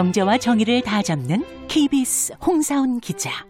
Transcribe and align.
경제와 0.00 0.38
정의를 0.38 0.80
다 0.80 1.02
잡는 1.02 1.44
KBS 1.68 2.32
홍사훈 2.40 3.00
기자. 3.00 3.44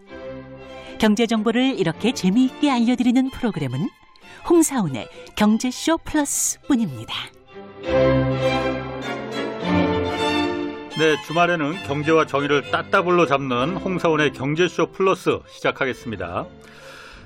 경제 0.99 1.25
정보를 1.25 1.79
이렇게 1.79 2.11
재미있게 2.11 2.69
알려드리는 2.69 3.29
프로그램은 3.29 3.87
홍사훈의 4.49 5.07
경제쇼 5.37 5.99
플러스뿐입니다. 5.99 7.13
네, 10.99 11.21
주말에는 11.25 11.83
경제와 11.87 12.25
정의를 12.25 12.69
따따블로 12.69 13.27
잡는 13.27 13.77
홍사원의 13.77 14.33
경제쇼 14.33 14.91
플러스 14.91 15.39
시작하겠습니다. 15.47 16.47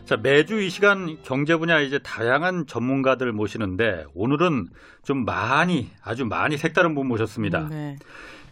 자, 0.06 0.18
매주 0.18 0.62
이 0.62 0.70
시간 0.70 1.18
경제 1.24 1.56
분야 1.56 1.80
이제 1.80 1.98
다양한 1.98 2.68
전문가들 2.68 3.32
모시는데 3.32 4.06
오늘은 4.14 4.68
좀 5.04 5.26
많이 5.26 5.90
아주 6.04 6.26
많이 6.26 6.58
색다른 6.58 6.94
분 6.94 7.08
모셨습니다. 7.08 7.70
네. 7.72 7.98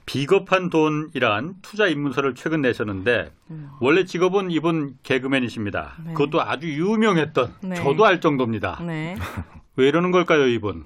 비겁한 0.06 0.70
돈이란 0.70 1.56
투자 1.62 1.88
입문서를 1.88 2.36
최근 2.36 2.62
내셨는데 2.62 3.32
음. 3.52 3.70
원래 3.80 4.06
직업은 4.06 4.52
이분 4.52 4.96
개그맨이십니다. 5.04 5.94
네. 6.06 6.14
그것도 6.14 6.42
아주 6.42 6.68
유명했던 6.68 7.56
네. 7.62 7.76
저도 7.76 8.06
알 8.06 8.20
정도입니다. 8.20 8.82
네. 8.86 9.16
왜 9.76 9.88
이러는 9.88 10.12
걸까요, 10.12 10.48
이분? 10.48 10.84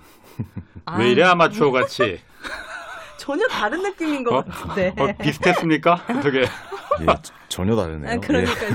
아, 0.85 0.98
왜 0.98 1.12
이래 1.12 1.23
아마추어 1.23 1.71
같이? 1.71 2.21
전혀 3.17 3.45
다른 3.48 3.81
느낌인 3.84 4.23
것 4.23 4.35
어? 4.35 4.43
같은데. 4.43 4.93
어, 4.98 5.13
비슷했습니까? 5.21 5.93
어떻게? 6.18 6.41
예, 6.41 7.05
전혀 7.49 7.76
다르네요. 7.76 8.12
아, 8.12 8.18
그러니까요. 8.20 8.73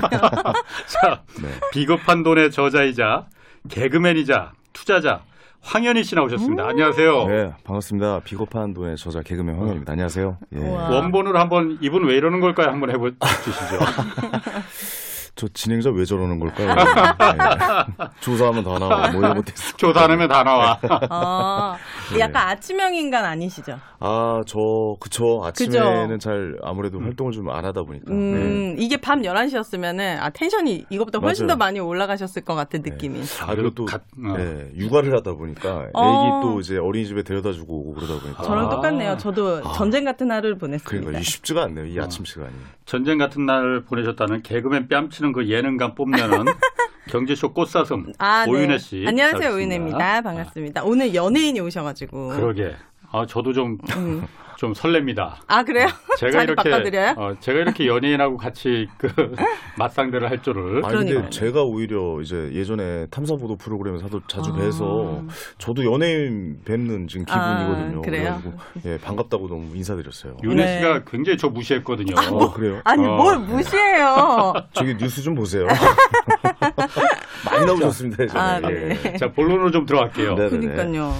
자, 0.87 1.23
예. 1.39 1.41
네. 1.41 1.59
비겁한 1.71 2.21
돈의 2.21 2.51
저자이자 2.51 3.27
개그맨이자 3.69 4.51
투자자 4.73 5.23
황현희 5.63 6.03
씨 6.03 6.15
음. 6.15 6.17
나오셨습니다. 6.17 6.67
안녕하세요. 6.67 7.25
네, 7.27 7.53
반갑습니다. 7.63 8.19
비겁한 8.23 8.73
돈의 8.73 8.97
저자 8.97 9.21
개그맨 9.21 9.55
황현입니다. 9.55 9.93
안녕하세요. 9.93 10.37
예. 10.55 10.59
원본으로 10.59 11.39
한번 11.39 11.77
이분 11.81 12.05
왜 12.05 12.15
이러는 12.15 12.41
걸까요? 12.41 12.67
한번 12.67 12.91
해보 12.91 13.09
주시죠. 13.43 13.79
저 15.35 15.47
진행자 15.47 15.89
왜 15.89 16.05
저러는 16.05 16.39
걸까요? 16.39 16.69
예. 16.69 18.07
조사하면 18.19 18.63
다 18.63 18.77
나와. 18.77 19.09
뭐 19.11 19.19
이런 19.19 19.33
것도 19.35 19.51
있어. 19.55 19.75
조단하면 19.77 20.27
다 20.29 20.43
나와. 20.43 20.79
아, 21.09 21.75
네. 22.13 22.19
약간 22.19 22.49
아침형 22.49 22.93
인간 22.93 23.25
아니시죠? 23.25 23.79
아, 23.99 24.41
저 24.45 24.59
그쵸. 24.99 25.41
아침에는 25.43 26.19
잘 26.19 26.55
아무래도 26.61 26.99
활동을 26.99 27.31
좀 27.31 27.49
안 27.49 27.65
하다 27.65 27.81
보니까. 27.81 28.05
네. 28.11 28.13
음, 28.15 28.75
이게 28.77 28.97
밤 28.97 29.21
11시였으면은, 29.23 30.17
아, 30.19 30.29
텐션이 30.29 30.85
이것보다 30.91 31.17
훨씬 31.19 31.45
맞아요. 31.47 31.55
더 31.57 31.57
많이 31.57 31.79
올라가셨을 31.79 32.43
것 32.43 32.53
같은 32.55 32.81
느낌이. 32.83 33.21
아, 33.41 33.47
그리고 33.55 33.71
또 33.71 33.85
갓- 33.85 34.01
어. 34.01 34.35
예, 34.37 34.69
육아를 34.77 35.15
하다 35.17 35.33
보니까 35.33 35.87
어. 35.93 36.41
애기 36.43 36.47
또 36.53 36.59
이제 36.59 36.77
어린이집에 36.77 37.23
데려다 37.23 37.51
주고 37.53 37.79
오고 37.89 37.93
그러다 37.95 38.21
보니까 38.21 38.43
저랑 38.43 38.67
아. 38.67 38.69
똑같네요. 38.69 39.17
저도 39.17 39.61
전쟁 39.73 40.03
같은 40.05 40.31
하루를 40.31 40.57
보냈습니다. 40.59 40.89
그러니까 40.89 41.19
이 41.19 41.23
쉽지가 41.23 41.63
않네요. 41.63 41.85
이 41.87 41.99
아침 41.99 42.23
시간이. 42.23 42.53
전쟁 42.85 43.17
같은 43.17 43.45
날 43.45 43.81
보내셨다는 43.85 44.41
개그맨 44.43 44.87
뺨치는 44.87 45.31
그 45.31 45.49
예능감 45.49 45.95
뽐내는 45.95 46.45
경제쇼 47.09 47.53
꽃사슴 47.53 48.13
아, 48.17 48.45
네. 48.45 48.51
오윤혜 48.51 48.77
씨. 48.77 49.03
안녕하세요, 49.07 49.39
나오셨습니다. 49.41 49.55
오윤혜입니다. 49.55 50.21
반갑습니다. 50.21 50.83
오늘 50.83 51.13
연예인이 51.13 51.59
오셔가지고. 51.59 52.29
그러게. 52.29 52.75
아, 53.11 53.25
저도 53.25 53.53
좀, 53.53 53.77
음. 53.97 54.25
좀 54.63 54.71
설렙니다. 54.71 55.35
아, 55.47 55.63
그래요? 55.63 55.87
제가 56.17 56.31
자리 56.31 56.43
이렇게, 56.45 56.69
바꿔드려요? 56.69 57.15
어, 57.17 57.35
제가 57.41 57.59
이렇게 57.59 57.85
연예인하고 57.85 58.37
같이 58.37 58.87
그 58.97 59.09
맞상대를 59.77 60.29
할 60.29 60.41
줄을. 60.41 60.85
아니 60.85 60.95
근데 60.99 61.07
그러니까요. 61.09 61.29
제가 61.31 61.63
오히려 61.63 62.21
이제 62.21 62.49
예전에 62.53 63.07
탐사보도 63.07 63.57
프로그램에서 63.57 64.05
하도 64.05 64.21
자주 64.25 64.51
아. 64.51 64.55
뵈서 64.55 65.21
저도 65.57 65.83
연예인 65.83 66.61
뵙는 66.63 67.09
지금 67.09 67.25
기분이거든요. 67.25 67.97
아, 67.97 68.01
그래요? 68.01 68.41
그래가지고 68.41 68.53
예, 68.85 68.97
반갑다고 68.99 69.49
너무 69.49 69.75
인사드렸어요. 69.75 70.37
윤혜 70.43 70.63
네. 70.63 70.77
씨가 70.77 71.03
굉장히 71.11 71.37
저 71.37 71.49
무시했거든요. 71.49 72.15
어, 72.17 72.53
그래요? 72.53 72.79
아니, 72.85 73.05
어. 73.05 73.17
뭘 73.17 73.39
무시해요. 73.39 74.53
저기 74.71 74.95
뉴스 74.95 75.21
좀 75.21 75.35
보세요. 75.35 75.67
많이 77.51 77.65
나오셨습니다. 77.65 78.23
예전에. 78.23 78.39
아, 78.39 78.59
네. 78.61 78.97
예. 79.11 79.17
자, 79.17 79.29
본론으로 79.29 79.71
좀 79.71 79.85
들어갈게요. 79.85 80.35
네네네. 80.35 80.67
그러니까요. 80.67 81.13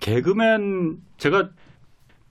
개그맨 0.00 0.96
제가 1.18 1.50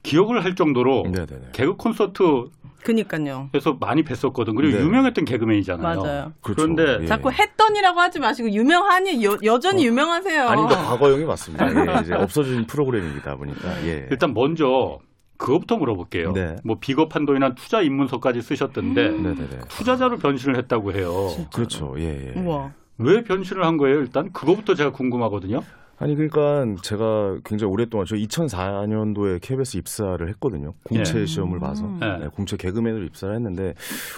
기억을 0.03 0.43
할 0.43 0.55
정도로 0.55 1.03
네네네. 1.03 1.49
개그 1.53 1.75
콘서트에서 1.75 2.47
그니까요. 2.83 3.49
많이 3.79 4.03
뵀었거든. 4.03 4.55
그리고 4.55 4.77
네. 4.77 4.83
유명했던 4.83 5.25
개그맨이잖아요. 5.25 6.01
맞아요. 6.01 6.33
그렇죠. 6.41 6.61
그런데 6.63 7.03
예. 7.03 7.05
자꾸 7.05 7.31
했던이라고 7.31 7.99
하지 7.99 8.19
마시고 8.19 8.49
유명하니 8.49 9.23
여, 9.25 9.37
여전히 9.43 9.85
유명하세요. 9.85 10.47
아니 10.47 10.61
그러니까 10.63 10.89
과거형이 10.89 11.25
맞습니다. 11.25 11.65
예, 11.97 12.01
이제 12.01 12.13
없어진 12.13 12.65
프로그램이다 12.65 13.35
보니까. 13.35 13.85
예. 13.85 14.07
일단 14.09 14.33
먼저 14.33 14.99
그거부터 15.37 15.75
물어볼게요. 15.75 16.31
네. 16.31 16.55
뭐 16.63 16.77
비겁한 16.79 17.25
돈이나 17.25 17.53
투자 17.55 17.81
입문서까지 17.81 18.41
쓰셨던데 18.41 19.09
네네네. 19.09 19.47
투자자로 19.69 20.17
변신을 20.17 20.57
했다고 20.57 20.93
해요. 20.93 21.11
그렇죠. 21.53 21.93
예, 21.97 22.33
예. 22.35 22.39
우와. 22.39 22.71
왜 22.99 23.21
변신을 23.23 23.63
한 23.65 23.77
거예요? 23.77 23.99
일단 23.99 24.31
그거부터 24.31 24.73
제가 24.73 24.91
궁금하거든요. 24.91 25.61
아니 25.99 26.15
그러니까 26.15 26.63
제가 26.83 27.39
굉장히 27.43 27.71
오랫동안 27.73 28.05
저 28.05 28.15
2004년도에 28.15 29.41
KBS 29.41 29.77
입사를 29.77 30.29
했거든요. 30.29 30.73
공채 30.83 31.21
예. 31.21 31.25
시험을 31.25 31.59
봐서 31.59 31.87
네. 31.99 32.17
네, 32.19 32.27
공채 32.27 32.55
개그맨으로 32.55 33.03
입사를 33.05 33.33
했는데 33.33 33.73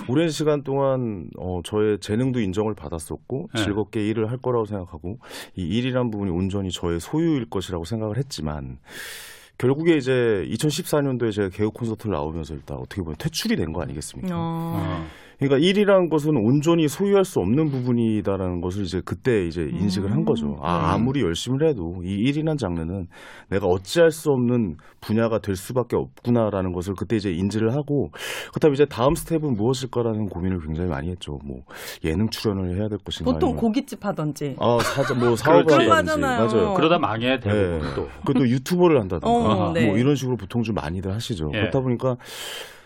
오랜 0.10 0.30
시간 0.30 0.64
동안 0.64 1.30
어, 1.38 1.62
저의 1.64 2.00
재능도 2.00 2.42
인정을 2.42 2.74
받았었고 2.76 3.50
네. 3.56 3.64
즐겁게 3.64 4.06
일을 4.08 4.30
할 4.30 4.38
거라고 4.38 4.66
생각하고 4.66 5.20
이 5.56 5.64
일이란 5.64 6.12
부분이 6.12 6.32
온전히 6.32 6.70
저의 6.72 7.00
소유일 7.00 7.50
것이라고 7.50 7.86
생각을 7.86 8.18
했지만 8.18 8.80
결국에 9.58 9.98
이제 9.98 10.46
2014년도에 10.50 11.34
제가 11.34 11.50
개그 11.50 11.72
콘서트를 11.72 12.14
나오면서 12.14 12.54
일단 12.56 12.78
어떻게 12.78 13.02
보면 13.02 13.16
퇴출이 13.18 13.56
된 13.56 13.72
거 13.74 13.82
아니겠습니까? 13.82 14.36
어. 14.36 14.40
어. 14.40 15.06
그러니까 15.40 15.58
일이라는 15.66 16.10
것은 16.10 16.36
온전히 16.36 16.88
소유할 16.90 17.24
수 17.24 17.40
없는 17.40 17.70
부분이다라는 17.72 18.60
것을 18.60 18.84
이제 18.84 19.02
그때 19.04 19.46
이제 19.46 19.62
인식을 19.62 20.12
한 20.12 20.26
거죠. 20.26 20.58
아, 20.62 20.94
아무리 20.94 21.22
열심히 21.22 21.66
해도 21.66 21.96
이 22.04 22.10
일이라는 22.10 22.58
장르는 22.58 23.08
내가 23.50 23.68
어찌할 23.68 24.12
수 24.12 24.32
없는 24.32 24.76
분야가 25.00 25.40
될 25.40 25.56
수밖에 25.56 25.96
없구나라는 25.96 26.74
것을 26.74 26.94
그때 26.94 27.16
이제 27.16 27.32
인지를 27.32 27.74
하고 27.74 28.12
그다음에 28.54 28.74
이제 28.74 28.86
다음 28.86 29.16
스텝은 29.16 29.56
무엇일까라는 29.56 30.28
고민을 30.28 30.60
굉장히 30.60 30.90
많이 30.90 31.10
했죠. 31.10 31.40
뭐 31.46 31.62
예능 32.04 32.30
출연을 32.30 32.78
해야 32.78 32.90
될 32.90 32.98
것인가. 33.00 33.32
보통 33.32 33.52
아니면 33.52 33.62
고깃집 33.62 34.06
하던지. 34.06 34.56
아 34.60 34.78
사자 34.82 35.14
뭐 35.14 35.38
사업을 35.38 35.64
거잖아요. 35.64 36.46
맞아요. 36.46 36.74
그러다 36.74 37.00
망해 37.00 37.40
대부분 37.40 37.80
네. 37.80 37.96
또. 37.96 38.08
그것도 38.26 38.50
유튜버를 38.50 39.00
한다든가 39.00 39.30
어, 39.30 39.72
네. 39.72 39.88
뭐 39.88 39.98
이런 39.98 40.16
식으로 40.16 40.36
보통 40.36 40.64
좀 40.64 40.76
많이들 40.76 41.14
하시죠. 41.14 41.50
예. 41.54 41.60
그렇다 41.60 41.80
보니까 41.80 42.18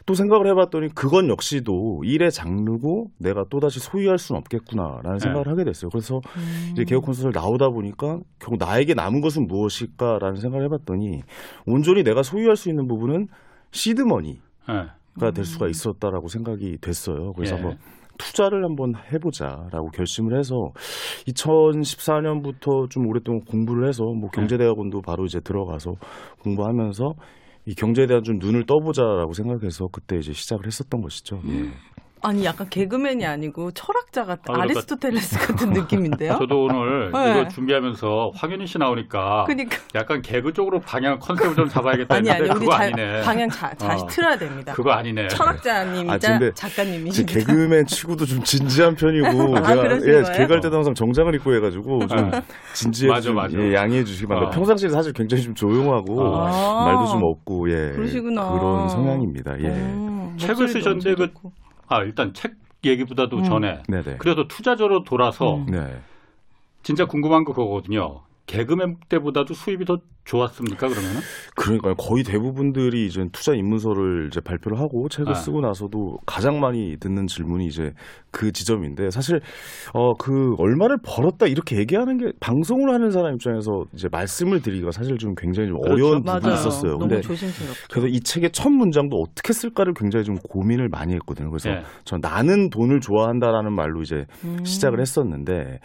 또 0.05 0.13
생각을 0.13 0.47
해봤더니 0.47 0.89
그건 0.93 1.29
역시도 1.29 2.03
일의 2.03 2.31
장르고 2.31 3.11
내가 3.17 3.45
또다시 3.49 3.79
소유할 3.79 4.17
수는 4.17 4.39
없겠구나라는 4.39 5.13
네. 5.13 5.19
생각을 5.19 5.47
하게 5.47 5.63
됐어요. 5.63 5.89
그래서 5.89 6.17
음. 6.35 6.69
이제 6.73 6.83
개혁 6.83 7.05
콘서트를 7.05 7.31
나오다 7.33 7.69
보니까 7.69 8.19
결국 8.39 8.57
나에게 8.57 8.93
남은 8.93 9.21
것은 9.21 9.47
무엇일까라는 9.47 10.41
생각을 10.41 10.65
해봤더니 10.65 11.21
온전히 11.65 12.03
내가 12.03 12.21
소유할 12.23 12.57
수 12.57 12.69
있는 12.69 12.87
부분은 12.87 13.27
시드머니가 13.71 14.41
예. 15.21 15.31
될 15.31 15.45
수가 15.45 15.67
있었다라고 15.67 16.27
생각이 16.27 16.77
됐어요. 16.81 17.33
그래서 17.33 17.55
예. 17.55 17.61
한번 17.61 17.77
투자를 18.17 18.63
한번 18.63 18.93
해보자라고 19.11 19.89
결심을 19.89 20.37
해서 20.37 20.71
2014년부터 21.27 22.89
좀 22.89 23.07
오랫동안 23.07 23.41
공부를 23.41 23.87
해서 23.87 24.03
뭐 24.03 24.29
경제대학원도 24.29 25.01
바로 25.01 25.25
이제 25.25 25.39
들어가서 25.39 25.95
공부하면서 26.43 27.15
이 27.65 27.75
경제에 27.75 28.07
대한 28.07 28.23
좀 28.23 28.39
눈을 28.39 28.65
떠보자라고 28.65 29.33
생각해서 29.33 29.87
그때 29.91 30.17
이제 30.17 30.33
시작을 30.33 30.65
했었던 30.67 31.01
것이죠. 31.01 31.41
예. 31.47 31.71
아니 32.25 32.45
약간 32.45 32.67
개그맨이 32.69 33.25
아니고 33.25 33.71
철학자 33.71 34.23
같은 34.23 34.43
아, 34.47 34.53
그러니까- 34.53 34.63
아리스토텔레스 34.79 35.39
같은 35.47 35.71
느낌인데요. 35.71 36.35
저도 36.39 36.63
오늘 36.63 37.11
네. 37.11 37.31
이거 37.41 37.47
준비하면서 37.49 38.31
황현희 38.35 38.65
씨 38.65 38.77
나오니까 38.77 39.43
그러니까 39.45 39.77
약간 39.93 40.21
개그 40.21 40.53
쪽으로 40.53 40.79
방향 40.79 41.19
컨셉을 41.19 41.53
좀 41.55 41.67
잡아야겠다 41.67 42.15
아니 42.15 42.29
했는데 42.29 42.49
아니 42.51 42.57
우리 42.59 42.65
그거 42.65 42.77
자, 42.77 42.83
아니네. 42.83 43.21
방향 43.23 43.49
자, 43.49 43.69
다시 43.71 44.03
어. 44.03 44.07
틀어야 44.07 44.37
됩니다. 44.37 44.73
그거 44.73 44.91
아니네. 44.91 45.27
철학자님이자 45.27 46.13
아, 46.35 46.39
근데 46.39 46.51
제 46.53 46.67
작가님이십니다. 46.67 47.39
개그맨 47.39 47.85
치고도 47.87 48.25
좀 48.25 48.41
진지한 48.43 48.95
편이고 48.95 49.57
아, 49.57 49.61
제가 49.63 49.81
그러신 49.81 50.07
예, 50.07 50.21
거예요? 50.21 50.37
개그할 50.37 50.61
때도 50.61 50.75
항상 50.77 50.93
정장을 50.93 51.35
입고 51.35 51.53
해가지고 51.55 52.07
좀 52.07 52.31
진지해 52.73 53.11
맞아. 53.11 53.31
예, 53.57 53.73
양해해 53.73 54.03
주시기 54.05 54.27
바랍니다. 54.27 54.49
어. 54.49 54.55
평상시에 54.55 54.89
사실 54.89 55.11
굉장히 55.11 55.43
좀 55.43 55.53
조용하고 55.53 56.37
아. 56.47 56.85
말도 56.85 57.05
좀 57.07 57.21
없고 57.23 57.69
예 57.69 57.91
그러시구나. 57.91 58.49
그런 58.53 58.87
성향입니다. 58.87 59.59
예. 59.59 59.67
음, 59.67 60.35
책을 60.37 60.55
목소리도 60.55 60.79
쓰셨는데 60.79 61.09
엄청 61.09 61.15
그- 61.27 61.33
좋고. 61.33 61.62
아 61.93 62.03
일단 62.03 62.33
책 62.33 62.55
얘기보다도 62.83 63.37
음. 63.37 63.43
전에 63.43 63.83
네네. 63.87 64.17
그래도 64.17 64.47
투자자로 64.47 65.03
돌아서 65.03 65.57
음. 65.57 65.67
네. 65.67 66.01
진짜 66.81 67.05
궁금한 67.05 67.43
거 67.43 67.53
그거거든요. 67.53 68.23
개그맨 68.47 68.97
때보다도 69.09 69.53
수입이 69.53 69.85
더 69.85 69.99
좋았습니까 70.25 70.87
그러면은? 70.87 71.19
그러니까 71.55 71.93
거의 71.95 72.23
대부분들이 72.23 73.05
이제 73.05 73.21
투자 73.31 73.53
입문서를 73.53 74.27
이제 74.27 74.39
발표를 74.41 74.79
하고 74.79 75.07
책을 75.09 75.31
아. 75.31 75.33
쓰고 75.35 75.61
나서도 75.61 76.17
가장 76.25 76.59
많이 76.59 76.97
듣는 76.99 77.27
질문이 77.27 77.65
이제 77.67 77.91
그 78.31 78.51
지점인데 78.51 79.11
사실 79.11 79.39
어 79.93 80.13
그 80.23 80.55
얼마를 80.57 80.97
벌었다 81.03 81.47
이렇게 81.47 81.77
얘기하는 81.77 82.17
게 82.17 82.31
방송을 82.39 82.93
하는 82.93 83.11
사람 83.11 83.33
입장에서 83.33 83.83
이제 83.93 84.07
말씀을 84.09 84.61
드리기가 84.61 84.91
사실 84.91 85.17
좀 85.17 85.33
굉장히 85.35 85.67
좀 85.69 85.81
그렇죠. 85.81 85.93
어려운 86.05 86.23
맞아요. 86.23 86.39
부분이 86.39 86.53
있었어요. 86.55 86.97
근데 86.97 87.19
조심스럽죠. 87.21 87.73
그래서 87.91 88.07
이 88.07 88.19
책의 88.21 88.51
첫 88.51 88.69
문장도 88.69 89.17
어떻게 89.17 89.51
쓸까를 89.51 89.93
굉장히 89.95 90.23
좀 90.23 90.35
고민을 90.35 90.87
많이 90.89 91.13
했거든요. 91.15 91.49
그래서 91.49 91.71
예. 91.71 91.81
전 92.05 92.19
나는 92.21 92.69
돈을 92.69 93.01
좋아한다라는 93.01 93.73
말로 93.73 94.01
이제 94.01 94.25
음. 94.45 94.63
시작을 94.63 95.01
했었는데 95.01 95.79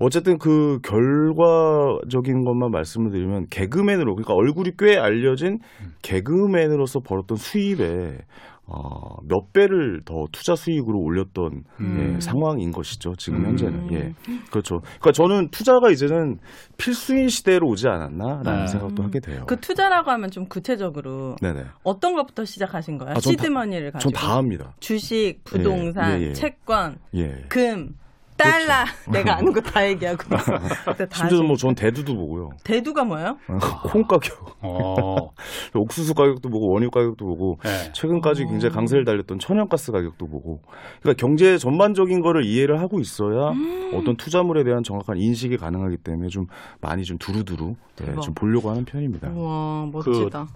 어쨌든 0.00 0.38
그 0.38 0.78
결과적인 0.82 2.44
것만 2.44 2.70
말씀을 2.72 3.10
드리면 3.12 3.46
개 3.50 3.67
그맨으로 3.68 4.14
그러니까 4.14 4.34
얼굴이 4.34 4.72
꽤 4.78 4.98
알려진 4.98 5.58
개그맨으로서 6.02 7.00
벌었던 7.00 7.36
수입에 7.36 8.18
어, 8.70 9.16
몇 9.26 9.50
배를 9.54 10.02
더 10.04 10.26
투자 10.30 10.54
수익으로 10.54 10.98
올렸던 11.00 11.62
음. 11.80 12.14
예, 12.16 12.20
상황인 12.20 12.70
것이죠. 12.70 13.14
지금 13.16 13.38
음. 13.40 13.46
현재는 13.46 13.92
예 13.94 14.12
그렇죠. 14.50 14.80
그러니까 14.80 15.12
저는 15.12 15.48
투자가 15.50 15.90
이제는 15.90 16.36
필수인 16.76 17.28
시대로 17.28 17.66
오지 17.68 17.88
않았나라는 17.88 18.60
네. 18.60 18.66
생각도 18.66 19.02
하게 19.02 19.20
돼요. 19.20 19.44
그 19.46 19.56
투자라고 19.56 20.10
하면 20.10 20.30
좀 20.30 20.44
구체적으로 20.48 21.36
네네. 21.40 21.62
어떤 21.82 22.14
것부터 22.14 22.44
시작하신 22.44 22.98
거예요? 22.98 23.12
아, 23.12 23.20
전 23.20 23.36
다- 23.36 23.42
시드머니를 23.42 23.92
전 23.92 23.92
가지고 23.92 24.10
다 24.12 24.36
합니다. 24.36 24.74
주식, 24.80 25.42
부동산, 25.44 26.20
예, 26.20 26.26
예. 26.26 26.32
채권, 26.34 26.98
예. 27.14 27.44
금, 27.48 27.94
달러 28.38 28.84
내가 29.12 29.36
아는 29.36 29.52
거 29.52 29.60
다 29.60 29.86
얘기하고 29.88 30.22
심지어 31.12 31.38
하시- 31.38 31.42
뭐전 31.46 31.74
대두도 31.74 32.14
보고요. 32.16 32.50
대두가 32.64 33.04
뭐예요? 33.04 33.36
콩 33.84 34.02
가격, 34.04 34.56
어. 34.62 35.30
옥수수 35.74 36.14
가격도 36.14 36.48
보고 36.48 36.70
원유 36.72 36.90
가격도 36.90 37.26
보고 37.26 37.58
네. 37.64 37.92
최근까지 37.92 38.44
어. 38.44 38.46
굉장히 38.48 38.74
강세를 38.74 39.04
달렸던 39.04 39.38
천연가스 39.40 39.92
가격도 39.92 40.26
보고 40.28 40.60
그러니까 41.02 41.20
경제 41.20 41.58
전반적인 41.58 42.20
거를 42.20 42.44
이해를 42.44 42.80
하고 42.80 43.00
있어야 43.00 43.50
음. 43.50 43.92
어떤 43.94 44.16
투자물에 44.16 44.64
대한 44.64 44.82
정확한 44.82 45.16
인식이 45.18 45.56
가능하기 45.56 45.98
때문에 45.98 46.28
좀 46.28 46.46
많이 46.80 47.04
좀 47.04 47.18
두루두루 47.18 47.74
네. 47.96 48.14
좀 48.22 48.34
보려고 48.34 48.70
하는 48.70 48.84
편입니다. 48.84 49.28
우와 49.30 49.86
멋지다. 49.92 50.46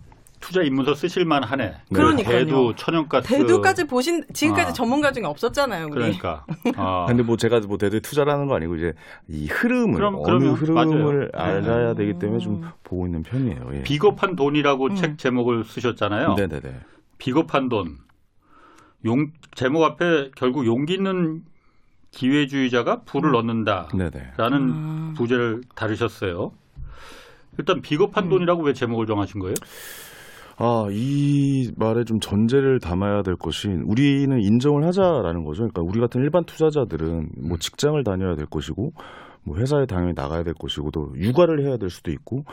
투자 0.43 0.61
입문서 0.61 0.95
쓰실만 0.95 1.45
하네. 1.45 1.75
그러니까요. 1.95 2.39
대두, 2.41 2.75
천연가스. 2.77 3.29
대두까지 3.29 3.85
보신 3.85 4.25
지금까지 4.35 4.71
아. 4.71 4.73
전문가 4.73 5.13
중에 5.13 5.25
없었잖아요. 5.25 5.87
우리. 5.87 5.95
그러니까. 5.95 6.45
아. 6.77 7.07
근데 7.09 7.23
뭐 7.23 7.39
제가 7.39 7.61
뭐 7.61 7.79
대대 7.79 8.01
투자라는 8.01 8.49
거 8.49 8.57
아니고 8.57 8.75
이제 8.77 8.93
이 9.29 9.47
흐름을 9.47 9.95
그럼, 9.95 10.17
어느 10.17 10.23
그러면 10.25 10.55
흐름을 10.55 11.31
맞아요. 11.33 11.49
알아야 11.49 11.95
되기 11.95 12.19
때문에 12.19 12.41
좀 12.41 12.57
음. 12.57 12.69
보고 12.83 13.07
있는 13.07 13.23
편이에요. 13.23 13.71
예. 13.75 13.83
비겁한 13.85 14.37
돈이라고 14.37 14.87
음. 14.89 14.95
책 14.97 15.17
제목을 15.17 15.65
쓰셨잖아요. 15.65 16.35
네네네. 16.35 16.81
비겁한 17.19 17.69
돈. 17.69 17.99
용 19.05 19.33
제목 19.55 19.85
앞에 19.85 20.33
결국 20.37 20.67
용기 20.67 20.95
있는 20.95 21.43
기회주의자가 22.11 23.03
부를 23.03 23.31
넣는다라는 23.33 24.11
네네. 24.11 24.31
음. 24.51 25.15
부제를 25.17 25.63
다루셨어요. 25.75 26.53
일단 27.59 27.81
비겁한 27.81 28.25
음. 28.25 28.29
돈이라고 28.29 28.63
왜 28.63 28.73
제목을 28.73 29.07
정하신 29.07 29.41
거예요? 29.41 29.55
아, 30.57 30.87
이 30.91 31.71
말에 31.77 32.05
좀 32.05 32.21
전제를 32.21 32.79
담아야 32.81 33.23
될 33.23 33.37
것이 33.37 33.69
우리는 33.69 34.39
인정을 34.41 34.85
하자라는 34.87 35.45
거죠. 35.45 35.63
그러니까 35.63 35.83
우리 35.83 36.01
같은 36.01 36.21
일반 36.21 36.45
투자자들은 36.45 37.31
뭐 37.49 37.59
직장을 37.59 38.03
다녀야 38.05 38.35
될 38.37 38.47
것이고 38.47 38.93
뭐 39.45 39.57
회사에 39.57 39.87
당연히 39.87 40.13
나가야 40.15 40.43
될 40.45 40.55
것이고 40.55 40.91
또 40.91 41.13
육아를 41.17 41.67
해야 41.67 41.77
될 41.77 41.91
수도 41.91 42.11
있고 42.13 42.45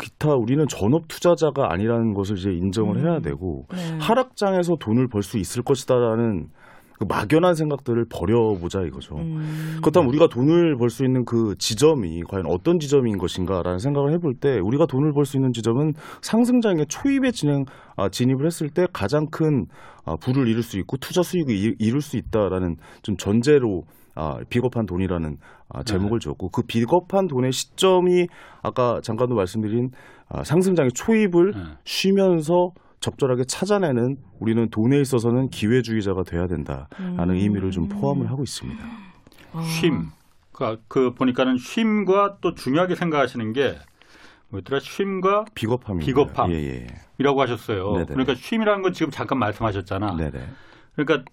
기타 0.00 0.34
우리는 0.34 0.66
전업 0.68 1.06
투자자가 1.06 1.72
아니라는 1.72 2.14
것을 2.14 2.36
이제 2.36 2.50
인정을 2.50 2.96
음. 2.96 3.06
해야 3.06 3.20
되고 3.20 3.66
네. 3.70 3.98
하락장에서 4.00 4.76
돈을 4.80 5.08
벌 5.08 5.22
수 5.22 5.38
있을 5.38 5.62
것이다라는 5.62 6.48
그 6.48 6.63
막연한 7.08 7.54
생각들을 7.54 8.06
버려보자 8.08 8.82
이거죠. 8.82 9.16
음. 9.16 9.78
그렇다면 9.82 10.08
우리가 10.08 10.28
돈을 10.28 10.76
벌 10.76 10.90
수 10.90 11.04
있는 11.04 11.24
그 11.24 11.54
지점이 11.58 12.22
과연 12.28 12.46
어떤 12.46 12.78
지점인 12.78 13.18
것인가라는 13.18 13.78
생각을 13.78 14.12
해볼 14.14 14.34
때 14.40 14.58
우리가 14.62 14.86
돈을 14.86 15.12
벌 15.12 15.24
수 15.24 15.36
있는 15.36 15.52
지점은 15.52 15.92
상승장에 16.22 16.84
초입에 16.88 17.30
진행 17.32 17.64
아, 17.96 18.08
진입을 18.08 18.46
했을 18.46 18.68
때 18.70 18.86
가장 18.92 19.26
큰 19.30 19.66
아, 20.04 20.16
부를 20.16 20.46
이룰 20.48 20.62
수 20.62 20.78
있고 20.78 20.96
투자 20.98 21.22
수익을 21.22 21.54
이- 21.54 21.74
이룰 21.78 22.00
수 22.00 22.16
있다라는 22.16 22.76
좀 23.02 23.16
전제로 23.16 23.82
아, 24.14 24.38
비겁한 24.48 24.86
돈이라는 24.86 25.36
아, 25.70 25.82
제목을 25.82 26.20
지었고 26.20 26.50
그 26.50 26.62
비겁한 26.62 27.26
돈의 27.26 27.50
시점이 27.52 28.26
아까 28.62 29.00
잠깐도 29.02 29.34
말씀드린 29.34 29.90
아, 30.28 30.44
상승장의 30.44 30.92
초입을 30.94 31.52
네. 31.52 31.60
쉬면서 31.84 32.70
적절하게 33.04 33.44
찾아내는 33.44 34.16
우리는 34.40 34.70
돈에 34.70 34.98
있어서는 34.98 35.50
기회주의자가 35.50 36.22
돼야 36.22 36.46
된다라는 36.46 37.30
음. 37.30 37.34
의미를 37.34 37.70
좀 37.70 37.88
포함을 37.88 38.30
하고 38.30 38.42
있습니다. 38.42 38.82
아. 39.52 39.62
쉼. 39.62 39.92
그, 40.52 40.80
그 40.88 41.14
보니까는 41.14 41.58
쉼과 41.58 42.38
또 42.40 42.54
중요하게 42.54 42.94
생각하시는 42.94 43.52
게 43.52 43.76
뭐였더라? 44.48 44.80
쉼과 44.80 45.44
비겁함입니다. 45.54 46.06
비겁함. 46.06 46.50
예, 46.52 46.54
예. 46.54 46.86
이라고 47.18 47.42
하셨어요. 47.42 47.92
네네. 47.92 48.06
그러니까 48.06 48.34
쉼이라는 48.36 48.82
건 48.82 48.92
지금 48.92 49.10
잠깐 49.10 49.38
말씀하셨잖아. 49.38 50.16
네네. 50.16 50.46
그러니까 50.96 51.30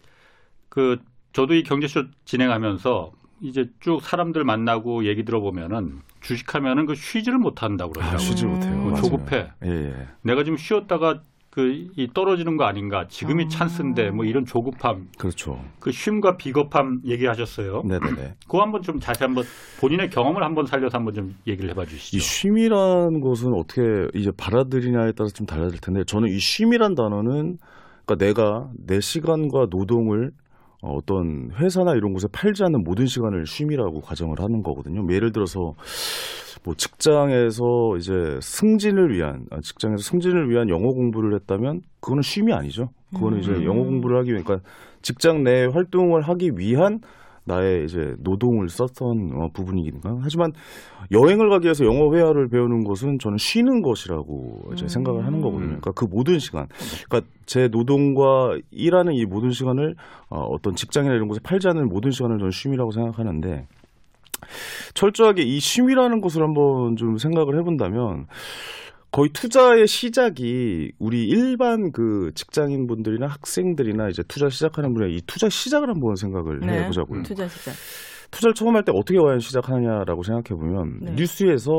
그 0.67 0.99
저도 1.31 1.53
이 1.53 1.63
경제쇼 1.63 2.05
진행하면서 2.25 3.11
이제 3.41 3.69
쭉 3.79 4.01
사람들 4.01 4.43
만나고 4.43 5.05
얘기 5.05 5.23
들어보면은 5.23 6.01
주식하면은 6.19 6.85
그 6.85 6.95
쉬지를 6.95 7.39
못한다고 7.39 7.91
아, 7.91 7.93
그러더라고요. 7.93 8.19
쉬지 8.27 8.45
못해요. 8.45 8.73
음. 8.73 8.89
맞아요. 8.89 9.01
조급해. 9.01 9.51
예, 9.65 9.69
예. 9.69 10.07
내가 10.21 10.43
지금 10.43 10.57
쉬었다가 10.57 11.21
그 11.51 11.91
이 11.97 12.07
떨어지는 12.13 12.55
거 12.55 12.63
아닌가? 12.63 13.05
지금이 13.07 13.43
아. 13.45 13.47
찬스인데 13.49 14.11
뭐 14.11 14.23
이런 14.25 14.45
조급함, 14.45 15.09
그렇죠. 15.17 15.61
그 15.79 15.91
쉼과 15.91 16.37
비겁함 16.37 17.01
얘기하셨어요. 17.05 17.83
네네네. 17.85 18.35
그거 18.45 18.61
한번 18.61 18.81
좀 18.81 18.99
다시 18.99 19.23
한번 19.23 19.43
본인의 19.81 20.09
경험을 20.09 20.43
한번 20.43 20.65
살려서 20.65 20.97
한번 20.97 21.13
좀 21.13 21.35
얘기를 21.45 21.69
해봐 21.71 21.83
이 21.83 21.87
주시죠. 21.87 22.19
쉼이라는 22.19 23.19
것은 23.19 23.53
어떻게 23.53 24.07
이제 24.15 24.31
받아들이냐에 24.35 25.11
따라서 25.11 25.33
좀 25.33 25.45
달라질 25.45 25.79
텐데 25.81 26.03
저는 26.05 26.29
이 26.29 26.39
쉼이란 26.39 26.95
단어는 26.95 27.57
그러니까 28.05 28.15
내가 28.25 28.69
내 28.87 29.01
시간과 29.01 29.67
노동을 29.69 30.31
어, 30.81 30.95
어떤 30.95 31.51
회사나 31.51 31.93
이런 31.95 32.13
곳에 32.13 32.27
팔지 32.31 32.63
않는 32.63 32.83
모든 32.83 33.05
시간을 33.05 33.45
쉼이라고 33.45 34.01
가정을 34.01 34.39
하는 34.39 34.63
거거든요. 34.63 35.03
뭐 35.03 35.13
예를 35.13 35.31
들어서 35.31 35.75
뭐 36.63 36.75
직장에서 36.75 37.97
이제 37.97 38.39
승진을 38.41 39.13
위한 39.13 39.45
아, 39.51 39.59
직장에서 39.61 40.01
승진을 40.03 40.49
위한 40.49 40.69
영어 40.69 40.91
공부를 40.91 41.33
했다면 41.35 41.81
그거는 41.99 42.21
쉼이 42.21 42.51
아니죠. 42.51 42.89
그거는 43.13 43.39
이제 43.39 43.51
음. 43.51 43.65
영어 43.65 43.83
공부를 43.83 44.17
하기 44.19 44.31
위해 44.31 44.43
그러니까 44.43 44.67
직장 45.01 45.43
내 45.43 45.65
활동을 45.65 46.21
하기 46.21 46.51
위한 46.55 46.99
나의 47.51 47.83
이제 47.83 48.15
노동을 48.19 48.69
썼던 48.69 49.31
어, 49.35 49.49
부분이니까 49.53 50.19
하지만 50.21 50.51
여행을 51.11 51.49
가기 51.49 51.65
위해서 51.65 51.85
영어 51.85 52.15
회화를 52.15 52.47
배우는 52.47 52.83
것은 52.83 53.17
저는 53.19 53.37
쉬는 53.37 53.81
것이라고 53.81 54.71
이제 54.73 54.85
음. 54.85 54.87
생각을 54.87 55.25
하는 55.25 55.41
거거든요. 55.41 55.67
그러니까 55.67 55.91
그 55.91 56.05
모든 56.05 56.39
시간, 56.39 56.67
그러니까 57.09 57.29
제 57.45 57.67
노동과 57.67 58.57
일하는 58.71 59.13
이 59.13 59.25
모든 59.25 59.51
시간을 59.51 59.95
어, 60.29 60.39
어떤 60.39 60.75
직장이나 60.75 61.13
이런 61.13 61.27
곳에 61.27 61.41
팔지 61.43 61.67
않는 61.67 61.89
모든 61.89 62.11
시간을 62.11 62.37
저는 62.37 62.51
쉼이라고 62.51 62.91
생각하는데 62.91 63.67
철저하게 64.93 65.43
이 65.43 65.59
쉼이라는 65.59 66.21
것을 66.21 66.41
한번 66.41 66.95
좀 66.95 67.17
생각을 67.17 67.59
해본다면 67.59 68.27
거의 69.11 69.29
투자의 69.33 69.87
시작이 69.87 70.93
우리 70.99 71.25
일반 71.25 71.91
그 71.91 72.31
직장인 72.33 72.87
분들이나 72.87 73.27
학생들이나 73.27 74.07
이제 74.07 74.23
투자 74.27 74.47
시작하는 74.49 74.93
분이 74.93 75.15
이 75.15 75.21
투자 75.27 75.49
시작을 75.49 75.89
한번 75.89 76.15
생각을 76.15 76.59
네. 76.61 76.79
해보자고요. 76.83 77.23
투자 77.23 77.45
시작. 77.47 77.73
투자를 78.31 78.53
처음 78.53 78.75
할 78.75 78.83
때 78.85 78.93
어떻게 78.95 79.19
과연 79.19 79.39
시작하느냐라고 79.39 80.23
생각해 80.23 80.57
보면 80.57 80.99
네. 81.01 81.11
뉴스에서 81.15 81.71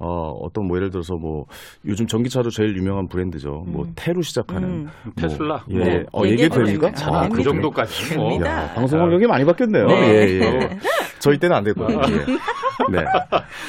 어, 0.00 0.30
어떤 0.40 0.66
뭐 0.66 0.76
예를 0.76 0.90
들어서 0.90 1.16
뭐 1.16 1.44
요즘 1.84 2.06
전기차로 2.06 2.50
제일 2.50 2.76
유명한 2.76 3.08
브랜드죠. 3.08 3.64
뭐 3.66 3.84
음. 3.84 3.92
테로 3.96 4.22
시작하는 4.22 4.68
음. 4.68 4.88
뭐, 5.04 5.12
테슬라? 5.16 5.64
예. 5.70 5.78
네. 5.78 6.04
어, 6.12 6.22
얘기해도 6.24 6.60
얘기해도 6.60 6.64
됩니까? 6.64 6.88
아, 6.88 7.22
됩니다. 7.22 7.28
그 7.36 7.42
정도까지. 7.42 8.16
뭐. 8.16 8.34
야, 8.46 8.72
방송 8.74 9.00
환경이 9.00 9.26
많이 9.26 9.44
바뀌었네요. 9.44 9.86
네. 9.86 9.94
예, 9.94 10.40
예. 10.40 10.78
저희 11.18 11.38
때는 11.38 11.56
안될 11.56 11.74
거예요. 11.74 12.00
예. 12.10 12.92
네. 12.92 13.04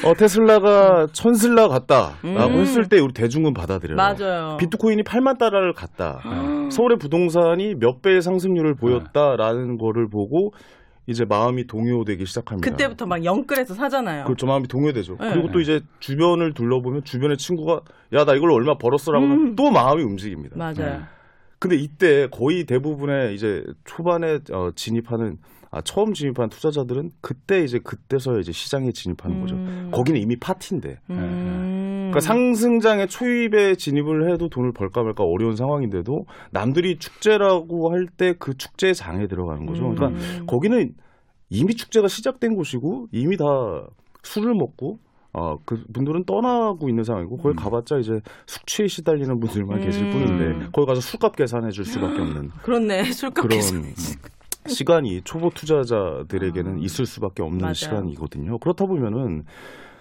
어, 0.04 0.14
테슬라가 0.14 1.08
천슬라 1.12 1.66
같다라고 1.66 2.54
음. 2.54 2.60
했을 2.60 2.88
때 2.88 3.00
우리 3.00 3.12
대중은 3.12 3.52
받아들여요. 3.52 3.96
맞아요. 3.96 4.56
비트코인이 4.58 5.02
8만 5.02 5.36
달러를 5.36 5.72
갔다. 5.72 6.20
아. 6.22 6.68
서울의 6.70 6.98
부동산이 6.98 7.74
몇 7.74 8.02
배의 8.02 8.22
상승률을 8.22 8.76
보였다라는 8.76 9.78
거를 9.78 10.08
보고 10.08 10.52
이제 11.10 11.24
마음이 11.24 11.66
동요되기 11.66 12.24
시작합니다. 12.24 12.70
그때부터 12.70 13.04
막 13.06 13.24
영끌해서 13.24 13.74
사잖아요. 13.74 14.24
그렇죠. 14.24 14.46
마음이 14.46 14.68
동요되죠. 14.68 15.16
네. 15.20 15.30
그리고 15.32 15.50
또 15.52 15.60
이제 15.60 15.80
주변을 15.98 16.54
둘러보면 16.54 17.04
주변의 17.04 17.36
친구가 17.36 17.80
야 18.14 18.24
나 18.24 18.34
이걸 18.34 18.52
얼마 18.52 18.76
벌었어라고 18.78 19.24
하면 19.24 19.38
음. 19.38 19.56
또 19.56 19.70
마음이 19.70 20.02
움직입니다. 20.02 20.56
맞아요. 20.56 21.02
근데 21.58 21.76
이때 21.76 22.26
거의 22.30 22.64
대부분의 22.64 23.34
이제 23.34 23.64
초반에 23.84 24.38
어, 24.52 24.70
진입하는 24.74 25.36
아, 25.72 25.80
처음 25.82 26.14
진입한 26.14 26.48
투자자들은 26.48 27.10
그때 27.20 27.62
이제 27.62 27.78
그때서 27.78 28.38
이제 28.40 28.50
시장에 28.50 28.90
진입하는 28.92 29.40
거죠. 29.40 29.54
음. 29.56 29.90
거기는 29.92 30.20
이미 30.20 30.36
파티인데. 30.36 30.98
음. 31.10 31.16
그러니까 32.10 32.20
상승장에 32.20 33.06
초입에 33.06 33.74
진입을 33.76 34.32
해도 34.32 34.48
돈을 34.48 34.72
벌까 34.72 35.02
말까 35.02 35.24
어려운 35.24 35.56
상황인데도 35.56 36.26
남들이 36.50 36.98
축제라고 36.98 37.90
할 37.92 38.06
때 38.16 38.34
그 38.38 38.56
축제장에 38.56 39.26
들어가는 39.26 39.66
거죠. 39.66 39.82
그러니까 39.94 40.08
음. 40.08 40.46
거기는 40.46 40.94
이미 41.48 41.74
축제가 41.74 42.08
시작된 42.08 42.54
곳이고 42.54 43.08
이미 43.12 43.36
다 43.36 43.44
술을 44.22 44.54
먹고 44.54 44.98
어, 45.32 45.58
그 45.64 45.82
분들은 45.92 46.24
떠나고 46.24 46.88
있는 46.88 47.04
상황이고 47.04 47.36
거기 47.38 47.54
가봤자 47.56 47.98
이제 47.98 48.20
숙취에 48.46 48.88
시달리는 48.88 49.38
분들만 49.38 49.80
계실 49.80 50.04
음. 50.06 50.10
뿐인데 50.12 50.66
거기 50.72 50.86
가서 50.86 51.00
술값 51.00 51.36
계산해 51.36 51.70
줄 51.70 51.84
수밖에 51.84 52.20
없는 52.20 52.50
그렇네. 52.62 53.04
술값 53.12 53.44
그런 53.44 53.48
계산. 53.60 53.84
시간이 54.66 55.22
초보 55.22 55.50
투자자들에게는 55.50 56.74
아. 56.74 56.78
있을 56.80 57.06
수밖에 57.06 57.42
없는 57.42 57.60
맞아요. 57.60 57.74
시간이거든요. 57.74 58.58
그렇다 58.58 58.86
보면은 58.86 59.44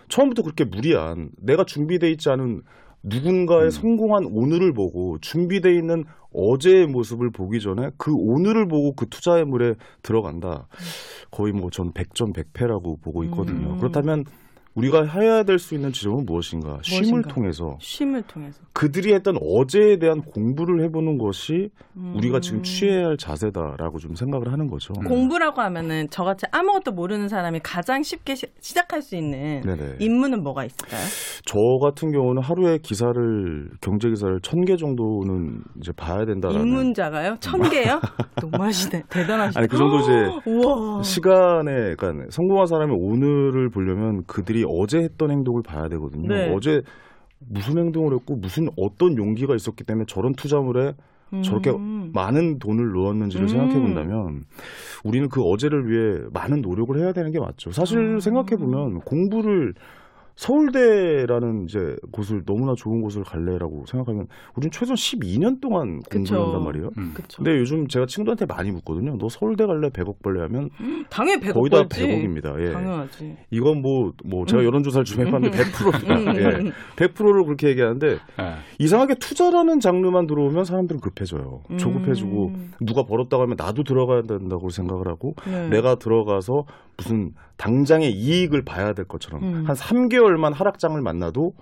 처음부터 0.10 0.44
그렇게 0.44 0.64
무리한 0.66 1.32
내가 1.38 1.64
준비돼 1.64 2.12
있지 2.12 2.30
않은 2.30 2.62
누군가의 3.04 3.66
음. 3.66 3.72
성공한 3.72 4.26
오늘을 4.26 4.74
보고 4.74 5.18
준비돼 5.20 5.74
있는 5.74 6.04
어제의 6.34 6.88
모습을 6.88 7.32
보기 7.32 7.60
전에 7.60 7.92
그 7.98 8.14
오늘을 8.14 8.68
보고 8.68 8.94
그 8.94 9.08
투자의 9.10 9.46
물에 9.46 9.76
들어간다. 10.02 10.68
거의 11.32 11.54
뭐전 11.54 11.94
백전백패라고 11.94 12.98
보고 12.98 13.24
있거든요. 13.26 13.74
음. 13.74 13.78
그렇다면 13.80 14.26
우리가 14.76 15.04
해야 15.04 15.44
될 15.44 15.60
수 15.60 15.76
있는 15.76 15.92
지점은 15.92 16.26
무엇인가? 16.26 16.78
쉼을 16.84 17.02
무엇인가? 17.02 17.34
통해서 17.34 17.76
쉼을 17.82 18.22
통해서. 18.24 18.62
그들이 18.72 19.14
했던 19.14 19.36
어제에 19.42 19.98
대한 19.98 20.22
공부를 20.22 20.84
해보는 20.86 21.18
것이 21.18 21.70
우리가 22.16 22.38
음. 22.38 22.42
지금 22.42 22.62
취해야 22.64 23.08
할 23.08 23.18
자세다라고 23.18 23.98
좀 23.98 24.16
생각을 24.16 24.54
하는 24.54 24.70
거죠. 24.70 24.94
공부라고 24.94 25.60
하면은 25.62 26.08
저같이 26.10 26.46
아무것도 26.52 26.92
모르는 26.94 27.28
사람이 27.28 27.60
가장 27.62 28.04
쉽게 28.04 28.36
시, 28.36 28.46
작할 28.62 29.02
수 29.02 29.18
있는 29.18 29.62
네네. 29.62 29.96
입문은 30.00 30.44
뭐가 30.44 30.64
있을까요? 30.64 31.02
저 31.46 31.58
같은 31.84 32.12
경우는 32.12 32.42
하루에 32.42 32.78
기사를 32.82 33.70
경제 33.82 34.10
기사를 34.10 34.40
천 34.42 34.60
개 34.66 34.76
정도는 34.78 35.62
이제 35.82 35.92
봐야 35.94 36.26
된다라는 36.26 36.62
입문자가요? 36.68 37.38
천 37.40 37.62
개요? 37.70 38.00
너무하시네. 38.42 39.04
대단하시네. 39.10 39.60
아니 39.60 39.68
그 39.68 39.78
정도 39.78 39.98
이제 40.00 40.12
우와. 40.46 41.02
시간에 41.02 41.96
그러니까 41.98 42.26
성공한 42.30 42.68
사람이 42.68 42.94
오늘을 42.98 43.70
보려면 43.70 44.24
그들이 44.28 44.59
어제 44.68 45.00
했던 45.00 45.32
행동을 45.32 45.64
봐야 45.64 45.88
되거든요. 45.90 46.28
네. 46.28 46.54
어제 46.54 46.82
무슨 47.40 47.78
행동을 47.78 48.14
했고 48.14 48.36
무슨 48.36 48.70
어떤 48.78 49.18
용기가 49.18 49.56
있었기 49.56 49.84
때문에 49.84 50.06
저런 50.08 50.34
투자물에 50.34 50.94
저렇게 51.44 51.70
음. 51.70 52.12
많은 52.14 52.60
돈을 52.60 52.92
넣었는지를 52.92 53.46
음. 53.46 53.48
생각해 53.48 53.74
본다면 53.76 54.46
우리는 55.04 55.30
그 55.30 55.44
어제를 55.44 55.90
위해 55.90 56.22
많은 56.34 56.62
노력을 56.62 56.98
해야 57.00 57.14
되는 57.14 57.32
게 57.32 57.40
맞죠. 57.40 57.72
사실 57.72 58.00
음. 58.00 58.20
생각해 58.20 58.58
보면 58.58 59.02
공부를 59.02 59.74
서울대라는 60.40 61.66
이제 61.66 61.98
곳을 62.14 62.44
너무나 62.46 62.74
좋은 62.74 63.02
곳을 63.02 63.24
갈래라고 63.24 63.84
생각하면 63.88 64.28
우리는 64.56 64.72
최소 64.72 64.94
12년 64.94 65.60
동안 65.60 66.00
그쵸. 66.10 66.36
공부를 66.36 66.44
한단 66.46 66.64
말이에요. 66.64 66.90
음. 66.98 67.14
근데 67.36 67.60
요즘 67.60 67.90
제가 67.90 68.06
친구들한테 68.06 68.46
많이 68.46 68.72
묻거든요. 68.72 69.18
너 69.18 69.28
서울대 69.28 69.66
갈래 69.66 69.90
100억 69.90 70.24
벌래 70.24 70.40
하면 70.44 70.70
당연히 71.10 71.42
100억 71.42 71.54
거의 71.56 71.70
다 71.70 71.78
벌지. 71.80 72.08
100억입니다. 72.08 72.62
예. 72.62 72.72
당연하지. 72.72 73.38
이건 73.52 73.82
뭐, 73.82 74.14
뭐, 74.24 74.46
제가 74.46 74.64
여론조사를 74.64 75.04
좀 75.04 75.28
해봤는데 75.28 75.58
100%입니다. 75.58 76.32
음. 76.32 76.68
예. 76.68 76.72
100%를 76.96 77.44
그렇게 77.44 77.68
얘기하는데 77.68 78.08
예. 78.08 78.18
이상하게 78.80 79.16
투자라는 79.16 79.82
장르만 79.82 80.26
들어오면 80.26 80.64
사람들은 80.64 81.02
급해져요. 81.02 81.64
음. 81.70 81.78
조급해지고 81.78 82.54
누가 82.80 83.04
벌었다고 83.04 83.44
하면 83.44 83.58
나도 83.58 83.84
들어가야 83.84 84.22
된다고 84.22 84.70
생각을 84.70 85.10
하고 85.10 85.34
네. 85.46 85.68
내가 85.68 85.96
들어가서 85.96 86.64
무슨 86.96 87.32
당장의 87.58 88.12
이익을 88.12 88.64
봐야 88.64 88.94
될 88.94 89.06
것처럼 89.06 89.44
음. 89.44 89.64
한 89.68 89.76
3개월 89.76 90.29
만 90.38 90.54
하락장을 90.54 91.00
만나도 91.02 91.54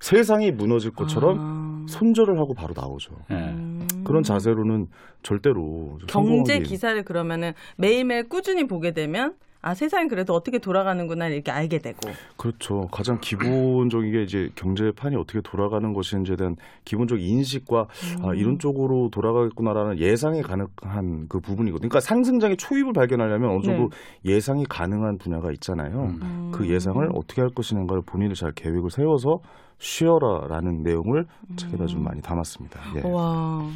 세상이 0.00 0.50
무너질 0.52 0.90
것처럼 0.92 1.38
아. 1.40 1.86
손절을 1.88 2.38
하고 2.38 2.54
바로 2.54 2.74
나오죠. 2.76 3.12
예. 3.30 3.34
음. 3.34 3.86
그런 4.04 4.22
자세로는 4.22 4.88
절대로 5.22 5.98
경제 6.06 6.58
기사를 6.60 7.02
그러면은 7.04 7.52
매일매일 7.76 8.28
꾸준히 8.28 8.66
보게 8.66 8.92
되면 8.92 9.34
아 9.64 9.72
세상이 9.72 10.08
그래도 10.08 10.34
어떻게 10.34 10.58
돌아가는구나 10.58 11.28
이렇게 11.28 11.50
알게 11.50 11.78
되고 11.78 11.98
그렇죠. 12.36 12.86
가장 12.92 13.18
기본적인 13.18 14.12
게 14.12 14.22
이제 14.22 14.50
경제판이 14.56 15.16
어떻게 15.16 15.40
돌아가는 15.40 15.90
것인지에 15.94 16.36
대한 16.36 16.56
기본적 16.84 17.18
인식과 17.18 17.86
음. 18.18 18.26
아, 18.26 18.34
이런 18.34 18.58
쪽으로 18.58 19.08
돌아가겠구나라는 19.10 20.00
예상이 20.00 20.42
가능한 20.42 21.28
그 21.30 21.40
부분이거든요. 21.40 21.88
그러니까 21.88 22.00
상승장의 22.00 22.58
초입을 22.58 22.92
발견하려면 22.92 23.52
어느 23.52 23.62
정도 23.62 23.88
예상이 24.26 24.66
가능한 24.68 25.16
분야가 25.16 25.50
있잖아요. 25.52 26.12
음. 26.20 26.50
그 26.52 26.68
예상을 26.68 27.08
어떻게 27.14 27.40
할 27.40 27.48
것인가를 27.48 28.02
본인이 28.04 28.34
잘 28.34 28.52
계획을 28.52 28.90
세워서 28.90 29.38
쉬어라라는 29.78 30.82
내용을 30.82 31.24
책에다 31.56 31.86
좀 31.86 32.04
많이 32.04 32.20
담았습니다. 32.20 32.80
예. 32.96 33.00
음. 33.00 33.14
와 33.14 33.66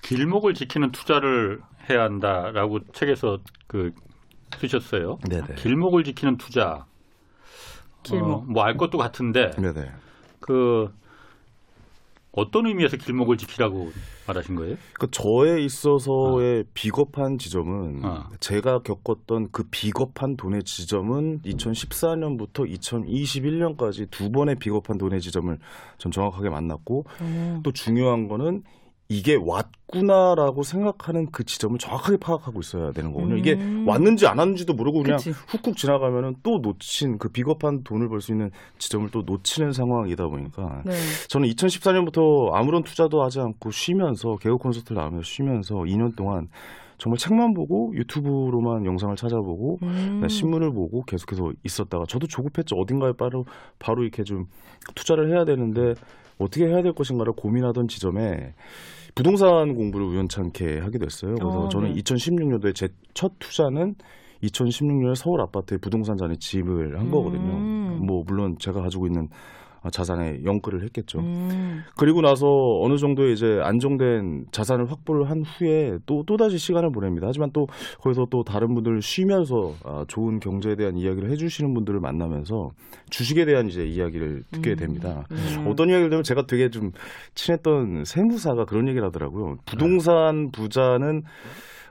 길목을 0.00 0.54
지키는 0.54 0.90
투자를 0.92 1.60
해야 1.90 2.04
한다라고 2.04 2.78
책에서 2.94 3.36
그 3.66 3.90
쓰셨어요. 4.58 5.18
네네. 5.28 5.54
길목을 5.56 6.04
지키는 6.04 6.36
투자. 6.36 6.86
길목. 8.02 8.52
뭐알 8.52 8.76
것도 8.76 8.98
같은데 8.98 9.50
네네. 9.52 9.90
그 10.40 10.88
어떤 12.36 12.66
의미에서 12.66 12.96
길목을 12.96 13.36
지키라고 13.36 13.92
말하신 14.26 14.56
거예요? 14.56 14.76
그 14.94 15.08
저에 15.10 15.62
있어서의 15.62 16.64
비겁한 16.74 17.38
지점은 17.38 18.04
어. 18.04 18.24
제가 18.40 18.80
겪었던 18.80 19.50
그 19.52 19.64
비겁한 19.70 20.36
돈의 20.36 20.64
지점은 20.64 21.42
2014년부터 21.42 22.68
2021년까지 22.68 24.10
두 24.10 24.30
번의 24.30 24.56
비겁한 24.56 24.98
돈의 24.98 25.20
지점을 25.20 25.56
전 25.98 26.12
정확하게 26.12 26.50
만났고 26.50 27.04
음. 27.20 27.60
또 27.62 27.70
중요한 27.70 28.26
거는 28.26 28.62
이게 29.14 29.36
왔구나라고 29.36 30.64
생각하는 30.64 31.30
그 31.30 31.44
지점을 31.44 31.78
정확하게 31.78 32.16
파악하고 32.16 32.60
있어야 32.60 32.90
되는 32.90 33.12
거군요. 33.12 33.36
이게 33.36 33.52
음. 33.54 33.86
왔는지 33.86 34.26
안 34.26 34.38
왔는지도 34.38 34.74
모르고 34.74 35.02
그냥 35.02 35.18
그치. 35.18 35.30
훅훅 35.30 35.76
지나가면은 35.76 36.34
또 36.42 36.58
놓친 36.58 37.18
그 37.18 37.28
비겁한 37.28 37.84
돈을 37.84 38.08
벌 38.08 38.20
수 38.20 38.32
있는 38.32 38.50
지점을 38.78 39.10
또 39.10 39.22
놓치는 39.22 39.72
상황이다 39.72 40.26
보니까 40.26 40.82
네. 40.84 40.92
저는 41.28 41.48
2014년부터 41.50 42.52
아무런 42.54 42.82
투자도 42.82 43.22
하지 43.22 43.38
않고 43.40 43.70
쉬면서 43.70 44.36
개그 44.36 44.56
콘서트를 44.56 44.96
나오면서 44.96 45.24
쉬면서 45.24 45.74
2년 45.74 46.16
동안 46.16 46.48
정말 46.96 47.18
책만 47.18 47.54
보고 47.54 47.92
유튜브로만 47.94 48.86
영상을 48.86 49.14
찾아보고 49.16 49.78
음. 49.82 50.20
네, 50.22 50.28
신문을 50.28 50.72
보고 50.72 51.02
계속해서 51.04 51.52
있었다가 51.62 52.04
저도 52.08 52.26
조급했죠. 52.26 52.76
어딘가에 52.76 53.12
바로 53.12 53.44
바로 53.78 54.02
이렇게 54.02 54.22
좀 54.24 54.46
투자를 54.94 55.30
해야 55.30 55.44
되는데 55.44 55.94
어떻게 56.38 56.66
해야 56.66 56.82
될 56.82 56.92
것인가를 56.94 57.32
고민하던 57.34 57.86
지점에 57.88 58.54
부동산 59.14 59.74
공부를 59.74 60.06
우연찮게 60.06 60.80
하게 60.80 60.98
됐어요. 60.98 61.34
그래서 61.36 61.60
어, 61.60 61.68
저는 61.68 61.94
네. 61.94 62.02
2016년도에 62.02 62.74
제 62.74 62.88
첫 63.14 63.32
투자는 63.38 63.94
2016년에 64.42 65.14
서울 65.14 65.40
아파트에 65.40 65.78
부동산 65.78 66.16
잔에 66.16 66.34
집을 66.36 66.98
한 66.98 67.10
거거든요. 67.10 67.54
음. 67.56 68.00
뭐 68.06 68.24
물론 68.26 68.56
제가 68.58 68.82
가지고 68.82 69.06
있는 69.06 69.28
자산에 69.90 70.40
영끌을 70.44 70.82
했겠죠. 70.84 71.20
음. 71.20 71.82
그리고 71.96 72.20
나서 72.20 72.46
어느 72.80 72.96
정도 72.96 73.28
이제 73.28 73.60
안정된 73.62 74.46
자산을 74.52 74.90
확보를 74.90 75.30
한 75.30 75.42
후에 75.42 75.98
또 76.06 76.24
또다시 76.26 76.58
시간을 76.58 76.90
보냅니다. 76.92 77.26
하지만 77.26 77.50
또 77.52 77.66
거기서 78.00 78.26
또 78.30 78.42
다른 78.44 78.74
분들 78.74 79.02
쉬면서 79.02 79.74
아, 79.84 80.04
좋은 80.08 80.40
경제에 80.40 80.76
대한 80.76 80.96
이야기를 80.96 81.30
해주시는 81.30 81.74
분들을 81.74 82.00
만나면서 82.00 82.70
주식에 83.10 83.44
대한 83.44 83.68
이제 83.68 83.84
이야기를 83.84 84.44
듣게 84.50 84.70
음. 84.70 84.76
됩니다. 84.76 85.24
음. 85.30 85.66
어떤 85.68 85.88
이야기를 85.88 86.10
들으면 86.10 86.22
제가 86.22 86.46
되게 86.46 86.70
좀 86.70 86.90
친했던 87.34 88.04
세무사가 88.04 88.64
그런 88.64 88.88
얘기를 88.88 89.06
하더라고요. 89.06 89.56
부동산 89.66 90.50
부자는 90.50 91.22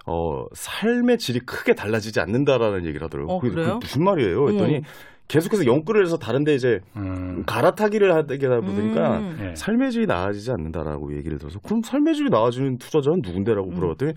어, 0.06 0.46
삶의 0.54 1.18
질이 1.18 1.40
크게 1.40 1.76
달라지지 1.76 2.20
않는다라는 2.20 2.86
얘기를 2.86 3.04
하더라고요. 3.06 3.36
어, 3.36 3.40
그게 3.40 3.56
그래요? 3.56 3.80
무슨 3.82 4.04
말이에요? 4.04 4.50
했더니 4.50 4.76
어머. 4.76 4.84
계속해서 5.28 5.66
영끌을 5.66 6.04
해서 6.04 6.18
다른데 6.18 6.54
이제 6.54 6.80
음. 6.96 7.44
갈아타기를 7.46 8.14
하게 8.14 8.38
되다 8.38 8.60
보니까 8.60 9.18
음. 9.20 9.38
예. 9.42 9.56
삶의 9.56 9.92
질이 9.92 10.06
나아지지 10.06 10.52
않는다라고 10.52 11.16
얘기를 11.16 11.38
들어서 11.40 11.60
그럼 11.60 11.82
삶의 11.82 12.14
질이 12.16 12.30
나아지는 12.30 12.78
투자자는 12.78 13.22
누군데라고 13.24 13.70
음. 13.70 13.74
물어봤더니 13.74 14.14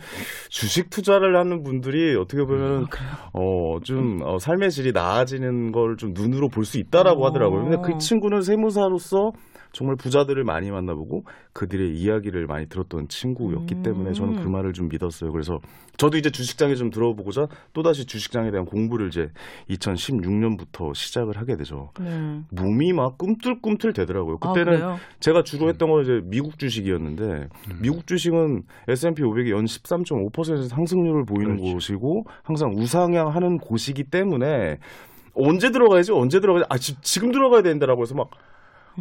주식 0.51 0.91
투자를 0.91 1.37
하는 1.39 1.63
분들이 1.63 2.15
어떻게 2.17 2.43
아, 2.43 2.45
보면 2.45 2.87
어좀 3.33 4.21
어, 4.23 4.39
삶의 4.39 4.71
질이 4.71 4.93
나아지는 4.93 5.73
걸 5.73 5.97
좀 5.97 6.13
눈으로 6.13 6.49
볼 6.49 6.67
수 6.67 6.79
있다라고 6.79 7.23
어. 7.23 7.29
하더라고요. 7.29 7.63
근데 7.63 7.77
그 7.81 7.97
친구는 7.99 8.43
세무사로서 8.43 9.31
정말 9.77 9.95
부자들을 9.97 10.43
많이 10.43 10.71
만나보고 10.71 11.25
그들의 11.53 11.95
이야기를 11.95 12.47
많이 12.47 12.67
들었던 12.67 13.09
친구였기 13.09 13.75
음. 13.75 13.83
때문에 13.83 14.15
저는 14.15 14.43
그 14.43 14.49
말을 14.49 14.73
좀 14.73 14.89
믿었어요. 14.89 15.31
그래서 15.33 15.61
저도 15.99 16.17
이제 16.17 16.31
주식장에 16.31 16.75
좀 16.77 16.89
들어보고자 16.89 17.47
또다시 17.75 18.07
주식장에 18.07 18.51
대한 18.51 18.65
공부를 18.65 19.09
이제 19.09 19.29
2016년부터 19.69 20.95
시작을 20.95 21.37
하게 21.37 21.59
되죠. 21.59 21.91
네. 22.01 22.41
몸이 22.53 22.95
막 22.95 23.19
꿈틀꿈틀 23.19 23.93
되더라고요. 23.93 24.39
아, 24.41 24.49
그때는 24.49 24.79
그래요? 24.79 24.97
제가 25.21 25.43
주로 25.43 25.69
했던 25.69 25.91
건 25.91 26.05
이제 26.05 26.23
미국 26.25 26.59
주식이었는데 26.59 27.49
미국 27.83 28.07
주식은 28.07 28.63
S&P 28.89 29.23
500이 29.23 29.51
연 29.51 29.67
13.5% 29.67 30.69
상승률을 30.69 31.27
보이는 31.27 31.57
그렇지. 31.57 31.73
곳이고 31.75 32.25
항상 32.45 32.73
우상향하는 32.75 33.59
곳이기 33.59 34.05
때문에 34.05 34.79
언제 35.35 35.71
들어가야지 35.71 36.13
언제 36.13 36.41
들어가야지 36.41 36.67
아 36.71 36.79
지, 36.79 36.99
지금 37.03 37.31
들어가야 37.31 37.61
된다라고 37.61 38.01
해서 38.01 38.15
막 38.15 38.31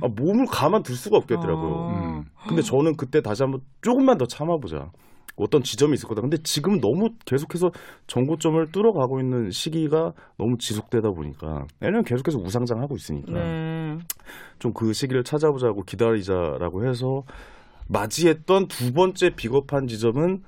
아, 0.01 0.07
몸을 0.07 0.45
가만둘 0.47 0.95
수가 0.95 1.17
없겠더라고요. 1.17 1.71
어. 1.71 1.89
음. 1.89 2.25
근데 2.47 2.61
저는 2.61 2.95
그때 2.95 3.21
다시 3.21 3.43
한번 3.43 3.61
조금만 3.81 4.17
더 4.17 4.25
참아보자. 4.25 4.91
어떤 5.37 5.63
지점이 5.63 5.95
있을 5.95 6.07
거다. 6.07 6.21
근데 6.21 6.37
지금 6.43 6.79
너무 6.79 7.09
계속해서 7.25 7.71
정고점을 8.07 8.71
뚫어가고 8.71 9.19
있는 9.19 9.51
시기가 9.51 10.13
너무 10.37 10.57
지속되다 10.57 11.11
보니까 11.11 11.65
얘는 11.83 12.03
계속해서 12.03 12.39
우상장하고 12.39 12.95
있으니까 12.95 13.33
네. 13.33 13.97
좀그 14.59 14.93
시기를 14.93 15.23
찾아보자고 15.23 15.83
기다리자라고 15.83 16.87
해서 16.87 17.23
맞이했던 17.89 18.67
두 18.67 18.93
번째 18.93 19.31
비겁한 19.35 19.87
지점은 19.87 20.43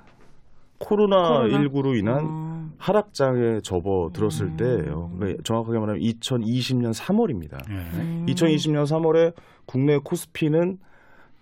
코로나, 0.79 1.41
코로나? 1.41 1.59
19로 1.59 1.97
인한 1.97 2.25
어. 2.25 2.46
하락장에 2.77 3.61
접어들었을 3.61 4.45
음. 4.45 4.57
때예요. 4.57 5.11
그러니까 5.17 5.43
정확하게 5.43 5.79
말하면 5.79 6.01
2020년 6.01 6.93
3월입니다. 6.93 7.59
예. 7.69 7.73
음. 7.73 8.25
2020년 8.27 8.85
3월에 8.85 9.33
국내 9.65 9.97
코스피는 9.97 10.79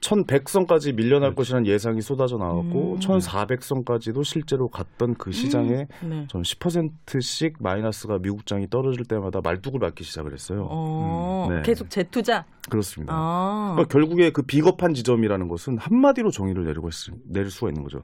1100선까지 0.01 0.93
밀려날 0.93 1.31
그렇지. 1.31 1.35
것이라는 1.35 1.67
예상이 1.67 2.01
쏟아져 2.01 2.37
나왔고 2.37 2.93
음. 2.93 2.99
1400선까지도 2.99 4.23
실제로 4.23 4.67
갔던 4.67 5.15
그 5.15 5.31
시장에 5.31 5.87
네. 6.03 6.27
전 6.29 6.41
10%씩 6.41 7.55
마이너스가 7.59 8.19
미국장이 8.19 8.69
떨어질 8.69 9.05
때마다 9.05 9.39
말뚝을 9.43 9.79
맞기 9.79 10.03
시작을 10.03 10.33
했어요. 10.33 10.67
어, 10.69 11.47
음, 11.49 11.55
네. 11.55 11.61
계속 11.63 11.89
재투자. 11.89 12.45
그렇습니다. 12.69 13.13
아. 13.15 13.73
그러니까 13.75 13.91
결국에 13.91 14.31
그 14.31 14.41
비겁한 14.41 14.93
지점이라는 14.93 15.47
것은 15.47 15.77
한마디로 15.77 16.31
정의를 16.31 16.65
내리고 16.65 16.89
있, 16.89 16.93
내릴 17.25 17.49
수가 17.49 17.69
있는 17.69 17.83
거죠. 17.83 18.03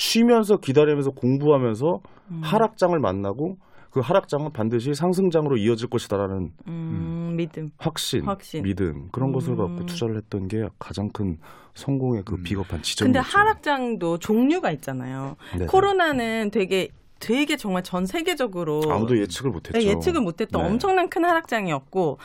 쉬면서 0.00 0.56
기다리면서 0.56 1.10
공부하면서 1.10 2.00
음. 2.30 2.40
하락장을 2.42 2.98
만나고 2.98 3.58
그 3.90 4.00
하락장은 4.00 4.52
반드시 4.52 4.94
상승장으로 4.94 5.58
이어질 5.58 5.90
것이다라는 5.90 6.52
음, 6.68 7.34
믿음. 7.36 7.70
확신, 7.76 8.22
확신. 8.24 8.62
믿음 8.62 9.08
그런 9.12 9.32
것을 9.32 9.52
음. 9.52 9.56
갖고 9.58 9.84
투자를 9.84 10.16
했던 10.16 10.48
게 10.48 10.66
가장 10.78 11.10
큰 11.10 11.36
성공의 11.74 12.22
그 12.24 12.36
음. 12.36 12.42
비겁한 12.42 12.80
지점이었죠. 12.80 13.04
근데 13.04 13.18
하락장도 13.18 14.18
종류가 14.18 14.70
있잖아요. 14.72 15.36
네네. 15.52 15.66
코로나는 15.66 16.50
되게 16.50 16.88
되게 17.20 17.56
정말 17.56 17.82
전 17.82 18.06
세계적으로 18.06 18.82
아무도 18.90 19.16
예측을 19.18 19.50
못했죠. 19.50 19.78
네, 19.78 19.84
예측을 19.84 20.22
못했던 20.22 20.62
네. 20.62 20.68
엄청난 20.68 21.08
큰 21.08 21.24
하락장이었고 21.24 22.18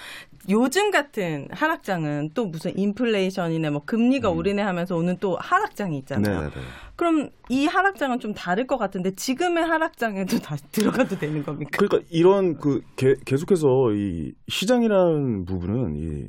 요즘 0.48 0.92
같은 0.92 1.48
하락장은 1.52 2.30
또 2.34 2.46
무슨 2.46 2.78
인플레이션이나 2.78 3.72
뭐 3.72 3.82
금리가 3.86 4.32
음. 4.32 4.38
오르네 4.38 4.62
하면서 4.62 4.96
오는 4.96 5.18
또 5.20 5.38
하락장이 5.40 5.98
있잖아요. 6.00 6.36
네네네. 6.36 6.54
그럼 6.96 7.30
이 7.50 7.66
하락장은 7.66 8.20
좀 8.20 8.34
다를 8.34 8.68
것 8.68 8.78
같은데 8.78 9.14
지금의 9.16 9.66
하락장에도 9.66 10.40
다시 10.40 10.64
들어가도 10.72 11.18
되는 11.20 11.44
겁니까? 11.44 11.72
그러니까 11.78 12.08
이런 12.10 12.58
그 12.58 12.82
개- 12.96 13.16
계속해서 13.26 13.92
이 13.96 14.34
시장이라는 14.48 15.46
부분은 15.46 15.96
이 15.98 16.28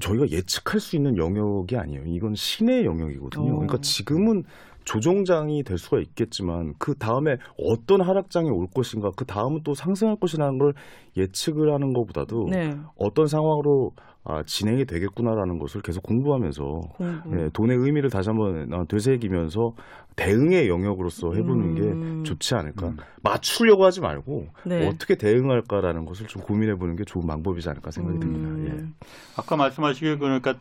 저희가 0.00 0.30
예측할 0.30 0.80
수 0.80 0.96
있는 0.96 1.16
영역이 1.18 1.76
아니에요. 1.76 2.04
이건 2.06 2.34
신의 2.34 2.84
영역이거든요. 2.86 3.50
어. 3.50 3.54
그러니까 3.56 3.78
지금은 3.82 4.44
조정장이 4.88 5.64
될 5.64 5.76
수가 5.76 5.98
있겠지만 6.00 6.72
그 6.78 6.94
다음에 6.94 7.36
어떤 7.58 8.00
하락장이 8.00 8.48
올 8.48 8.66
것인가, 8.74 9.10
그 9.14 9.26
다음은 9.26 9.60
또 9.62 9.74
상승할 9.74 10.16
것이라는 10.16 10.58
걸 10.58 10.72
예측을 11.14 11.74
하는 11.74 11.92
것보다도 11.92 12.48
네. 12.50 12.74
어떤 12.96 13.26
상황으로 13.26 13.92
아, 14.24 14.42
진행이 14.44 14.86
되겠구나라는 14.86 15.58
것을 15.58 15.82
계속 15.82 16.02
공부하면서 16.02 16.64
공부. 16.64 17.38
예, 17.38 17.50
돈의 17.52 17.76
의미를 17.76 18.08
다시 18.08 18.30
한번 18.30 18.72
어, 18.72 18.84
되새기면서 18.88 19.74
대응의 20.16 20.68
영역으로서 20.68 21.34
해보는 21.34 21.76
음. 21.76 22.22
게 22.22 22.28
좋지 22.28 22.54
않을까. 22.54 22.88
음. 22.88 22.96
맞추려고 23.22 23.84
하지 23.84 24.00
말고 24.00 24.46
네. 24.64 24.88
어떻게 24.88 25.16
대응할까라는 25.16 26.06
것을 26.06 26.26
좀 26.28 26.42
고민해보는 26.42 26.96
게 26.96 27.04
좋은 27.04 27.26
방법이지 27.26 27.68
않을까 27.68 27.90
생각이 27.90 28.20
듭니다. 28.20 28.70
예. 28.70 28.78
음. 28.78 28.94
아까 29.36 29.56
말씀하시길 29.56 30.18
그러니까 30.18 30.54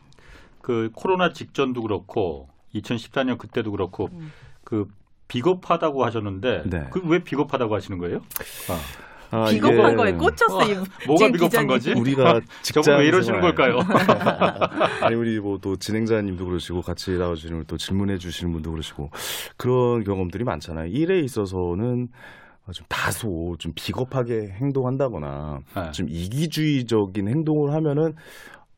그 0.62 0.90
코로나 0.94 1.32
직전도 1.32 1.82
그렇고 1.82 2.50
2014년 2.76 3.38
그때도 3.38 3.72
그렇고 3.72 4.10
음. 4.14 4.32
그 4.64 4.86
비겁하다고 5.28 6.06
하셨는데 6.06 6.64
네. 6.68 6.88
그왜 6.92 7.20
비겁하다고 7.24 7.76
하시는 7.76 7.98
거예요? 7.98 8.22
아, 8.70 8.80
아, 9.30 9.46
비겁한 9.50 9.88
이게 9.88 9.96
거에 9.96 10.14
꽂혔어. 10.14 10.64
이 10.72 10.76
뭐가 11.08 11.26
비겁한 11.28 11.68
기자님. 11.68 11.68
거지? 11.68 11.92
우리가 11.94 12.40
직장 12.62 12.84
저분 12.84 13.00
왜 13.02 13.08
이러시는 13.08 13.42
생활- 13.42 13.56
걸까요? 13.56 13.80
아니 15.04 15.16
우리 15.16 15.38
뭐 15.40 15.58
또 15.60 15.76
진행자님도 15.76 16.46
그러시고 16.46 16.82
같이 16.82 17.12
나와주시는 17.12 17.66
또 17.68 17.76
질문해 17.78 18.20
주시는 18.20 18.54
분도 18.54 18.72
그러시고 18.72 19.10
그런 19.58 20.04
경험들이 20.06 20.44
많잖아요. 20.46 20.88
일에 20.88 21.20
있어서는 21.20 22.08
좀 22.72 22.86
다소 22.90 23.56
좀 23.60 23.72
비겁하게 23.76 24.50
행동한다거나 24.60 25.60
네. 25.76 25.92
좀 25.92 26.08
이기주의적인 26.10 27.28
행동을 27.28 27.74
하면은 27.74 28.14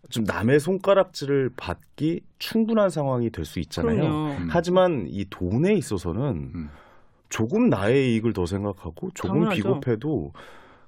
좀 0.10 0.24
남의 0.24 0.60
손가락질을 0.60 1.52
받기 1.56 2.22
충분한 2.40 2.90
상황이 2.90 3.30
될 3.30 3.46
수 3.46 3.60
있잖아요. 3.60 4.04
음. 4.38 4.48
하지만 4.50 5.06
이 5.08 5.26
돈에 5.30 5.74
있어서는 5.76 6.52
음. 6.56 6.70
조금 7.30 7.70
나의 7.70 8.14
이익을 8.14 8.34
더 8.34 8.46
생각하고 8.46 9.12
조금 9.14 9.36
당연하죠. 9.42 9.56
비겁해도 9.56 10.34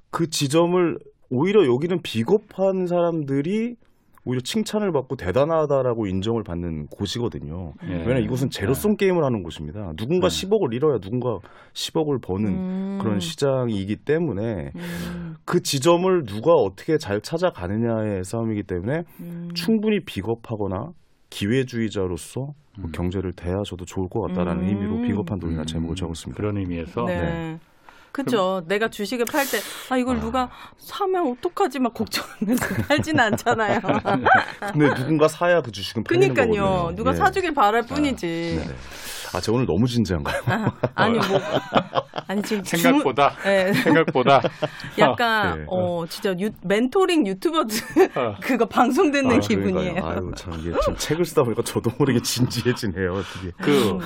그 0.10 0.29
지점을 0.29 0.99
오히려 1.29 1.65
여기는 1.65 2.01
비겁한 2.01 2.88
사람들이 2.88 3.75
오히려 4.23 4.41
칭찬을 4.41 4.91
받고 4.91 5.15
대단하다라고 5.15 6.05
인정을 6.05 6.43
받는 6.43 6.88
곳이거든요. 6.88 7.73
예. 7.86 7.93
왜냐하면 7.93 8.23
이곳은 8.23 8.51
제로섬 8.51 8.97
게임을 8.97 9.23
하는 9.23 9.41
곳입니다. 9.41 9.93
누군가 9.97 10.29
네. 10.29 10.47
10억을 10.47 10.73
잃어야 10.73 10.99
누군가 10.99 11.39
10억을 11.73 12.21
버는 12.21 12.45
음. 12.47 12.99
그런 13.01 13.19
시장이기 13.19 13.97
때문에 13.97 14.71
음. 14.75 15.36
그 15.45 15.62
지점을 15.62 16.25
누가 16.25 16.53
어떻게 16.53 16.97
잘 16.97 17.21
찾아가느냐의 17.21 18.23
싸움이기 18.23 18.63
때문에 18.63 19.03
음. 19.21 19.49
충분히 19.55 19.99
비겁하거나 20.05 20.91
기회주의자로서 21.31 22.53
뭐 22.77 22.86
음. 22.86 22.91
경제를 22.91 23.34
대하셔도 23.34 23.86
좋을 23.86 24.07
것 24.07 24.21
같다라는 24.21 24.63
음. 24.63 24.67
의미로 24.67 25.01
비겁한 25.01 25.39
음. 25.43 25.65
제목을 25.65 25.95
적었습니다. 25.95 26.38
그런 26.38 26.57
의미에서 26.57 27.05
네. 27.05 27.60
네. 28.12 28.24
그죠. 28.24 28.62
내가 28.67 28.89
주식을 28.89 29.26
팔 29.26 29.45
때, 29.45 29.58
아, 29.89 29.97
이걸 29.97 30.17
아. 30.17 30.19
누가 30.19 30.50
사면 30.78 31.32
어떡하지 31.32 31.80
막 31.80 31.93
걱정하면서 31.93 32.65
팔지는 32.88 33.19
않잖아요. 33.21 33.80
근데 34.74 34.93
누군가 34.95 35.28
사야 35.28 35.62
그 35.62 35.71
주식은 35.71 36.04
팔리는 36.04 36.34
그니까요. 36.34 36.62
거거든요. 36.65 36.95
누가 36.95 37.12
예. 37.12 37.15
사주길 37.15 37.54
바랄 37.54 37.84
뿐이지. 37.84 38.28
네네. 38.60 38.76
아, 39.34 39.39
저 39.39 39.54
오늘 39.54 39.65
너무 39.65 39.88
진지한가요? 39.88 40.41
아, 40.45 40.71
아니, 40.93 41.17
뭐. 41.17 41.39
아니, 42.28 42.41
지금. 42.41 42.63
주- 42.63 42.76
생각보다 42.78 43.34
네, 43.45 43.71
생각보다 43.71 44.41
약간, 45.00 45.60
네. 45.60 45.65
어, 45.69 46.06
진짜 46.08 46.34
유, 46.38 46.50
멘토링 46.65 47.26
유튜버들 47.28 47.78
어. 48.17 48.36
그거 48.41 48.65
방송 48.65 49.10
듣는 49.12 49.38
아, 49.38 49.39
기분이에요. 49.39 49.93
그러니까요. 49.93 50.12
아유, 50.12 50.32
참 50.36 50.54
이게 50.60 50.71
좀 50.84 50.95
책을 50.97 51.24
쓰다 51.24 51.43
보니까 51.43 51.62
저도 51.63 51.91
모르게 51.97 52.19
진지해지네요. 52.21 53.12
어떻게. 53.13 53.52
그 53.62 53.89
음. 53.91 54.00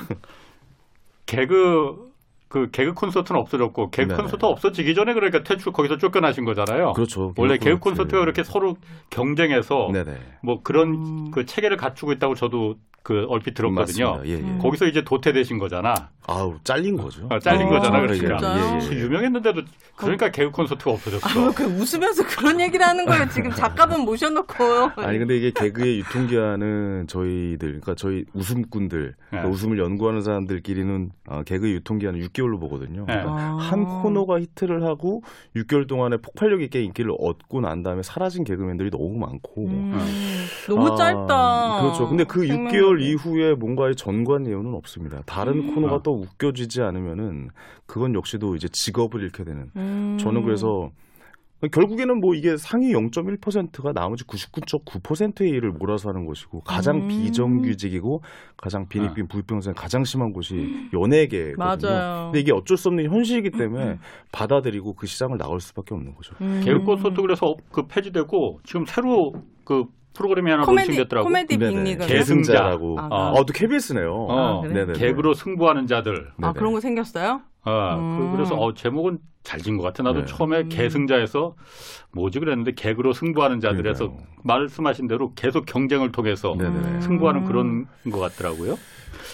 개그 1.25 2.13
그 2.55 2.69
개그 2.71 2.93
콘서트는 2.93 3.37
없어졌고 3.41 3.89
개그 3.89 4.07
네네. 4.07 4.21
콘서트 4.21 4.45
없어지기 4.45 4.95
전에 4.95 5.13
그러니까 5.13 5.43
퇴출 5.43 5.73
거기서 5.73 5.97
쫓겨나신 5.97 6.45
거잖아요. 6.45 6.93
그렇죠. 6.93 7.33
원래 7.35 7.57
개그 7.57 7.79
콘서트. 7.79 8.03
콘서트가 8.03 8.23
이렇게 8.23 8.43
서로 8.45 8.77
경쟁해서 9.09 9.89
네네. 9.91 10.17
뭐 10.41 10.61
그런 10.63 10.93
음. 10.93 11.31
그 11.31 11.45
체계를 11.45 11.75
갖추고 11.75 12.13
있다고 12.13 12.33
저도 12.35 12.75
그 13.05 13.27
얼핏 13.29 13.53
들었거든요. 13.53 14.19
예, 14.25 14.31
예. 14.31 14.35
음. 14.37 14.57
거기서 14.59 14.87
이제 14.87 15.03
도태되신 15.03 15.59
거잖아. 15.59 16.09
아우, 16.25 16.55
잘린 16.63 16.97
거죠. 16.97 17.27
어, 17.29 17.37
잘린 17.37 17.67
어, 17.67 17.69
거잖아? 17.69 18.01
그러니까. 18.01 18.81
예, 18.81 18.95
예. 18.95 18.99
유명했는데도 18.99 19.61
그러니까 19.95 20.31
개그 20.31 20.49
콘서트가 20.49 20.89
없어졌어. 20.89 21.27
아, 21.29 21.51
그 21.51 21.65
웃으면서 21.65 22.25
그런 22.25 22.59
얘기를 22.59 22.83
하는 22.83 23.05
거예요. 23.05 23.29
지금 23.29 23.51
작가분 23.51 24.01
모셔놓고. 24.05 24.55
아니 24.95 25.19
근데 25.19 25.37
이게 25.37 25.51
개그의 25.51 25.99
유통기한은 25.99 27.05
저희들 27.07 27.79
그러니까 27.79 27.93
저희 27.93 28.25
웃음꾼들 28.33 29.13
그러니까 29.29 29.49
네. 29.49 29.53
웃음을 29.53 29.77
연구하는 29.77 30.23
사람들끼리는 30.23 31.11
어, 31.27 31.43
개그의 31.43 31.73
유통기한을 31.73 32.21
6개월로 32.21 32.59
보거든요. 32.59 33.05
네. 33.07 33.13
그러니까 33.13 33.31
아. 33.33 33.57
한 33.59 33.85
코너가 33.85 34.39
히트를 34.39 34.83
하고 34.83 35.21
6개월 35.55 35.87
동안에 35.87 36.17
폭발력 36.17 36.63
있게 36.63 36.81
인기를 36.81 37.11
얻고 37.19 37.61
난 37.61 37.83
다음에 37.83 38.01
사라진 38.01 38.43
개그맨들이 38.43 38.89
너무 38.89 39.15
많고 39.19 39.67
음, 39.67 39.93
너무 40.67 40.93
아, 40.93 40.95
짧다. 40.95 41.81
그렇죠. 41.81 42.09
근데 42.09 42.23
그 42.23 42.47
생명력이. 42.47 42.94
6개월 42.95 43.01
이후에 43.01 43.53
뭔가의 43.55 43.95
전관 43.95 44.47
예우는 44.47 44.73
없습니다. 44.75 45.21
다른 45.25 45.53
음. 45.53 45.75
코너가 45.75 45.95
아. 45.95 46.01
또 46.03 46.13
웃겨지지 46.13 46.81
않으면은 46.81 47.49
그건 47.85 48.15
역시도 48.15 48.55
이제 48.55 48.67
직업을 48.67 49.21
잃게 49.21 49.43
되는. 49.43 49.69
음. 49.75 50.17
저는 50.19 50.43
그래서 50.43 50.91
결국에는 51.71 52.19
뭐 52.19 52.35
이게 52.35 52.57
상위 52.57 52.91
0.1%가 52.93 53.93
나머지 53.93 54.23
99.9%의 54.25 55.49
일을 55.49 55.71
몰아서 55.71 56.09
하는 56.09 56.25
것이고 56.25 56.61
가장 56.61 57.03
음. 57.03 57.07
비정규직이고 57.07 58.21
가장 58.57 58.87
빈익빈 58.87 59.27
부익병선이 59.27 59.75
가장 59.75 60.03
심한 60.03 60.31
곳이 60.33 60.89
연예계거든요. 60.93 61.55
맞아요. 61.57 62.25
근데 62.25 62.41
이게 62.41 62.51
어쩔 62.51 62.77
수 62.77 62.89
없는 62.89 63.05
현실이기 63.05 63.51
때문에 63.51 63.99
받아들이고 64.31 64.93
그 64.93 65.07
시장을 65.07 65.37
나갈 65.37 65.59
수밖에 65.59 65.95
없는 65.95 66.13
거죠. 66.15 66.35
음. 66.41 66.61
개그 66.63 66.83
콘서트 66.83 67.21
그래서 67.21 67.55
그 67.71 67.87
폐지되고 67.87 68.59
지금 68.63 68.85
새로 68.85 69.33
그 69.63 69.85
프로그램이 70.15 70.49
하나 70.49 70.63
코미디 70.65 70.87
론칭됐더라고. 70.87 71.27
코미디 71.27 71.57
네네. 71.57 71.71
빅리그. 71.71 72.07
계승자. 72.07 72.53
계승자라고. 72.53 72.99
아, 72.99 73.07
아, 73.11 73.31
어, 73.31 73.45
또 73.45 73.53
KBS네요. 73.53 74.13
어, 74.13 74.61
그래? 74.61 74.73
네네. 74.85 74.93
개그로 74.93 75.33
승부하는 75.35 75.85
자들. 75.87 76.31
아 76.41 76.53
그런 76.53 76.73
거 76.73 76.79
생겼어요? 76.79 77.41
어, 77.65 77.95
음. 77.99 78.31
그, 78.35 78.41
래서 78.41 78.55
어, 78.55 78.73
제목은 78.73 79.19
잘 79.43 79.59
지은 79.59 79.77
것 79.77 79.83
같아. 79.83 80.01
나도 80.03 80.21
네. 80.21 80.25
처음에 80.25 80.61
음. 80.61 80.69
계승자에서 80.69 81.55
뭐지 82.13 82.39
그랬는데 82.39 82.73
개그로 82.73 83.13
승부하는 83.13 83.59
자들에서 83.59 84.05
그러니까요. 84.05 84.27
말씀하신 84.43 85.07
대로 85.07 85.33
계속 85.35 85.65
경쟁을 85.65 86.11
통해서 86.11 86.55
네네. 86.57 86.69
음. 86.69 87.01
승부하는 87.01 87.45
그런 87.45 87.85
것 88.11 88.19
같더라고요. 88.19 88.77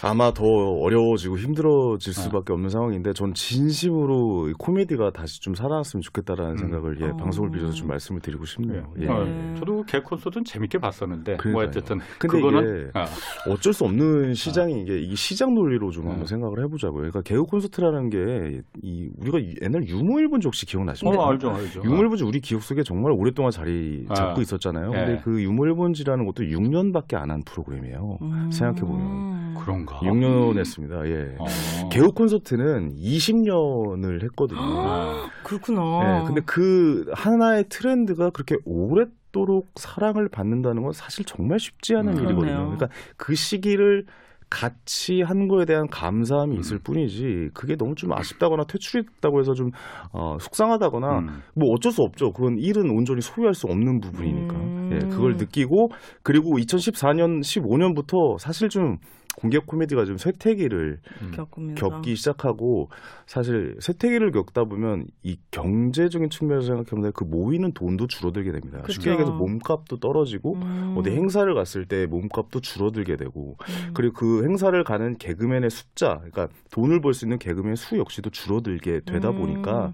아마 0.03 0.33
더 0.33 0.43
어려워지고 0.45 1.37
힘들어질 1.37 2.11
아. 2.11 2.13
수밖에 2.21 2.53
없는 2.53 2.69
상황인데 2.69 3.13
전 3.13 3.33
진심으로 3.33 4.49
이 4.49 4.53
코미디가 4.57 5.11
다시 5.11 5.39
좀 5.41 5.53
살아났으면 5.55 6.01
좋겠다라는 6.01 6.51
음. 6.53 6.57
생각을 6.57 7.01
예, 7.01 7.05
어. 7.05 7.15
방송을 7.17 7.51
빌어서 7.51 7.73
좀 7.73 7.87
말씀을 7.87 8.21
드리고 8.21 8.45
싶네요. 8.45 8.91
예. 8.99 9.07
어, 9.07 9.23
네. 9.23 9.55
저도 9.59 9.83
개 9.83 9.99
콘서트는 9.99 10.43
재밌게 10.45 10.79
봤었는데 10.79 11.31
뭐 11.33 11.37
그러니까요. 11.37 11.67
어쨌든 11.67 11.99
근데 12.19 12.37
그거는 12.37 12.79
이게 12.89 12.91
아, 12.93 13.05
어쩔 13.49 13.73
수 13.73 13.85
없는 13.85 14.33
시장이 14.33 14.81
이게 14.81 14.99
이 14.99 15.15
시장 15.15 15.53
논리로 15.53 15.91
좀 15.91 16.05
음. 16.05 16.11
한번 16.11 16.25
생각을 16.27 16.63
해보자고요. 16.63 17.01
그러니까 17.01 17.21
개그 17.21 17.43
콘서트라는 17.43 18.09
게 18.09 18.61
이 18.83 19.09
우리가 19.19 19.39
옛날 19.61 19.87
유모일본지 19.87 20.47
혹시 20.47 20.65
기억나십니까? 20.65 21.21
어, 21.21 21.29
알죠, 21.29 21.51
알죠. 21.51 21.81
유모일본지 21.83 22.23
우리 22.23 22.39
기억 22.39 22.63
속에 22.63 22.83
정말 22.83 23.11
오랫동안 23.11 23.51
자리 23.51 24.05
아. 24.09 24.13
잡고 24.15 24.41
있었잖아요. 24.41 24.91
예. 24.93 25.05
근데 25.05 25.21
그 25.23 25.41
유모일본지라는 25.41 26.25
것도 26.25 26.43
6년밖에 26.43 27.15
안 27.15 27.31
한 27.31 27.43
프로그램이에요. 27.43 28.17
음. 28.21 28.51
생각해 28.51 28.81
보면. 28.81 29.53
그런가. 29.55 29.90
6년 29.99 30.57
했습니다. 30.57 31.05
예. 31.07 31.35
어. 31.39 31.89
개그 31.89 32.07
콘서트는 32.09 32.95
20년을 32.95 34.23
했거든요. 34.23 34.59
아, 34.59 35.29
그렇구나. 35.43 35.81
네, 36.21 36.25
근데 36.25 36.41
그 36.45 37.05
하나의 37.13 37.65
트렌드가 37.69 38.29
그렇게 38.31 38.55
오랫도록 38.65 39.71
사랑을 39.75 40.29
받는다는 40.29 40.83
건 40.83 40.91
사실 40.93 41.25
정말 41.25 41.59
쉽지 41.59 41.95
않은 41.95 42.13
음, 42.13 42.17
일이거든요. 42.17 42.39
그러네요. 42.39 42.75
그러니까 42.75 42.87
그 43.17 43.35
시기를 43.35 44.05
같이 44.51 45.21
한 45.21 45.47
거에 45.47 45.63
대한 45.63 45.87
감사함이 45.87 46.57
있을 46.57 46.77
음. 46.77 46.83
뿐이지 46.83 47.49
그게 47.53 47.77
너무 47.77 47.95
좀 47.95 48.11
아쉽다거나 48.11 48.65
퇴출했다고 48.65 49.39
해서 49.39 49.53
좀 49.53 49.69
어, 50.11 50.35
속상하다거나 50.39 51.19
음. 51.19 51.27
뭐 51.55 51.69
어쩔 51.73 51.93
수 51.93 52.01
없죠. 52.01 52.33
그건 52.33 52.57
일은 52.59 52.89
온전히 52.91 53.21
소유할 53.21 53.53
수 53.53 53.67
없는 53.67 54.01
부분이니까. 54.01 54.55
음. 54.55 54.89
예, 54.91 54.99
그걸 55.07 55.37
느끼고 55.37 55.87
그리고 56.21 56.57
2014년 56.57 57.39
15년부터 57.39 58.37
사실 58.39 58.67
좀 58.67 58.97
공개 59.37 59.57
코미디가 59.59 60.05
좀 60.05 60.17
쇠퇴기를 60.17 60.99
음. 61.21 61.75
겪기 61.75 62.15
시작하고 62.15 62.89
사실 63.25 63.77
쇠퇴기를 63.79 64.31
겪다 64.31 64.65
보면 64.65 65.05
이 65.23 65.37
경제적인 65.51 66.29
측면에서 66.29 66.67
생각해보면 66.67 67.13
그 67.13 67.23
모이는 67.23 67.71
돈도 67.73 68.07
줄어들게 68.07 68.51
됩니다. 68.51 68.81
그쵸. 68.81 68.93
쉽게 68.93 69.11
얘기해서 69.11 69.31
몸값도 69.31 69.97
떨어지고 69.99 70.55
음. 70.55 70.95
어디 70.97 71.11
행사를 71.11 71.51
갔을 71.53 71.85
때 71.85 72.05
몸값도 72.05 72.59
줄어들게 72.59 73.15
되고 73.15 73.57
음. 73.59 73.91
그리고 73.93 74.13
그 74.13 74.43
행사를 74.43 74.83
가는 74.83 75.17
개그맨의 75.17 75.69
숫자, 75.69 76.15
그러니까 76.17 76.49
돈을 76.71 77.01
벌 77.01 77.13
수 77.13 77.25
있는 77.25 77.39
개그맨 77.39 77.75
수 77.75 77.97
역시도 77.97 78.29
줄어들게 78.29 79.01
되다 79.05 79.31
음. 79.31 79.37
보니까 79.37 79.91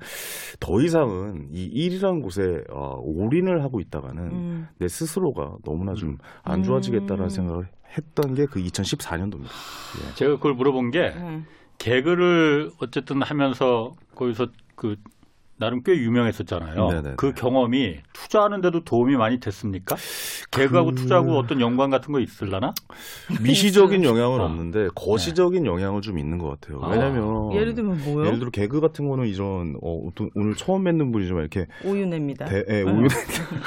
더 0.59 0.81
이상은 0.81 1.47
이 1.51 1.63
일이라는 1.63 2.21
곳에 2.21 2.63
어, 2.69 2.99
올인을 3.03 3.63
하고 3.63 3.79
있다가는 3.79 4.23
음. 4.23 4.67
내 4.77 4.87
스스로가 4.87 5.57
너무나 5.63 5.93
좀 5.93 6.17
안 6.43 6.63
좋아지겠다라는 6.63 7.25
음. 7.25 7.29
생각을 7.29 7.67
했던 7.95 8.35
게 8.35 8.45
그 8.45 8.59
2014년도입니다. 8.61 9.49
제가 10.15 10.35
그걸 10.37 10.53
물어본 10.53 10.91
게 10.91 11.11
네. 11.11 11.41
개그를 11.77 12.71
어쨌든 12.79 13.21
하면서 13.21 13.95
거기서 14.15 14.47
그 14.75 14.95
나름 15.59 15.81
꽤 15.83 15.93
유명했었잖아요. 15.95 16.87
네네네. 16.87 17.13
그 17.17 17.33
경험이 17.33 17.97
투자하는데도 18.13 18.83
도움이 18.83 19.15
많이 19.17 19.39
됐습니까? 19.39 19.95
개그하고 20.51 20.91
그- 20.91 20.95
투자하고 20.95 21.37
어떤 21.37 21.59
연관 21.61 21.89
같은 21.89 22.13
거 22.13 22.19
있을라나? 22.19 22.73
미시적인 23.41 24.03
영향은 24.05 24.39
아. 24.39 24.43
없는데 24.45 24.89
거시적인 24.95 25.65
영향은 25.65 26.01
좀 26.01 26.19
있는 26.19 26.37
것 26.37 26.49
같아요. 26.49 26.79
아. 26.83 26.89
왜냐하면 26.89 27.53
예를 27.53 27.73
들면 27.73 28.01
뭐요? 28.05 28.27
예를 28.27 28.39
들어 28.39 28.51
개그 28.51 28.79
같은 28.81 29.07
거는 29.07 29.27
이런 29.27 29.75
어, 29.81 30.09
또 30.13 30.29
오늘 30.35 30.53
처음 30.55 30.83
뵙는 30.83 31.11
분이지만 31.11 31.41
이렇게 31.41 31.65
오윤혜입니다. 31.83 32.45
대, 32.45 32.63
예, 32.69 32.81
우유 32.83 33.07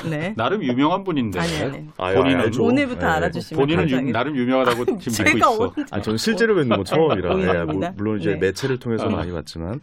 네. 0.08 0.32
나름 0.38 0.62
유명한 0.62 1.02
분인데 1.02 1.40
아니 1.40 1.56
아니. 1.56 1.86
아, 1.96 2.12
본인은 2.14 2.40
알죠. 2.40 2.62
오늘부터 2.62 3.06
예. 3.06 3.10
알아주시면 3.10 3.58
본인은 3.60 3.82
유- 3.82 3.86
감사하겠습니다. 3.90 4.18
나름 4.18 4.36
유명하다고 4.36 4.98
지금 4.98 5.24
믿고 5.34 5.38
있어. 5.38 5.62
언제- 5.64 5.84
아, 5.90 6.00
저는 6.00 6.16
실제로 6.18 6.54
뵙는 6.54 6.76
건 6.76 6.84
처음이라. 6.84 7.38
예. 7.40 7.64
물- 7.64 7.92
물론 7.96 8.20
이제 8.20 8.30
네. 8.34 8.36
매체를 8.36 8.78
통해서 8.78 9.06
아. 9.06 9.08
많이 9.08 9.32
봤지만, 9.32 9.80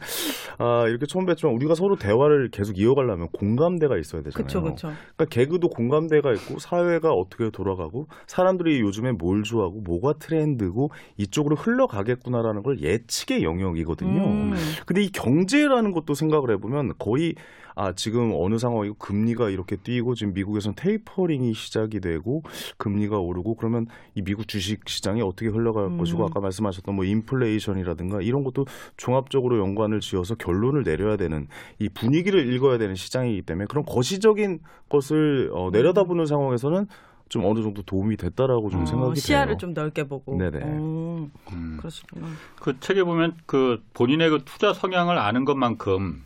아, 0.58 0.86
이렇게 0.88 1.06
처음 1.06 1.26
뵙지만 1.26 1.54
우리가 1.56 1.76
서로 1.76 1.97
대화를 1.98 2.50
계속 2.50 2.78
이어가려면 2.78 3.30
공감대가 3.32 3.98
있어야 3.98 4.22
되잖아요. 4.22 4.46
그쵸 4.46 4.62
그쵸. 4.62 4.92
그러니까 5.16 5.26
개그도 5.26 5.70
공감대가 5.70 6.34
있고 6.34 6.60
사회가 6.60 7.12
어떻게 7.12 7.50
돌아가고 7.50 8.08
사람들이 8.28 8.80
요즘에 8.82 9.12
뭘 9.14 9.44
좋아하고 9.44 9.82
뭐가 9.82 10.14
트렌드고 10.14 10.92
이쪽으로 11.18 11.56
흘러가겠구나라는 11.56 12.64
걸 12.64 12.82
예측의 12.82 13.44
영역이거든요. 13.44 14.26
음. 14.26 14.54
근데 14.86 15.04
이 15.04 15.12
경제라는 15.12 15.92
것도 15.92 16.14
생각을 16.14 16.52
해보면 16.52 16.94
거의 16.98 17.36
아 17.78 17.94
지금 17.94 18.34
어느 18.36 18.58
상황이고 18.58 18.96
금리가 18.96 19.52
이렇게 19.52 19.76
뛰고 19.76 20.16
지금 20.16 20.34
미국에서는 20.34 20.76
테이퍼링이 20.76 21.54
시작이 21.54 22.00
되고 22.00 22.42
금리가 22.78 23.20
오르고 23.20 23.54
그러면 23.54 23.86
이 24.16 24.24
미국 24.24 24.48
주식 24.48 24.90
시장이 24.90 25.22
어떻게 25.22 25.48
흘러갈 25.48 25.86
음. 25.86 25.98
것이고 26.00 26.26
아까 26.26 26.40
말씀하셨던 26.40 26.96
뭐 26.96 27.06
인플레이션이라든가 27.06 28.22
이런 28.22 28.44
것도 28.44 28.66
종합적으로 28.98 29.60
연관을 29.60 30.00
지어서 30.00 30.34
결론을 30.34 30.84
내려야 30.84 31.18
되는 31.18 31.48
이 31.78 31.88
분위기를 31.88 32.52
읽어야 32.52 32.80
되는 32.80 32.96
시장이기 32.96 33.44
때문에 33.44 33.68
그런 33.70 33.86
거시적인 33.86 34.60
것을 34.90 35.52
어, 35.54 35.70
내려다보는 35.72 36.26
상황에서는 36.26 36.88
좀 37.30 37.46
어느 37.46 37.62
정도 37.62 37.82
도움이 37.84 38.18
됐다라고 38.18 38.70
좀 38.70 38.82
어, 38.82 38.86
생각이 38.86 39.20
시야를 39.20 39.54
돼요. 39.54 39.58
좀 39.58 39.74
넓게 39.74 40.06
보고. 40.06 40.38
네네. 40.38 40.60
어, 40.63 41.30
음. 41.52 41.78
그러시구나. 41.80 42.28
그 42.56 42.80
책에 42.80 43.04
보면 43.04 43.36
그 43.46 43.84
본인의 43.94 44.30
그 44.30 44.40
투자 44.46 44.74
성향을 44.74 45.18
아는 45.18 45.46
것만큼 45.46 46.24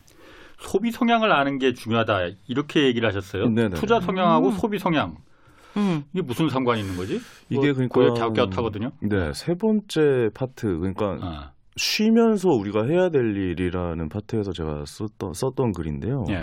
소비 0.62 0.90
성향을 0.90 1.32
아는 1.32 1.58
게 1.58 1.72
중요하다 1.72 2.20
이렇게 2.46 2.84
얘기를 2.84 3.08
하셨어요. 3.08 3.48
네네. 3.48 3.76
투자 3.76 4.00
성향하고 4.00 4.48
음. 4.48 4.52
소비 4.52 4.78
성향 4.78 5.16
음. 5.76 6.04
이게 6.12 6.22
무슨 6.22 6.48
상관이 6.48 6.80
있는 6.80 6.96
거지? 6.96 7.20
이게 7.48 7.72
뭐 7.72 7.88
그러니까 7.88 8.00
그게 8.00 8.20
갸웃갸웃하거든요. 8.20 8.92
네, 9.00 9.32
세 9.34 9.54
번째 9.54 10.30
파트 10.34 10.66
그러니까 10.78 11.18
아, 11.20 11.52
쉬면서 11.76 12.50
우리가 12.50 12.84
해야 12.84 13.08
될 13.08 13.36
일이라는 13.36 14.08
파트에서 14.08 14.52
제가 14.52 14.84
썼던, 14.86 15.32
썼던 15.34 15.72
글인데요. 15.72 16.24
예. 16.30 16.42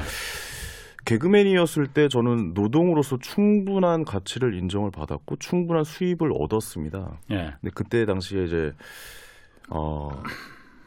개그맨이었을 1.05 1.88
때 1.88 2.08
저는 2.08 2.53
노동으로서 2.53 3.17
충분한 3.19 4.03
가치를 4.03 4.53
인정을 4.55 4.91
받았고 4.91 5.38
충분한 5.38 5.84
수입을 5.84 6.32
얻었습니다. 6.38 7.19
예. 7.32 7.36
근데 7.62 7.71
그때 7.73 8.05
당시에 8.05 8.43
이제 8.43 8.73
어 9.69 10.10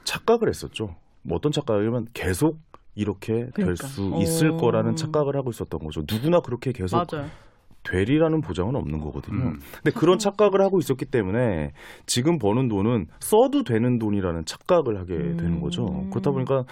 착각을 0.04 0.48
했었죠. 0.48 0.96
뭐 1.22 1.36
어떤 1.36 1.50
착각이냐면 1.50 2.06
계속 2.12 2.60
이렇게 2.94 3.35
될 3.35 3.50
그러니까. 3.52 3.87
수 3.87 4.12
있을 4.20 4.50
어. 4.50 4.57
거라는 4.57 4.96
착각을 4.96 5.37
하고 5.37 5.50
있었던 5.50 5.81
거죠. 5.81 6.02
누구나 6.11 6.40
그렇게 6.40 6.72
계속 6.72 6.96
맞아요. 6.96 7.26
되리라는 7.85 8.42
보장은 8.42 8.76
없는 8.76 9.00
거거든요. 9.00 9.42
음. 9.42 9.61
근데 9.83 9.90
그런 9.90 10.18
착각을 10.18 10.61
하고 10.61 10.78
있었기 10.78 11.07
때문에 11.07 11.72
지금 12.07 12.38
버는 12.38 12.68
돈은 12.68 13.07
써도 13.18 13.64
되는 13.64 13.98
돈이라는 13.98 14.44
착각을 14.44 14.98
하게 15.00 15.16
되는 15.37 15.61
거죠. 15.61 15.87
음. 15.88 16.11
그렇다 16.11 16.31
보니까 16.31 16.64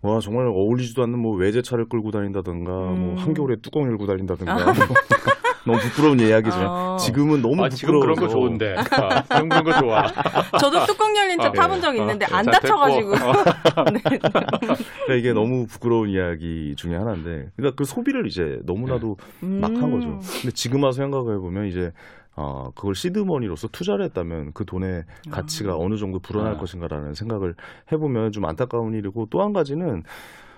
와 0.00 0.20
정말 0.20 0.46
어울리지도 0.46 1.02
않는 1.02 1.18
뭐 1.18 1.34
외제차를 1.36 1.88
끌고 1.88 2.10
다닌다든가 2.10 2.70
뭐 2.70 3.12
음. 3.12 3.18
한겨울에 3.18 3.56
뚜껑 3.62 3.84
열고 3.84 4.06
다닌다든가 4.06 4.54
너무 5.66 5.78
부끄러운 5.78 6.20
이야기지만 6.20 6.66
어. 6.66 6.96
지금은 6.98 7.40
너무 7.42 7.64
아, 7.64 7.68
지금 7.68 7.94
부끄러워서 7.94 8.20
그런 8.20 8.28
거 8.28 8.34
좋은데. 8.34 8.76
아, 8.76 9.22
지금 9.22 9.48
그런 9.48 9.64
거 9.64 9.78
좋아. 9.78 10.06
저도 10.60 10.84
뚜껑 10.86 11.16
열린 11.16 11.40
차 11.40 11.48
어, 11.48 11.52
타본 11.52 11.78
예. 11.78 11.80
적 11.80 11.96
있는데 11.96 12.26
어, 12.26 12.28
안 12.32 12.44
자, 12.44 12.52
다쳐가지고. 12.52 13.12
됐고. 13.14 13.28
어. 13.80 13.84
네. 13.90 14.00
그러니까 14.02 15.14
이게 15.18 15.32
너무 15.32 15.66
부끄러운 15.66 16.08
이야기 16.10 16.74
중에 16.76 16.96
하나인데 16.96 17.50
그러니까 17.56 17.76
그 17.76 17.84
소비를 17.84 18.26
이제 18.26 18.60
너무나도 18.64 19.16
막 19.40 19.70
한 19.74 19.90
거죠. 19.90 20.08
음. 20.08 20.20
근데 20.42 20.50
지금 20.54 20.82
와서 20.84 20.96
생각해 20.96 21.36
보면 21.38 21.66
이제 21.66 21.92
어, 22.36 22.70
그걸 22.74 22.94
seed 22.94 23.15
money로서 23.15 23.68
투자를 23.68 24.04
했다면 24.06 24.52
그 24.54 24.64
돈의 24.64 25.04
가치가 25.30 25.76
어느 25.76 25.96
정도 25.96 26.18
불어날 26.18 26.54
아. 26.54 26.56
것인가라는 26.58 27.14
생각을 27.14 27.54
해보면 27.92 28.32
좀 28.32 28.44
안타까운 28.44 28.92
일이고 28.94 29.26
또 29.30 29.40
한 29.42 29.52
가지는 29.52 30.02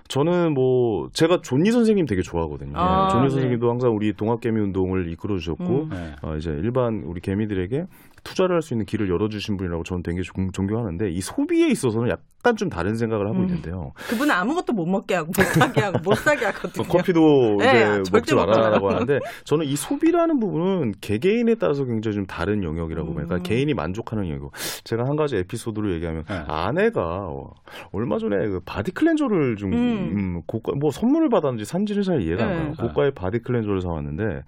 저는 0.08 0.54
뭐 0.54 1.08
제가 1.12 1.40
존리 1.42 1.72
선생님 1.72 2.06
되게 2.06 2.22
좋아하거든요. 2.22 2.72
아, 2.76 3.08
존리 3.10 3.24
네. 3.24 3.30
선생님도 3.30 3.70
항상 3.70 3.94
우리 3.94 4.12
동학개미 4.12 4.60
운동을 4.60 5.10
이끌어 5.10 5.38
주셨고 5.38 5.64
음. 5.64 5.88
네. 5.90 6.16
어, 6.22 6.36
이제 6.36 6.50
일반 6.50 7.02
우리 7.04 7.20
개미들에게 7.20 7.86
투자를 8.26 8.56
할 8.56 8.62
수 8.62 8.74
있는 8.74 8.84
길을 8.86 9.08
열어주신 9.08 9.56
분이라고 9.56 9.84
저는 9.84 10.02
되게 10.02 10.20
존- 10.22 10.50
존경하는데 10.52 11.10
이 11.10 11.20
소비에 11.20 11.68
있어서는 11.68 12.08
약간 12.10 12.56
좀 12.56 12.68
다른 12.68 12.96
생각을 12.96 13.26
하고 13.28 13.38
음. 13.38 13.44
있는데요. 13.46 13.92
그분은 14.08 14.34
아무것도 14.34 14.72
못 14.72 14.86
먹게 14.86 15.14
하고 15.14 15.26
못 15.36 15.42
사게 15.44 15.80
하고 15.82 15.98
못 16.04 16.14
사게 16.16 16.46
하거든요. 16.46 16.84
어, 16.84 16.88
커피도 16.88 17.20
네, 17.60 17.70
이제 18.00 18.02
절대 18.10 18.10
먹지 18.12 18.34
말아라고. 18.34 18.90
하는데 18.90 19.18
저는 19.44 19.66
이 19.66 19.76
소비라는 19.76 20.40
부분은 20.40 20.92
개개인에 21.00 21.54
따라서 21.56 21.84
굉장히 21.84 22.16
좀 22.16 22.26
다른 22.26 22.62
영역이라고 22.64 23.14
봐요. 23.14 23.24
음. 23.24 23.28
그러니까 23.28 23.48
개인이 23.48 23.72
만족하는 23.74 24.28
영역. 24.28 24.50
제가 24.84 25.04
한 25.06 25.16
가지 25.16 25.36
에피소드로 25.36 25.92
얘기하면 25.94 26.24
네. 26.28 26.34
아내가 26.48 27.00
어, 27.02 27.50
얼마 27.92 28.18
전에 28.18 28.36
그 28.48 28.60
body 28.66 28.92
cleanser를 28.92 29.56
좀 29.56 29.72
음. 29.72 29.76
음, 29.78 30.42
고가 30.46 30.72
뭐 30.80 30.90
선물을 30.90 31.28
받았는지 31.28 31.64
샀는지를 31.64 32.02
잘 32.02 32.20
이해가 32.22 32.44
안 32.44 32.50
네. 32.50 32.56
가요. 32.76 32.88
고가의 32.88 33.12
body 33.14 33.40
cleanser를 33.40 33.80
사왔는데 33.82 34.42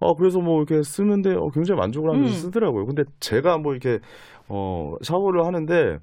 어 0.00 0.14
그래서 0.14 0.40
뭐 0.40 0.62
이렇게 0.62 0.82
쓰는데 0.82 1.34
어, 1.34 1.48
굉장히 1.52 1.78
만족을 1.78 2.10
하면서 2.10 2.32
음. 2.32 2.36
쓰더라고요. 2.38 2.86
근데 2.86 3.04
제가 3.20 3.58
뭐 3.58 3.72
이렇게 3.74 3.98
어 4.48 4.94
샤워를 5.02 5.44
하는데 5.44 5.98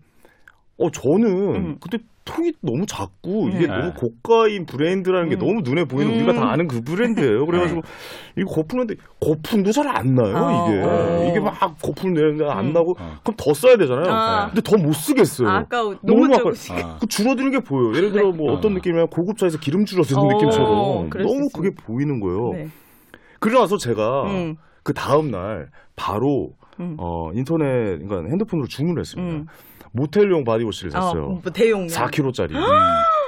어 0.79 0.91
저는 0.91 1.55
음. 1.55 1.77
그때 1.81 1.97
통이 2.23 2.51
너무 2.61 2.85
작고 2.85 3.47
이게 3.49 3.65
네. 3.65 3.67
너무 3.67 3.93
고가인 3.93 4.65
브랜드라는 4.65 5.29
게 5.29 5.35
음. 5.37 5.39
너무 5.39 5.61
눈에 5.63 5.85
보이는 5.85 6.11
음. 6.13 6.17
우리가 6.17 6.33
다 6.33 6.51
아는 6.51 6.67
그 6.67 6.81
브랜드예요. 6.81 7.45
그래가지고 7.47 7.81
이거 8.37 8.51
거푸는데 8.53 8.95
거품도 9.19 9.71
잘 9.71 9.87
안 9.87 10.13
나요. 10.13 10.35
어, 10.35 10.67
이게 10.69 10.81
어. 10.83 11.27
이게 11.31 11.39
막 11.39 11.57
거품 11.81 12.13
내는데 12.13 12.45
안 12.45 12.65
음. 12.65 12.73
나고 12.73 12.91
어. 12.99 13.17
그럼 13.23 13.35
더 13.37 13.53
써야 13.53 13.77
되잖아요. 13.77 14.05
아. 14.13 14.47
근데 14.53 14.61
더 14.61 14.77
못 14.77 14.93
쓰겠어요. 14.93 15.47
아 15.49 15.63
까워 15.63 15.95
너무 16.03 16.21
너무 16.21 16.25
아까- 16.35 16.43
적으시. 16.43 16.73
아. 16.73 16.97
그 16.99 17.07
줄어드는 17.07 17.49
게 17.49 17.59
보여요. 17.61 17.95
예를 17.95 18.11
들어 18.11 18.31
뭐 18.31 18.51
네. 18.51 18.57
어떤 18.57 18.73
어. 18.73 18.75
느낌이냐면 18.75 19.07
고급차에서 19.07 19.57
기름 19.59 19.85
줄어드는 19.85 20.21
어, 20.21 20.27
느낌처럼 20.33 21.09
너무 21.09 21.47
그게. 21.55 21.71
보이는 21.73 22.19
거예요. 22.19 22.51
네. 22.53 22.67
나서 23.41 23.77
제가 23.77 24.23
음. 24.23 24.55
그 24.83 24.93
다음 24.93 25.31
날 25.31 25.69
바로 25.95 26.53
음. 26.79 26.95
어 26.99 27.31
인터넷 27.33 27.97
그러니까 27.97 28.29
핸드폰으로 28.29 28.67
주문을 28.67 29.01
했습니다. 29.01 29.37
음. 29.37 29.47
모텔용 29.91 30.43
body 30.43 30.59
wash를 30.59 30.91
샀어요. 30.91 31.23
어, 31.25 31.27
뭐 31.43 31.51
대용량. 31.51 31.87
4kg짜리. 31.87 32.53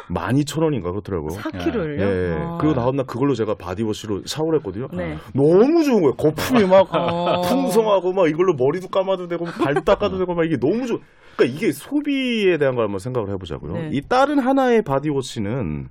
12,000원인가 0.09 0.83
그렇더라고요. 0.91 1.37
4kg를요? 1.37 1.99
예. 1.99 2.37
아. 2.39 2.57
그리고 2.59 2.75
다음날 2.75 3.05
그걸로 3.05 3.35
제가 3.35 3.55
body 3.55 3.82
wash로 3.82 4.23
샤워를 4.25 4.59
했거든요. 4.59 4.87
네. 4.91 5.17
너무 5.33 5.83
좋은 5.83 6.01
거예요. 6.01 6.15
거품이 6.15 6.65
막 6.65 6.93
어. 6.93 7.41
풍성하고 7.41 8.13
막 8.13 8.27
이걸로 8.27 8.53
머리도 8.53 8.87
감아도 8.89 9.27
되고 9.27 9.45
발도 9.45 9.81
닦아도 9.81 10.17
되고 10.17 10.33
막 10.33 10.45
이게 10.45 10.57
너무 10.57 10.85
좋. 10.87 11.01
그러니까 11.35 11.57
이게 11.57 11.71
소비에 11.71 12.57
대한 12.57 12.75
걸 12.75 12.85
한번 12.85 12.99
생각을 12.99 13.29
해보자고요. 13.33 13.73
네. 13.73 13.89
이 13.93 14.01
다른 14.01 14.39
하나의 14.39 14.81
body 14.83 15.19
wash는 15.19 15.89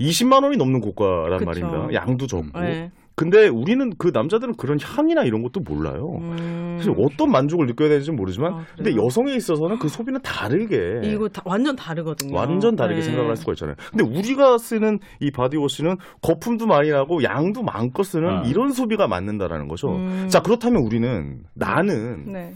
20만 0.00 0.42
원이 0.44 0.56
넘는 0.56 0.80
고가란 0.80 1.38
그쵸. 1.38 1.44
말입니다. 1.44 1.94
양도 1.94 2.26
적고. 2.26 2.58
네. 2.58 2.90
근데 3.14 3.48
우리는 3.48 3.90
그 3.98 4.10
남자들은 4.12 4.54
그런 4.56 4.78
향이나 4.82 5.24
이런 5.24 5.42
것도 5.42 5.60
몰라요. 5.60 6.18
음. 6.20 6.76
사실 6.78 6.92
어떤 6.98 7.30
만족을 7.30 7.66
느껴야 7.66 7.88
되는지 7.88 8.10
는 8.10 8.16
모르지만, 8.16 8.52
아, 8.54 8.64
근데? 8.76 8.94
여성에 8.96 9.34
있어서는 9.34 9.78
그 9.78 9.88
소비는 9.88 10.20
다르게 10.22 11.00
이거 11.04 11.28
다, 11.28 11.42
완전 11.44 11.76
다르거든요. 11.76 12.34
완전 12.36 12.76
다르게 12.76 13.00
네. 13.00 13.06
생각을 13.06 13.28
할 13.28 13.36
수가 13.36 13.52
있잖아요. 13.52 13.76
근데 13.90 14.04
우리가 14.04 14.58
쓰는 14.58 14.98
이 15.20 15.30
바디워시는 15.30 15.96
거품도 16.22 16.66
많이 16.66 16.90
나고 16.90 17.22
양도 17.22 17.62
많고 17.62 18.02
쓰는 18.02 18.28
아. 18.28 18.42
이런 18.46 18.72
소비가 18.72 19.06
맞는다라는 19.06 19.68
거죠. 19.68 19.88
음. 19.96 20.28
자 20.28 20.40
그렇다면 20.40 20.82
우리는 20.82 21.42
나는 21.54 22.32
네. 22.32 22.52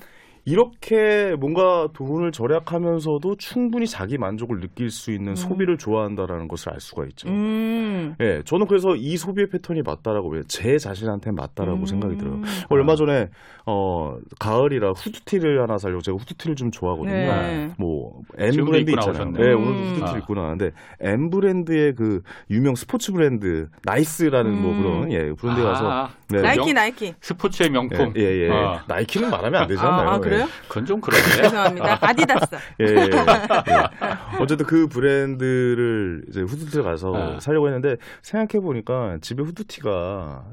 이렇게 0.48 1.34
뭔가 1.40 1.88
돈을 1.92 2.30
절약하면서도 2.30 3.34
충분히 3.36 3.88
자기 3.88 4.16
만족을 4.16 4.60
느낄 4.60 4.90
수 4.90 5.10
있는 5.10 5.32
음. 5.32 5.34
소비를 5.36 5.76
좋아한다라는 5.76 6.46
것을 6.46 6.72
알 6.72 6.80
수가 6.80 7.04
있죠. 7.06 7.28
음. 7.28 8.14
예, 8.20 8.42
저는 8.44 8.68
그래서 8.68 8.94
이 8.94 9.16
소비의 9.16 9.48
패턴이 9.50 9.82
맞다라고 9.82 10.28
왜제 10.30 10.78
자신한테 10.78 11.32
맞다라고 11.32 11.80
음. 11.80 11.86
생각이 11.86 12.16
들어요. 12.16 12.40
얼마 12.68 12.94
전에 12.94 13.28
어 13.66 14.16
가을이라 14.38 14.92
후드티를 14.92 15.60
하나 15.60 15.78
사려고 15.78 16.00
제가 16.00 16.16
후드티를 16.16 16.54
좀 16.54 16.70
좋아하거든요. 16.70 17.12
네. 17.12 17.70
뭐 17.76 18.20
M 18.38 18.52
지금도 18.52 18.70
브랜드 18.70 18.90
입고 18.92 19.00
있잖아요. 19.10 19.32
네, 19.32 19.52
음. 19.52 19.66
오늘 19.66 19.88
후드티 19.94 20.12
아. 20.14 20.18
입고 20.18 20.34
나왔는데 20.34 20.70
M 21.00 21.30
브랜드의 21.30 21.96
그 21.96 22.22
유명 22.50 22.76
스포츠 22.76 23.10
브랜드 23.10 23.68
나이스라는 23.82 24.62
뭐 24.62 24.72
음. 24.72 24.82
그런 24.82 25.12
예 25.12 25.32
브랜드 25.32 25.60
가서 25.60 25.90
아, 25.90 26.08
네. 26.28 26.40
나이키 26.40 26.66
명- 26.66 26.74
나이키. 26.74 27.14
스포츠의 27.20 27.70
명품. 27.70 28.12
예, 28.16 28.20
예, 28.22 28.46
예. 28.46 28.50
아. 28.52 28.84
나이키는 28.86 29.28
말하면 29.28 29.62
안 29.62 29.66
되잖아요. 29.68 30.08
아, 30.08 30.14
아, 30.14 30.20
그래요? 30.36 30.48
그건 30.68 30.86
좀 30.86 31.00
그러네. 31.00 31.22
죄송합니다. 31.42 31.98
아디다스. 32.00 32.56
예, 32.80 32.84
예, 32.84 32.94
예. 32.96 33.10
예. 33.10 34.38
어쨌든 34.40 34.66
그 34.66 34.88
브랜드를 34.88 36.24
이제 36.28 36.40
후드티를 36.42 36.84
가서 36.84 37.14
아. 37.14 37.40
사려고 37.40 37.66
했는데 37.66 37.96
생각해 38.22 38.62
보니까 38.62 39.18
집에 39.20 39.42
후드티가 39.42 40.44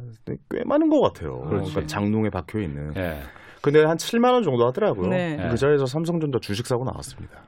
꽤 0.49 0.63
많은 0.65 0.89
것 0.89 1.01
같아요. 1.01 1.41
그렇지. 1.41 1.71
그러니까 1.71 1.87
장롱에 1.87 2.29
박혀 2.29 2.59
있는. 2.59 2.93
예. 2.97 3.21
근데 3.61 3.83
한 3.83 3.97
7만 3.97 4.33
원 4.33 4.43
정도 4.43 4.67
하더라고요. 4.67 5.07
네. 5.07 5.47
그 5.49 5.57
자리에서 5.57 5.85
삼성전자 5.85 6.37
주식 6.39 6.67
사고 6.67 6.83
나왔습니다. 6.83 7.43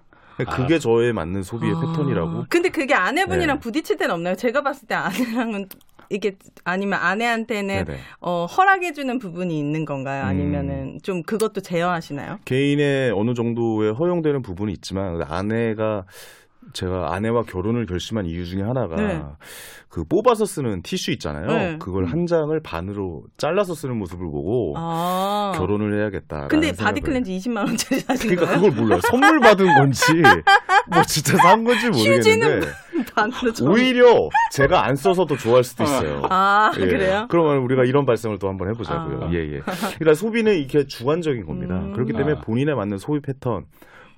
아. 0.46 0.56
그게 0.56 0.80
저에 0.80 1.12
맞는 1.12 1.44
소비의 1.44 1.74
아. 1.76 1.80
패턴이라고. 1.80 2.46
근데 2.50 2.70
그게 2.70 2.94
아내분이랑 2.94 3.58
네. 3.58 3.60
부딪힐 3.60 3.98
때는 3.98 4.16
없나요? 4.16 4.36
제가 4.36 4.62
봤을 4.62 4.88
때 4.88 4.96
아내랑은 4.96 5.68
이게 6.10 6.38
아니면 6.64 7.00
아내한테는 7.02 7.86
네네. 7.86 8.00
어, 8.22 8.46
허락해주는 8.46 9.20
부분이 9.20 9.58
있는 9.58 9.86
건가요? 9.86 10.24
음. 10.24 10.28
아니면은 10.28 11.00
좀 11.04 11.24
그것도 11.24 11.62
제어하시나요? 11.62 12.40
개인의 12.46 13.12
어느 13.12 13.34
정도의 13.34 13.94
허용되는 13.94 14.42
부분이 14.42 14.74
있지만 14.74 15.22
아내가 15.24 16.06
제가 16.74 17.14
아내와 17.14 17.44
결혼을 17.44 17.86
결심한 17.86 18.26
이유 18.26 18.46
중에 18.46 18.64
하나가 18.64 18.96
네. 18.96 19.22
그 19.88 20.04
뽑아서 20.04 20.46
쓰는 20.46 20.82
티슈 20.82 21.12
있잖아요. 21.12 21.48
네. 21.48 21.78
그걸 21.80 22.06
한 22.06 22.26
장을 22.28 22.60
반으로 22.60 23.24
잘라서 23.38 23.76
쓰는 23.76 23.96
모습을 23.98 24.26
보고 24.26 24.74
아. 24.76 25.54
결혼을 25.56 25.98
해야겠다. 26.02 26.48
근데 26.48 26.74
body 26.74 27.02
cleanse 27.02 27.32
20만 27.32 27.66
원짜리 27.66 28.02
사신 28.02 28.30
그러니까 28.36 28.58
거예요? 28.58 28.72
그걸 28.72 28.84
몰라요. 28.84 29.02
선물 29.10 29.40
받은 29.40 29.74
건지 29.76 30.02
뭐 30.92 31.02
진짜 31.04 31.38
산 31.38 31.64
건지 31.64 31.90
모르겠는데 31.90 32.68
반으로 33.14 33.54
전- 33.54 33.68
오히려 33.70 34.30
제가 34.52 34.86
안 34.86 34.96
써서 34.96 35.26
더 35.26 35.36
좋아할 35.38 35.64
수도 35.64 35.84
있어요. 35.84 36.24
아 36.30 36.72
예. 36.78 36.88
그래요? 36.88 37.28
그러면 37.30 37.58
우리가 37.60 37.84
이런 37.86 38.06
발상을 38.06 38.38
또 38.40 38.48
한번 38.50 38.70
해보자고요. 38.70 39.24
아. 39.26 39.32
예, 39.34 39.38
예. 39.40 39.60
그러니까 40.00 40.14
소비는 40.16 40.56
이게 40.58 40.86
주관적인 40.86 41.46
겁니다. 41.46 41.76
음. 41.76 41.94
그렇기 41.94 42.14
때문에 42.14 42.38
아. 42.38 42.42
본인에 42.42 42.74
맞는 42.74 42.98
소비 42.98 43.20
패턴, 43.22 43.66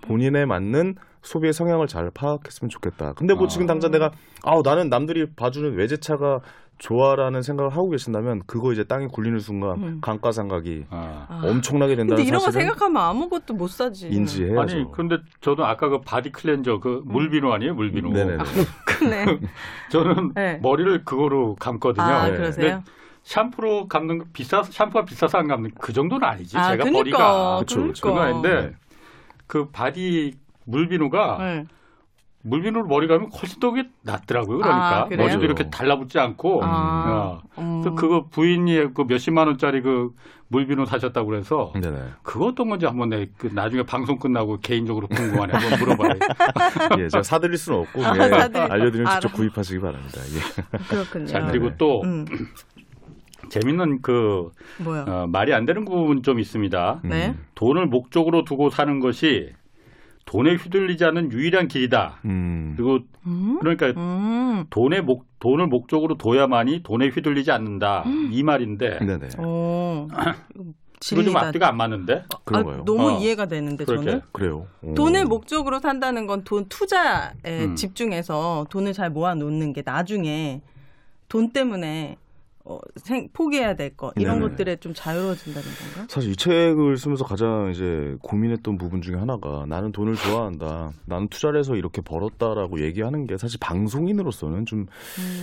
본인에 0.02 0.46
맞는 0.46 0.96
소비의 1.24 1.52
성향을 1.54 1.88
잘 1.88 2.10
파악했으면 2.14 2.70
좋겠다. 2.70 3.14
근데 3.14 3.34
뭐 3.34 3.46
아. 3.46 3.48
지금 3.48 3.66
당장 3.66 3.92
내가 3.92 4.12
아우 4.44 4.62
나는 4.64 4.90
남들이 4.90 5.26
봐주는 5.36 5.76
외제차가 5.76 6.40
좋아라는 6.78 7.42
생각을 7.42 7.72
하고 7.72 7.90
계신다면 7.90 8.44
그거 8.46 8.72
이제 8.72 8.84
땅에 8.84 9.08
굴리는 9.08 9.40
순간 9.40 9.84
음. 9.84 9.98
감가 10.02 10.32
상각이 10.32 10.86
아. 10.90 11.26
아. 11.28 11.42
엄청나게 11.44 11.96
된다는 11.96 12.18
근데 12.18 12.28
이런 12.28 12.40
거 12.40 12.46
사실은 12.46 12.68
생각하면 12.68 13.02
아무것도 13.02 13.54
못 13.56 13.68
사지. 13.70 14.10
인지해야죠. 14.10 14.60
아니, 14.62 14.92
근데 14.92 15.18
저도 15.42 15.66
아까 15.66 15.90
그 15.90 16.02
body 16.02 16.32
cleanser 16.32 16.80
그 16.80 17.02
물비누 17.06 17.52
아니에요? 17.52 17.74
물비누. 17.74 18.10
음. 18.10 18.14
네네네. 18.14 18.44
그네. 18.86 19.26
저는 19.92 20.34
네. 20.36 20.60
머리를 20.62 21.04
그거로 21.04 21.56
감거든요. 21.56 22.06
아 22.06 22.30
네. 22.30 22.38
그러세요? 22.38 22.84
샴푸로 23.24 23.88
감는 23.88 24.20
거 24.20 24.26
비싸 24.32 24.64
샴푸가 24.64 25.04
비싸서 25.06 25.40
안 25.40 25.48
감는 25.48 25.72
그 25.80 25.92
정도는 25.94 26.26
아니지. 26.28 26.58
아 26.58 26.72
제가 26.72 26.84
그니까. 26.84 27.00
머리가 27.00 27.60
그쵸, 27.60 27.88
그쵸. 27.88 28.08
그건 28.08 28.24
아닌데 28.24 28.62
네. 28.62 28.74
그 29.48 29.70
body 29.70 30.36
물비누가 30.66 31.38
네. 31.40 31.66
물비누로 32.48 32.88
머리 32.88 33.08
감으면 33.08 33.30
훨씬 33.32 33.60
더 33.60 33.72
그게 33.72 33.90
낫더라고요. 34.04 34.58
그러니까 34.60 35.04
아? 35.04 35.06
머리도 35.10 35.44
이렇게 35.44 35.70
달라붙지 35.70 36.18
않고. 36.20 36.62
아. 36.64 37.42
어. 37.56 37.62
음. 37.62 37.82
그래서 37.82 37.96
그거 37.96 38.26
부인이 38.30 38.94
그 38.94 39.02
몇십만 39.08 39.48
원짜리 39.48 39.82
그 39.82 40.12
물비누 40.50 40.86
사셨다고 40.86 41.28
그래서 41.28 41.74
네네. 41.76 41.98
그거 42.24 42.46
어떤 42.48 42.70
건지 42.70 42.86
한번 42.86 43.10
내 43.10 43.28
그 43.38 43.50
나중에 43.54 43.84
방송 43.84 44.18
끝나고 44.18 44.60
개인적으로 44.62 45.08
궁금하네 45.08 45.54
한번 45.54 45.80
물어봐요. 45.80 46.20
예, 47.04 47.10
제가 47.10 47.22
사드릴 47.24 47.58
수는 47.58 47.80
없고 47.80 48.06
아, 48.06 48.16
예, 48.16 48.20
사드릴- 48.30 48.72
알려드리면 48.72 49.12
직접 49.14 49.28
알아. 49.30 49.36
구입하시기 49.36 49.80
바랍니다. 49.82 50.22
예. 50.34 50.88
그렇군요. 50.90 51.26
자 51.26 51.40
네. 51.40 51.48
그리고 51.52 51.72
또 51.78 52.02
음. 52.04 52.26
재밌는 53.50 54.02
그? 54.02 54.50
어, 54.86 55.26
말이 55.28 55.54
안 55.54 55.66
되는 55.66 55.86
부분 55.86 56.22
좀 56.24 56.40
있습니다. 56.40 57.02
네. 57.04 57.28
음. 57.30 57.46
돈을 57.56 57.86
목적으로 57.88 58.44
두고 58.44 58.70
사는 58.70 59.00
것이 59.00 59.50
돈에 60.28 60.56
휘둘리지 60.56 61.06
않는 61.06 61.32
유일한 61.32 61.68
길이다. 61.68 62.20
음. 62.26 62.74
그리고 62.76 63.00
음? 63.26 63.58
그러니까 63.60 63.88
음. 64.00 64.66
돈의 64.70 65.02
목 65.02 65.26
돈을 65.40 65.68
목적으로 65.68 66.18
둬야만이 66.18 66.84
돈에 66.84 67.08
휘둘리지 67.08 67.52
않는다. 67.52 68.04
이 68.32 68.44
말인데 68.44 69.00
네네. 69.00 69.30
오. 69.40 70.08
이거 71.12 71.24
좀. 71.24 71.38
앞뒤가 71.38 71.70
안 71.70 71.78
맞는데. 71.78 72.24
아. 72.46 72.64
너무 72.86 73.10
어. 73.12 73.20
이해가 73.20 73.46
되는데 73.46 73.86
그렇게. 73.86 74.06
저는 74.06 74.22
그래요. 74.34 74.68
오. 74.82 74.94
돈을 74.96 75.26
목적으로 75.26 75.80
산다는 75.80 76.28
건 76.28 76.44
돈 76.44 76.66
투자에 76.68 77.32
음. 77.46 77.76
집중해서 77.76 78.66
돈을 78.70 78.94
잘 78.94 79.10
모아 79.10 79.34
놓는 79.34 79.74
게 79.74 79.82
나중에 79.86 80.62
돈 81.30 81.52
때문에 81.52 82.18
어, 82.70 82.78
생, 82.98 83.30
포기해야 83.32 83.76
될거 83.76 84.12
이런 84.18 84.40
네네. 84.40 84.50
것들에 84.50 84.76
좀 84.78 84.94
자유로워진다는 84.94 85.68
건가? 85.70 86.08
사실 86.10 86.32
이 86.32 86.36
책을 86.36 86.98
쓰면서 86.98 87.24
가장 87.24 87.70
이제 87.72 88.16
고민했던 88.22 88.78
부분 88.78 89.02
중에 89.02 89.16
하나가 89.16 89.66
나는 89.68 89.92
돈을 89.92 90.16
좋아한다. 90.16 90.92
나는 91.06 91.28
투자를 91.30 91.60
해서 91.60 91.76
이렇게 91.76 92.02
벌었다라고 92.02 92.82
얘기하는 92.82 93.26
게 93.26 93.38
사실 93.38 93.58
방송인으로서는 93.62 94.66
좀 94.66 94.86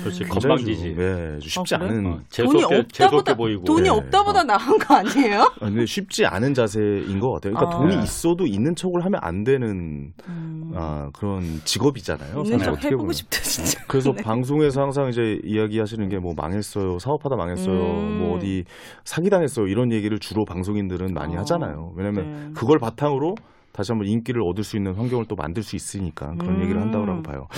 그렇지 0.03 0.25
굉장히 0.25 0.41
건방지지. 0.41 0.95
좀, 0.95 1.01
예, 1.03 1.39
좀 1.39 1.41
쉽지 1.41 1.75
아, 1.77 1.79
그래? 1.79 1.91
않은 1.91 2.07
어, 2.07 2.21
돈이 2.37 2.65
없다보다 2.65 3.35
보이고. 3.37 3.65
돈이 3.65 3.83
네. 3.85 3.89
없다보다 3.89 4.43
나은 4.45 4.79
거 4.79 4.95
아니에요? 4.97 5.41
아, 5.61 5.67
근데 5.67 5.87
쉽지 5.87 6.27
않은 6.27 6.53
자세인 6.53 7.21
것 7.21 7.33
같아요. 7.33 7.55
그러니까 7.55 7.77
아. 7.77 7.79
돈이 7.81 7.97
네. 7.97 8.03
있어도 8.03 8.47
있는 8.47 8.75
척을 8.75 9.05
하면 9.05 9.21
안 9.23 9.45
되는 9.45 10.13
음. 10.29 10.73
아, 10.75 11.09
그런 11.15 11.61
직업이잖아요. 11.65 12.43
있는 12.45 12.59
척 12.59 12.83
해보고. 12.85 13.13
싶다 13.13 13.41
진짜. 13.41 13.81
그래서 13.87 14.13
네. 14.17 14.23
방송에서 14.23 14.83
항상 14.83 15.09
이제 15.09 15.39
이야기하시는 15.45 16.09
게 16.09 16.19
뭐 16.25 16.33
망했어요, 16.37 16.99
사업 17.01 17.14
하다 17.23 17.37
망했어요, 17.37 17.75
음. 17.81 18.19
뭐 18.21 18.37
어디 18.37 18.65
사기당했어요 19.05 19.67
이런 19.67 19.93
얘기를 19.93 20.19
주로 20.19 20.45
방송인들은 20.45 21.13
많이 21.15 21.37
어, 21.37 21.41
하잖아요. 21.41 21.93
왜냐하면 21.97 22.25
네. 22.49 22.51
그걸 22.55 22.79
바탕으로 22.79 23.35
다시 23.73 23.93
한번 23.93 24.09
인기를 24.09 24.43
얻을 24.43 24.65
수 24.65 24.77
있는 24.77 24.95
환경을 24.95 25.27
또 25.27 25.35
만들 25.37 25.63
수 25.63 25.77
있으니까 25.77 26.35
그런 26.39 26.57
음. 26.57 26.63
얘기를 26.63 26.81
한다고 26.81 27.05
봐요. 27.23 27.49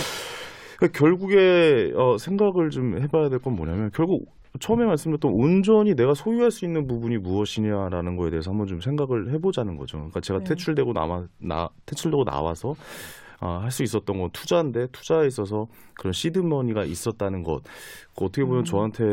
그러니까 0.77 0.99
결국에 0.99 1.91
어, 1.95 2.17
생각을 2.17 2.69
좀 2.69 3.01
해봐야 3.01 3.29
될 3.29 3.39
건 3.39 3.55
뭐냐면 3.55 3.91
결국 3.93 4.25
처음에 4.59 4.85
말씀드렸던 4.85 5.31
온전히 5.31 5.93
내가 5.95 6.15
소유할 6.15 6.49
수 6.49 6.65
있는 6.65 6.87
부분이 6.87 7.17
무엇이냐라는 7.19 8.15
거에 8.15 8.31
대해서 8.31 8.49
한번 8.49 8.65
좀 8.65 8.81
생각을 8.81 9.31
해보자는 9.33 9.77
거죠. 9.77 9.97
그러니까 9.97 10.19
제가 10.21 10.39
네. 10.39 10.45
퇴출되고 10.45 10.93
남아 10.93 11.27
나 11.39 11.69
퇴출되고 11.85 12.23
나와서 12.23 12.75
아, 13.39 13.59
할수 13.61 13.83
있었던 13.83 14.17
건 14.17 14.29
투자인데 14.31 14.87
투자에 14.91 15.27
있어서 15.27 15.67
그런 15.93 16.13
시드머니가 16.13 16.85
있었다는 16.85 17.43
것, 17.43 17.63
그 18.15 18.25
어떻게 18.25 18.43
보면 18.43 18.61
음. 18.61 18.65
저한테 18.65 19.03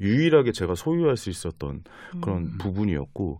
유일하게 0.00 0.52
제가 0.52 0.74
소유할 0.74 1.16
수 1.16 1.30
있었던 1.30 1.84
그런 2.20 2.38
음. 2.38 2.58
부분이었고, 2.58 3.38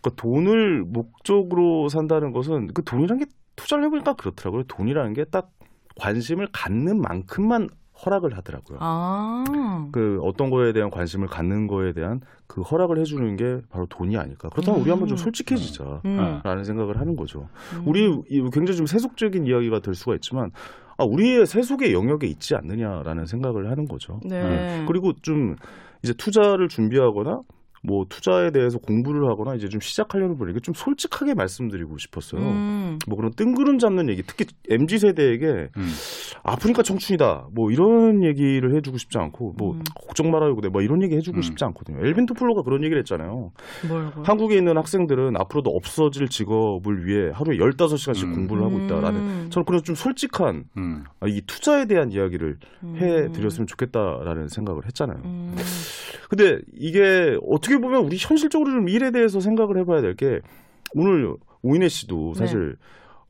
그러니까 0.00 0.10
돈을 0.16 0.84
목적으로 0.84 1.88
산다는 1.88 2.32
것은 2.32 2.68
그 2.68 2.82
돈이란 2.84 3.18
게 3.18 3.26
투자를 3.56 3.84
해보니까 3.84 4.14
그렇더라고요. 4.14 4.64
돈이라는 4.64 5.12
게 5.14 5.24
딱 5.30 5.50
관심을 5.96 6.48
갖는 6.52 7.00
만큼만 7.00 7.68
허락을 8.04 8.36
하더라고요. 8.36 8.78
아. 8.80 9.88
그 9.92 10.18
어떤 10.22 10.50
거에 10.50 10.72
대한 10.72 10.90
관심을 10.90 11.28
갖는 11.28 11.66
거에 11.66 11.92
대한 11.92 12.20
그 12.46 12.62
허락을 12.62 12.98
해주는 12.98 13.36
게 13.36 13.60
바로 13.70 13.86
돈이 13.86 14.16
아닐까. 14.16 14.48
그렇다면 14.50 14.80
우리 14.80 14.90
한번 14.90 15.08
좀 15.08 15.16
음. 15.16 15.18
솔직해지자. 15.18 16.02
음. 16.04 16.40
라는 16.42 16.64
생각을 16.64 16.98
하는 16.98 17.16
거죠. 17.16 17.48
음. 17.74 17.82
우리 17.86 18.04
이 18.28 18.40
굉장히 18.52 18.76
좀 18.76 18.86
세속적인 18.86 19.46
이야기가 19.46 19.80
될 19.80 19.94
수가 19.94 20.14
있지만 20.16 20.50
아, 20.98 21.04
우리의 21.04 21.46
세속의 21.46 21.92
영역에 21.92 22.26
있지 22.26 22.54
않느냐라는 22.54 23.26
생각을 23.26 23.70
하는 23.70 23.86
거죠. 23.86 24.20
네. 24.24 24.84
그리고 24.86 25.12
좀 25.22 25.56
이제 26.02 26.12
투자를 26.12 26.68
준비하거나 26.68 27.40
뭐 27.84 28.06
투자에 28.08 28.52
대해서 28.52 28.78
공부를 28.78 29.28
하거나 29.28 29.54
이제 29.54 29.68
좀 29.68 29.80
시작하려는 29.80 30.38
분에게 30.38 30.60
좀 30.60 30.72
솔직하게 30.72 31.34
말씀드리고 31.34 31.98
싶었어요. 31.98 32.40
음. 32.40 32.98
뭐 33.08 33.16
그런 33.16 33.32
뜬구름 33.32 33.78
잡는 33.78 34.08
얘기, 34.08 34.22
특히 34.22 34.46
mz 34.68 34.98
세대에게 34.98 35.68
음. 35.76 35.92
아프니까 36.44 36.82
청춘이다. 36.82 37.48
뭐 37.52 37.72
이런 37.72 38.22
얘기를 38.22 38.74
해주고 38.76 38.98
싶지 38.98 39.18
않고 39.18 39.54
뭐 39.58 39.74
음. 39.74 39.82
걱정 39.96 40.30
말아요. 40.30 40.54
뭐 40.70 40.80
이런 40.80 41.02
얘기 41.02 41.16
해주고 41.16 41.38
음. 41.38 41.42
싶지 41.42 41.64
않거든요. 41.64 42.06
엘빈 42.06 42.26
토플러가 42.26 42.62
그런 42.62 42.84
얘기를 42.84 42.98
했잖아요. 43.00 43.50
뭐라고? 43.88 44.22
한국에 44.22 44.56
있는 44.56 44.76
학생들은 44.76 45.36
앞으로도 45.36 45.70
없어질 45.70 46.28
직업을 46.28 47.06
위해 47.06 47.30
하루에 47.34 47.56
15시간씩 47.56 48.24
음. 48.24 48.34
공부를 48.34 48.64
하고 48.64 48.78
있다라는 48.78 49.20
음. 49.20 49.46
저는 49.50 49.64
그런 49.64 49.82
좀 49.82 49.96
솔직한 49.96 50.64
음. 50.76 51.04
아, 51.18 51.26
이 51.26 51.40
투자에 51.46 51.86
대한 51.86 52.12
이야기를 52.12 52.58
음. 52.84 52.96
해 52.96 53.32
드렸으면 53.32 53.66
좋겠다라는 53.66 54.48
생각을 54.48 54.86
했잖아요. 54.86 55.20
음. 55.24 55.56
근데 56.28 56.60
이게 56.72 57.36
어떻게 57.50 57.71
보면 57.80 58.04
우리 58.04 58.16
현실적으로 58.18 58.70
좀 58.70 58.88
일에 58.88 59.10
대해서 59.10 59.40
생각을 59.40 59.76
해봐야 59.78 60.00
될 60.00 60.14
게 60.16 60.40
오늘 60.94 61.34
오인혜 61.62 61.88
씨도 61.88 62.34
사실 62.34 62.76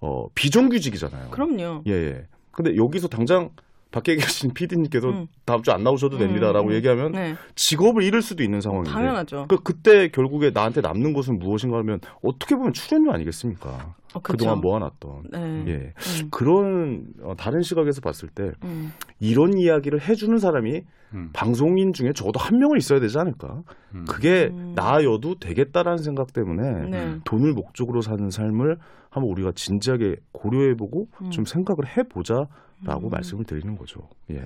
어, 0.01 0.27
비정규직이잖아요. 0.35 1.25
네. 1.25 1.31
그럼요. 1.31 1.83
예, 1.87 1.93
예. 1.93 2.27
근데 2.51 2.77
여기서 2.77 3.09
당장 3.09 3.51
밖에 3.93 4.17
계신 4.17 4.53
PD님께서 4.53 5.09
음. 5.09 5.27
다음 5.45 5.63
주 5.63 5.71
안 5.71 5.85
나오셔도 5.85 6.19
됩니다라고 6.19 6.69
음. 6.69 6.73
얘기하면 6.75 7.13
네. 7.13 7.35
직업을 7.55 8.03
잃을 8.03 8.21
수도 8.23 8.43
있는 8.43 8.61
상황인데. 8.61 8.91
당연하죠. 8.91 9.47
그 9.49 9.59
그때 9.63 10.09
결국에 10.09 10.51
나한테 10.51 10.81
남는 10.81 11.13
것은 11.13 11.39
무엇인가 11.39 11.79
하면 11.79 12.01
어떻게 12.23 12.57
보면 12.57 12.73
출연료 12.73 13.13
아니겠습니까? 13.13 13.95
어. 14.15 14.21
그동안 14.21 14.61
모아놨던. 14.61 15.23
네. 15.31 15.65
예. 15.69 15.73
음. 15.73 16.29
그런 16.31 17.07
어, 17.23 17.35
다른 17.37 17.63
시각에서 17.63 18.01
봤을 18.01 18.29
때 18.29 18.51
음. 18.65 18.93
이런 19.21 19.57
이야기를 19.57 20.01
해주는 20.03 20.37
사람이 20.39 20.83
음. 21.15 21.31
방송인 21.33 21.93
중에 21.93 22.13
적어도 22.15 22.39
한 22.39 22.59
명은 22.59 22.77
있어야 22.79 23.01
되지 23.01 23.19
않을까? 23.19 23.63
음. 23.95 24.05
그게 24.09 24.49
음. 24.53 24.73
나여도 24.75 25.37
되겠다라는 25.39 25.99
생각 26.03 26.33
때문에 26.33 26.89
네. 26.91 27.19
돈을 27.25 27.53
목적으로 27.53 28.01
사는 28.03 28.29
삶을 28.31 28.77
한번 29.11 29.31
우리가 29.31 29.53
진지하게 29.55 30.17
고려해보고 30.33 31.09
음. 31.23 31.31
좀 31.31 31.45
생각을 31.45 31.97
해보자 31.97 32.47
라고 32.85 33.09
음. 33.09 33.11
말씀을 33.11 33.45
드리는 33.45 33.77
거죠. 33.77 34.01
예. 34.31 34.41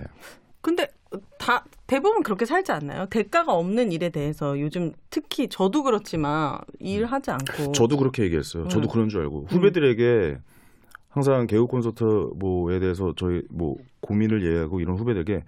근데 0.60 0.88
다 1.38 1.64
대부분 1.86 2.22
그렇게 2.22 2.44
살지 2.44 2.72
않나요? 2.72 3.06
대가가 3.06 3.54
없는 3.54 3.92
일에 3.92 4.10
대해서 4.10 4.58
요즘 4.58 4.92
특히 5.10 5.48
저도 5.48 5.84
그렇지만 5.84 6.58
일하지 6.80 7.30
않고 7.30 7.72
저도 7.72 7.96
그렇게 7.96 8.24
얘기했어요. 8.24 8.66
저도 8.68 8.88
음. 8.88 8.90
그런 8.92 9.08
줄 9.08 9.20
알고 9.22 9.46
후배들에게 9.48 10.36
항상 11.08 11.46
개그 11.46 11.66
콘서트 11.66 12.04
뭐에 12.38 12.78
대해서 12.80 13.12
저희 13.16 13.42
뭐 13.50 13.76
고민을 14.00 14.44
얘기하고 14.44 14.80
이런 14.80 14.98
후배들에게 14.98 15.44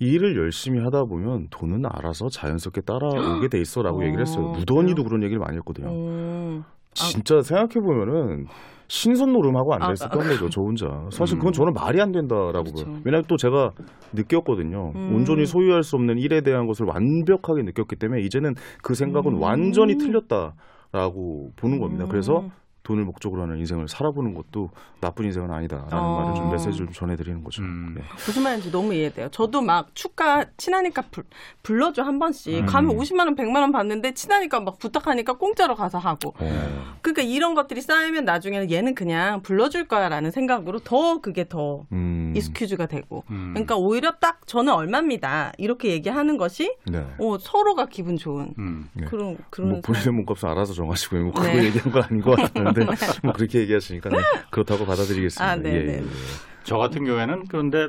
이 0.00 0.06
일을 0.06 0.36
열심히 0.36 0.80
하다 0.80 1.04
보면 1.04 1.48
돈은 1.50 1.82
알아서 1.86 2.28
자연스럽게 2.28 2.82
따라오게 2.82 3.48
돼 3.48 3.60
있어라고 3.60 4.00
어, 4.02 4.04
얘기를 4.04 4.22
했어요. 4.22 4.48
무던이도 4.48 5.04
그런 5.04 5.22
얘기를 5.22 5.38
많이 5.40 5.56
했거든요. 5.56 5.88
음. 5.90 6.64
진짜 6.94 7.40
생각해 7.42 7.74
보면은 7.74 8.46
신선 8.88 9.32
노름하고 9.32 9.72
아, 9.72 9.76
앉아 9.76 9.92
있었던 9.92 10.28
거죠, 10.28 10.50
저 10.50 10.60
혼자. 10.60 11.06
사실 11.10 11.38
그건 11.38 11.50
음. 11.50 11.52
저는 11.52 11.72
말이 11.72 12.00
안 12.00 12.12
된다라고 12.12 12.64
그렇죠. 12.64 12.84
봐요. 12.86 13.00
왜냐하면 13.04 13.24
또 13.28 13.36
제가 13.36 13.72
느꼈거든요. 14.12 14.92
음. 14.94 15.14
온전히 15.14 15.46
소유할 15.46 15.82
수 15.82 15.96
없는 15.96 16.18
일에 16.18 16.40
대한 16.42 16.66
것을 16.66 16.86
완벽하게 16.86 17.62
느꼈기 17.62 17.96
때문에 17.96 18.22
이제는 18.22 18.54
그 18.82 18.94
생각은 18.94 19.34
음. 19.34 19.42
완전히 19.42 19.96
틀렸다라고 19.96 21.52
보는 21.56 21.78
겁니다. 21.80 22.06
그래서 22.08 22.40
음. 22.40 22.50
돈을 22.84 23.04
목적으로 23.04 23.42
하는 23.42 23.58
인생을 23.58 23.88
살아보는 23.88 24.34
것도 24.34 24.70
나쁜 25.00 25.24
인생은 25.24 25.50
아니다라는 25.50 25.98
어. 25.98 26.20
말을 26.20 26.34
좀 26.36 26.50
메시지를 26.50 26.86
좀 26.86 26.92
전해드리는 26.92 27.42
거죠. 27.42 27.62
음. 27.62 27.94
네. 27.96 28.02
무슨 28.26 28.42
말인지 28.42 28.70
너무 28.70 28.94
이해돼요. 28.94 29.28
저도 29.30 29.62
막 29.62 29.94
축가 29.94 30.44
친하니까 30.58 31.02
불, 31.10 31.24
불러줘 31.62 32.02
한 32.02 32.18
번씩 32.18 32.60
음. 32.60 32.66
가면 32.66 32.96
50만 32.96 33.20
원, 33.20 33.34
100만 33.36 33.56
원 33.56 33.72
받는데 33.72 34.12
친하니까 34.12 34.60
막 34.60 34.78
부탁하니까 34.78 35.32
공짜로 35.38 35.74
가서 35.74 35.98
하고. 35.98 36.34
어. 36.38 36.94
그러니까 37.00 37.22
이런 37.22 37.54
것들이 37.54 37.80
쌓이면 37.80 38.26
나중에는 38.26 38.70
얘는 38.70 38.94
그냥 38.94 39.40
불러줄 39.40 39.88
거야라는 39.88 40.30
생각으로 40.30 40.78
더 40.80 41.20
그게 41.22 41.48
더 41.48 41.86
음. 41.90 42.34
익스큐즈가 42.36 42.86
되고. 42.86 43.24
음. 43.30 43.52
그러니까 43.54 43.76
오히려 43.76 44.12
딱 44.20 44.46
저는 44.46 44.74
얼마입니다 44.74 45.52
이렇게 45.56 45.88
얘기하는 45.88 46.36
것이 46.36 46.76
네. 46.84 46.98
어, 47.18 47.38
서로가 47.38 47.86
기분 47.86 48.18
좋은 48.18 48.52
음. 48.58 48.90
네. 48.92 49.06
그런 49.06 49.38
그런 49.48 49.70
뭐 49.70 49.80
본인의 49.80 50.12
몸값은 50.12 50.50
알아서 50.50 50.74
정하시고요. 50.74 51.22
뭐 51.24 51.32
그거 51.32 51.46
네. 51.46 51.64
얘기한 51.64 51.90
거 51.90 52.02
아닌 52.02 52.20
것 52.20 52.36
같은 52.36 52.73
데뭐 52.74 53.32
그렇게 53.34 53.60
얘기하시니까 53.60 54.10
네, 54.10 54.16
그렇다고 54.50 54.86
받아들이겠습니다. 54.86 55.44
아, 55.52 55.56
네, 55.56 55.70
예, 55.74 55.82
네. 55.82 55.92
예, 55.94 55.98
예. 56.02 56.40
저 56.64 56.78
같은 56.78 57.04
경우에는 57.04 57.46
그런데 57.48 57.88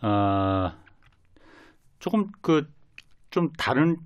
아 0.00 0.76
조금 1.98 2.26
그 2.40 2.66
좀 3.30 3.52
다른 3.58 3.98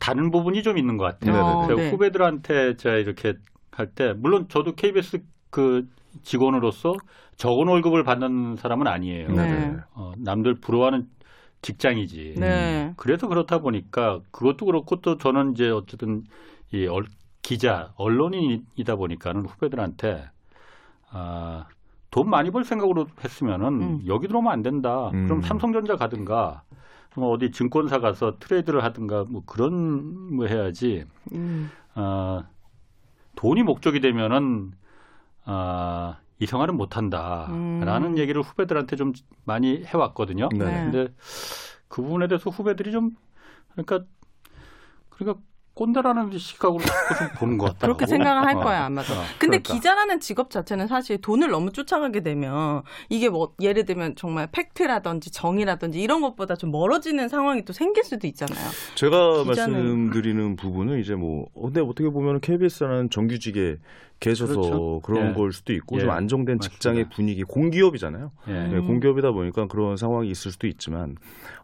다른 0.00 0.30
부분이 0.32 0.62
좀 0.64 0.78
있는 0.78 0.96
것 0.98 1.04
같아요. 1.04 1.36
네네네. 1.36 1.64
어, 1.64 1.66
제가 1.68 1.80
네. 1.80 1.90
후배들한테 1.90 2.76
제가 2.76 2.96
이렇게 2.96 3.34
할 3.72 3.94
때 3.94 4.12
물론 4.14 4.48
저도 4.48 4.74
KBS 4.74 5.22
그 5.50 5.88
직원으로서 6.24 6.96
적은 7.36 7.68
월급을 7.68 8.04
받는 8.04 8.56
사람은 8.56 8.86
아니에요. 8.88 9.28
네. 9.30 9.76
어, 9.94 10.12
남들 10.18 10.56
부러워하는 10.60 11.08
직장이지. 11.62 12.36
네. 12.38 12.94
그래서 12.96 13.28
그렇다 13.28 13.58
보니까 13.60 14.20
그것도 14.32 14.66
그렇고 14.66 15.00
또 15.02 15.18
저는 15.18 15.52
이제 15.52 15.68
어쨌든 15.70 16.24
이 16.72 16.86
얼- 16.86 17.06
기자 17.46 17.92
언론인이다 17.94 18.96
보니까는 18.96 19.46
후배들한테 19.46 20.28
아, 21.10 21.66
돈 22.10 22.28
많이 22.28 22.50
벌 22.50 22.64
생각으로 22.64 23.06
했으면은 23.22 23.66
음. 23.82 24.02
여기 24.08 24.26
들어오면 24.26 24.52
안 24.52 24.64
된다. 24.64 25.10
음. 25.10 25.28
그럼 25.28 25.42
삼성전자 25.42 25.94
가든가 25.94 26.64
뭐 27.14 27.30
어디 27.30 27.52
증권사 27.52 28.00
가서 28.00 28.38
트레이드를 28.40 28.82
하든가 28.82 29.26
뭐 29.28 29.44
그런 29.46 30.34
뭐 30.34 30.46
해야지. 30.46 31.04
음. 31.34 31.70
아, 31.94 32.48
돈이 33.36 33.62
목적이 33.62 34.00
되면은 34.00 34.72
아, 35.44 36.18
이 36.40 36.46
생활은 36.46 36.76
못 36.76 36.96
한다라는 36.96 38.08
음. 38.08 38.18
얘기를 38.18 38.42
후배들한테 38.42 38.96
좀 38.96 39.12
많이 39.44 39.84
해 39.84 39.96
왔거든요. 39.96 40.48
네. 40.52 40.64
네. 40.64 40.90
근데 40.90 41.14
그 41.86 42.02
부분에 42.02 42.26
대해서 42.26 42.50
후배들이 42.50 42.90
좀 42.90 43.12
그러니까 43.70 44.04
그러니까 45.10 45.40
꼰대라는 45.86 46.36
시각으로 46.38 46.82
좀 46.82 46.88
보는 47.38 47.58
것 47.58 47.66
같더라고. 47.66 47.98
그렇게 47.98 48.06
생각을 48.06 48.46
할 48.46 48.56
어. 48.56 48.60
거야 48.60 48.86
아마도. 48.86 49.12
어, 49.12 49.16
근데 49.38 49.58
그러니까. 49.58 49.74
기자라는 49.74 50.20
직업 50.20 50.50
자체는 50.50 50.86
사실 50.88 51.20
돈을 51.20 51.50
너무 51.50 51.70
쫓아가게 51.70 52.20
되면 52.22 52.82
이게 53.10 53.28
뭐 53.28 53.52
예를 53.60 53.84
들면 53.84 54.16
정말 54.16 54.48
팩트라든지 54.50 55.30
정의라든지 55.30 56.00
이런 56.00 56.22
것보다 56.22 56.56
좀 56.56 56.72
멀어지는 56.72 57.28
상황이 57.28 57.62
또 57.66 57.74
생길 57.74 58.04
수도 58.04 58.26
있잖아요. 58.26 58.58
제가 58.94 59.16
기자는- 59.44 59.46
말씀드리는 59.46 60.56
부분은 60.56 60.98
이제 60.98 61.14
뭐 61.14 61.46
근데 61.54 61.82
어떻게 61.82 62.08
보면 62.08 62.40
KBS라는 62.40 63.10
정규직에 63.10 63.76
계셔서 64.20 64.54
그렇죠. 64.54 65.00
그런 65.04 65.30
예. 65.30 65.32
걸 65.34 65.52
수도 65.52 65.72
있고 65.72 65.96
예. 65.96 66.00
좀 66.00 66.10
안정된 66.10 66.56
맞습니다. 66.56 66.72
직장의 66.72 67.08
분위기 67.14 67.42
공기업이잖아요. 67.42 68.32
예. 68.48 68.52
네, 68.52 68.76
음. 68.76 68.86
공기업이다 68.86 69.32
보니까 69.32 69.66
그런 69.66 69.96
상황이 69.96 70.30
있을 70.30 70.52
수도 70.52 70.66
있지만 70.66 71.16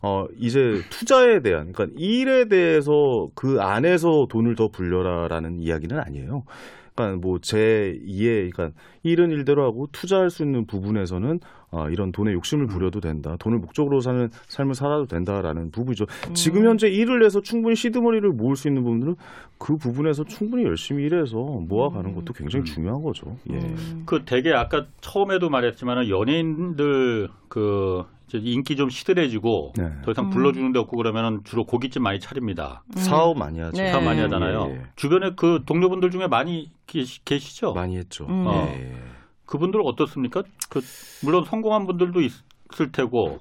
어 0.03 0.27
이제 0.39 0.83
투자에 0.91 1.41
대한 1.41 1.73
그러니까 1.73 1.97
일에 1.99 2.49
대해서 2.49 3.29
그 3.35 3.61
안에서 3.61 4.27
돈을 4.29 4.55
더 4.55 4.69
불려라라는 4.69 5.61
이야기는 5.61 5.99
아니에요. 5.99 6.45
그러니까 6.95 7.21
뭐제 7.21 8.01
2의 8.07 8.53
그러니까 8.53 8.71
일은 9.03 9.31
일대로 9.31 9.65
하고 9.65 9.89
투자할 9.93 10.31
수 10.31 10.43
있는 10.43 10.67
부분에서는 10.67 11.41
어, 11.73 11.89
이런 11.89 12.13
돈에 12.13 12.33
욕심을 12.33 12.67
부려도 12.67 13.01
된다. 13.01 13.37
돈을 13.39 13.59
목적으로 13.59 14.01
사는 14.01 14.29
삶을 14.49 14.75
살아도 14.75 15.07
된다라는 15.07 15.71
부분이죠. 15.71 16.05
음. 16.29 16.35
지금 16.35 16.67
현재 16.67 16.89
일을 16.89 17.25
해서 17.25 17.41
충분히 17.41 17.75
시드머니를 17.75 18.31
모을 18.31 18.57
수 18.57 18.69
있는 18.69 18.83
부분들은 18.85 19.17
그 19.57 19.79
부분에서 19.79 20.25
충분히 20.25 20.65
열심히 20.65 21.05
일해서 21.05 21.39
모아가는 21.39 22.15
것도 22.15 22.35
굉장히 22.35 22.65
음. 22.65 22.67
중요한 22.67 23.03
거죠. 23.03 23.37
예. 23.51 23.55
음. 23.55 24.03
그 24.05 24.25
되게 24.27 24.53
아까 24.53 24.85
처음에도 25.01 25.49
말했지만 25.49 26.11
연예인들 26.11 27.29
그 27.49 28.05
인기 28.39 28.77
좀 28.77 28.89
시들해지고 28.89 29.73
네. 29.77 29.91
더 30.05 30.11
이상 30.13 30.27
음. 30.27 30.31
불러주는 30.31 30.73
데 30.73 30.79
없고 30.79 30.97
그러면은 30.97 31.41
주로 31.45 31.65
고깃집 31.65 32.03
많이 32.03 32.21
차립니다. 32.21 32.83
사업 32.97 33.39
많이 33.39 33.61
하죠. 33.61 33.77
네. 33.77 33.91
사업 33.91 34.05
많이 34.05 34.21
하잖아요. 34.21 34.67
예, 34.71 34.75
예. 34.75 34.83
주변에 34.97 35.31
그 35.37 35.61
동료분들 35.67 36.11
중에 36.11 36.27
많이 36.29 36.71
계시, 36.87 37.25
계시 37.25 37.57
죠? 37.57 37.73
많이 37.73 37.97
했죠. 37.97 38.27
음. 38.27 38.47
어. 38.47 38.67
예. 38.69 38.95
그분들 39.47 39.81
어떻습니까? 39.85 40.43
그 40.71 40.81
물론 41.23 41.45
성공한 41.45 41.87
분들도 41.87 42.21
있을 42.21 42.93
테고. 42.93 43.39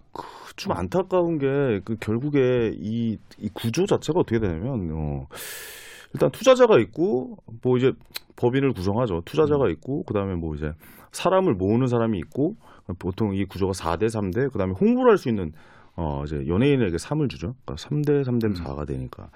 좀 0.57 0.73
안타까운 0.73 1.37
게 1.39 1.47
그 1.85 1.95
결국에 1.99 2.71
이, 2.75 3.17
이 3.39 3.49
구조 3.53 3.85
자체가 3.85 4.19
어떻게 4.19 4.37
되냐면 4.37 4.91
어, 4.93 5.27
일단 6.13 6.29
투자자가 6.29 6.77
있고 6.79 7.37
뭐 7.63 7.77
이제 7.77 7.93
법인을 8.35 8.73
구성하죠. 8.73 9.21
투자자가 9.25 9.69
있고 9.69 10.03
그다음에 10.03 10.35
뭐 10.35 10.55
이제 10.55 10.73
사람을 11.13 11.53
모으는 11.53 11.87
사람이 11.87 12.17
있고 12.19 12.55
보통 12.99 13.33
이 13.35 13.45
구조가 13.45 13.73
4대 13.73 14.05
3대 14.07 14.51
그다음에 14.51 14.73
홍보를 14.73 15.11
할 15.11 15.17
수 15.17 15.29
있는 15.29 15.51
어 15.95 16.23
이제 16.25 16.45
연예인에게 16.47 16.95
3을 16.97 17.29
주죠. 17.29 17.55
그러니까 17.65 17.87
3대 17.87 18.23
3대 18.23 18.55
4가 18.55 18.87
되니까 18.87 19.29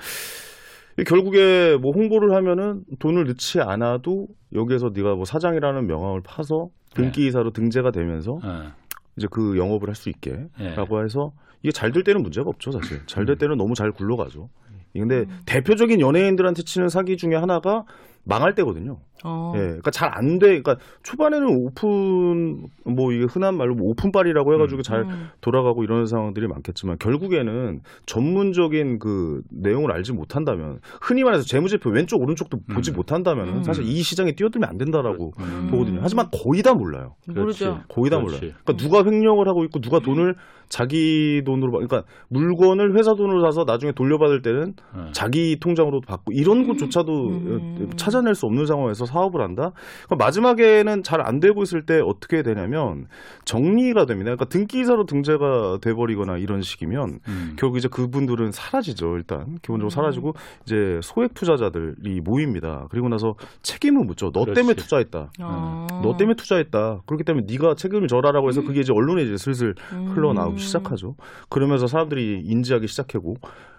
이 0.97 1.03
결국에 1.03 1.77
뭐 1.81 1.91
홍보를 1.91 2.33
하면은 2.35 2.83
돈을 2.99 3.25
넣지 3.27 3.59
않아도 3.59 4.27
여기에서 4.53 4.91
네가 4.93 5.15
뭐 5.15 5.25
사장이라는 5.25 5.85
명함을 5.87 6.21
파서 6.23 6.69
등기이사로 6.93 7.51
등재가 7.51 7.91
되면서 7.91 8.39
예. 8.45 8.69
이제 9.17 9.27
그 9.29 9.57
영업을 9.57 9.89
할 9.89 9.95
수 9.95 10.09
있게 10.09 10.47
예. 10.61 10.75
라고 10.75 11.03
해서 11.03 11.33
이게 11.61 11.71
잘 11.73 11.91
될 11.91 12.03
때는 12.03 12.21
문제가 12.21 12.49
없죠 12.49 12.71
사실 12.71 13.01
잘 13.07 13.23
음. 13.23 13.25
될 13.25 13.37
때는 13.37 13.57
너무 13.57 13.73
잘 13.75 13.91
굴러가죠 13.91 14.49
근데 14.93 15.25
대표적인 15.45 15.99
연예인들한테 15.99 16.63
치는 16.63 16.87
사기 16.87 17.17
중에 17.17 17.35
하나가 17.35 17.83
망할 18.23 18.55
때거든요 18.55 18.99
어. 19.25 19.51
예 19.55 19.59
그러니까 19.59 19.91
잘 19.91 20.11
안 20.15 20.39
돼 20.39 20.47
그러니까 20.61 20.77
초반에는 21.03 21.47
오픈 21.49 22.67
뭐 22.85 23.11
이게 23.11 23.25
흔한 23.29 23.57
말로 23.57 23.75
뭐 23.75 23.89
오픈빨이라고 23.89 24.53
해가지고 24.53 24.81
잘 24.81 25.01
음. 25.01 25.29
돌아가고 25.41 25.83
이런 25.83 26.05
상황들이 26.05 26.47
많겠지만 26.47 26.97
결국에는 26.99 27.81
전문적인 28.05 28.99
그 28.99 29.41
내용을 29.51 29.91
알지 29.91 30.13
못한다면 30.13 30.79
흔히 31.01 31.23
말해서 31.23 31.43
재무제표 31.45 31.89
왼쪽 31.89 32.21
오른쪽도 32.21 32.57
보지 32.73 32.91
음. 32.91 32.95
못한다면 32.95 33.47
음. 33.57 33.63
사실 33.63 33.83
이 33.85 34.01
시장에 34.01 34.31
뛰어들면 34.33 34.69
안 34.69 34.77
된다라고 34.77 35.31
음. 35.39 35.67
보거든요 35.71 35.99
하지만 36.01 36.27
거의 36.31 36.61
다 36.63 36.73
몰라요 36.73 37.15
모르죠. 37.27 37.79
거의 37.89 38.09
다 38.09 38.17
그렇지. 38.17 38.35
몰라요. 38.39 38.53
그러니까 38.63 38.73
누가 38.77 39.03
횡령을 39.03 39.47
하고 39.47 39.63
있고 39.65 39.79
누가 39.79 39.99
돈을 39.99 40.35
자기 40.69 41.41
돈으로 41.45 41.71
받- 41.71 41.87
그러니까 41.87 42.03
물건을 42.29 42.97
회사 42.97 43.13
돈으로 43.13 43.41
사서 43.45 43.65
나중에 43.65 43.91
돌려받을 43.91 44.41
때는 44.41 44.73
예. 44.97 45.11
자기 45.11 45.57
통장으로 45.59 46.01
받고 46.07 46.31
이런 46.33 46.67
것조차도 46.67 47.11
음. 47.29 47.77
어, 47.81 47.95
찾아낼 47.95 48.33
수 48.33 48.45
없는 48.47 48.65
상황에서 48.65 49.05
사업을 49.15 49.41
한다. 49.41 49.71
그러니까 50.05 50.25
마지막에는 50.25 51.03
잘 51.03 51.25
안 51.25 51.39
되고 51.39 51.63
있을 51.63 51.85
때 51.85 52.01
어떻게 52.01 52.43
되냐면 52.43 53.07
정리가 53.45 54.05
됩니다. 54.05 54.25
그러니까 54.25 54.45
등기이사로 54.45 55.05
등재가 55.05 55.79
돼버리거나 55.81 56.37
이런 56.37 56.61
식이면 56.61 57.19
음. 57.27 57.55
결국 57.57 57.77
이제 57.77 57.87
그분들은 57.87 58.51
사라지죠. 58.51 59.15
일단 59.15 59.57
기본적으로 59.63 59.89
사라지고 59.89 60.35
이제 60.65 60.99
소액 61.01 61.33
투자자들이 61.33 62.21
모입니다. 62.21 62.87
그리고 62.91 63.09
나서 63.09 63.35
책임을 63.63 64.05
묻죠. 64.05 64.31
너 64.31 64.41
그렇지. 64.41 64.59
때문에 64.59 64.75
투자했다. 64.75 65.31
어. 65.41 65.87
너 66.03 66.17
때문에 66.17 66.35
투자했다. 66.35 67.01
그렇기 67.07 67.23
때문에 67.23 67.47
네가 67.49 67.75
책임을 67.75 68.07
져라라고 68.07 68.49
해서 68.49 68.61
그게 68.61 68.81
이제 68.81 68.93
언론에 68.93 69.23
이제 69.23 69.37
슬슬 69.37 69.73
음. 69.93 70.11
흘러나오기 70.13 70.59
시작하죠. 70.59 71.15
그러면서 71.49 71.87
사람들이 71.87 72.41
인지하기 72.45 72.87
시작하고, 72.87 73.37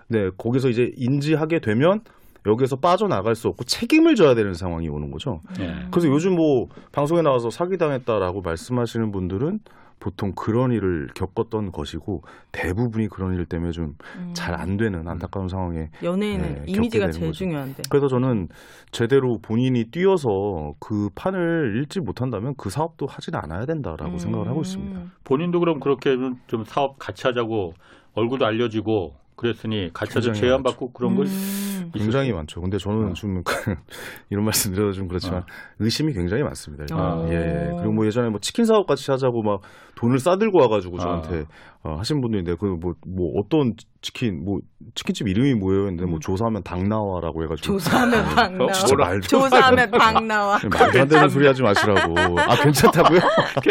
네 0.08 0.30
거기서 0.36 0.68
이제 0.70 0.92
인지하게 0.96 1.60
되면 1.60 2.00
여기서 2.46 2.76
빠져나갈 2.76 3.34
수 3.34 3.48
없고 3.48 3.64
책임을 3.64 4.14
져야 4.14 4.34
되는 4.34 4.54
상황이 4.54 4.88
오는 4.88 5.10
거죠. 5.10 5.40
예. 5.60 5.74
그래서 5.90 6.08
요즘 6.08 6.36
뭐 6.36 6.68
방송에 6.92 7.22
나와서 7.22 7.50
사기당했다라고 7.50 8.40
말씀하시는 8.42 9.10
분들은 9.12 9.60
보통 9.98 10.32
그런 10.36 10.72
일을 10.72 11.08
겪었던 11.14 11.72
것이고 11.72 12.22
대부분이 12.52 13.08
그런 13.08 13.34
일 13.34 13.46
때문에 13.46 13.72
좀 13.72 13.94
잘안 14.34 14.76
되는 14.76 15.08
안타까운 15.08 15.48
상황에 15.48 15.88
연예인은 16.02 16.54
네, 16.54 16.62
이미지가 16.66 17.10
제일 17.10 17.28
거죠. 17.28 17.38
중요한데. 17.38 17.82
그래서 17.88 18.06
저는 18.06 18.48
제대로 18.90 19.38
본인이 19.40 19.84
뛰어서 19.84 20.74
그 20.80 21.08
판을 21.14 21.80
읽지 21.82 22.00
못한다면 22.00 22.54
그 22.58 22.68
사업도 22.68 23.06
하지는 23.06 23.40
않아야 23.42 23.64
된다라고 23.64 24.12
음. 24.12 24.18
생각을 24.18 24.48
하고 24.48 24.60
있습니다. 24.60 25.00
본인도 25.24 25.60
그럼 25.60 25.80
그렇게 25.80 26.14
좀- 26.14 26.36
좀 26.46 26.64
사업 26.64 26.98
같이 26.98 27.26
하자고 27.26 27.72
얼굴도 28.12 28.44
알려지고 28.44 29.14
그랬으니 29.36 29.90
굉장히 29.94 30.38
제안받고 30.38 30.92
그런 30.92 31.14
걸 31.14 31.26
음. 31.26 31.90
굉장히 31.92 32.32
많죠. 32.32 32.60
근데 32.60 32.78
저는 32.78 33.10
어. 33.10 33.12
좀 33.12 33.42
이런 34.30 34.44
말씀 34.44 34.72
드려도 34.72 34.92
좀 34.92 35.08
그렇지만 35.08 35.40
어. 35.40 35.46
의심이 35.78 36.12
굉장히 36.12 36.42
많습니다. 36.42 36.84
어. 36.94 37.26
예. 37.30 37.70
그리고 37.76 37.92
뭐 37.92 38.06
예전에 38.06 38.30
뭐 38.30 38.40
치킨 38.40 38.64
사업 38.64 38.86
같이 38.86 39.10
하자고 39.10 39.42
막 39.42 39.60
돈을 39.96 40.18
싸들고 40.18 40.58
와가지고 40.60 40.98
저한테 40.98 41.44
어, 41.86 41.96
하신 41.98 42.20
분들인데 42.20 42.56
그뭐뭐 42.56 43.38
어떤 43.38 43.74
치킨 44.02 44.44
뭐 44.44 44.60
치킨집 44.94 45.26
이름이 45.28 45.54
뭐예요? 45.54 45.84
근데 45.84 46.04
뭐 46.04 46.18
조사하면 46.20 46.62
닭 46.62 46.86
나와라고 46.86 47.42
해가지고 47.44 47.74
음. 47.74 47.78
조사하면 47.78 48.24
박 48.34 48.44
어, 48.46 48.48
나와. 48.56 48.72
진짜 48.72 48.96
말도 48.96 49.26
조사하면 49.28 49.90
박 49.92 50.24
나와. 50.24 50.58
말도 50.62 51.00
안 51.00 51.08
되는 51.08 51.28
소리 51.28 51.46
하지 51.46 51.62
마시라고. 51.62 52.14
아 52.40 52.56
괜찮다고요? 52.56 53.20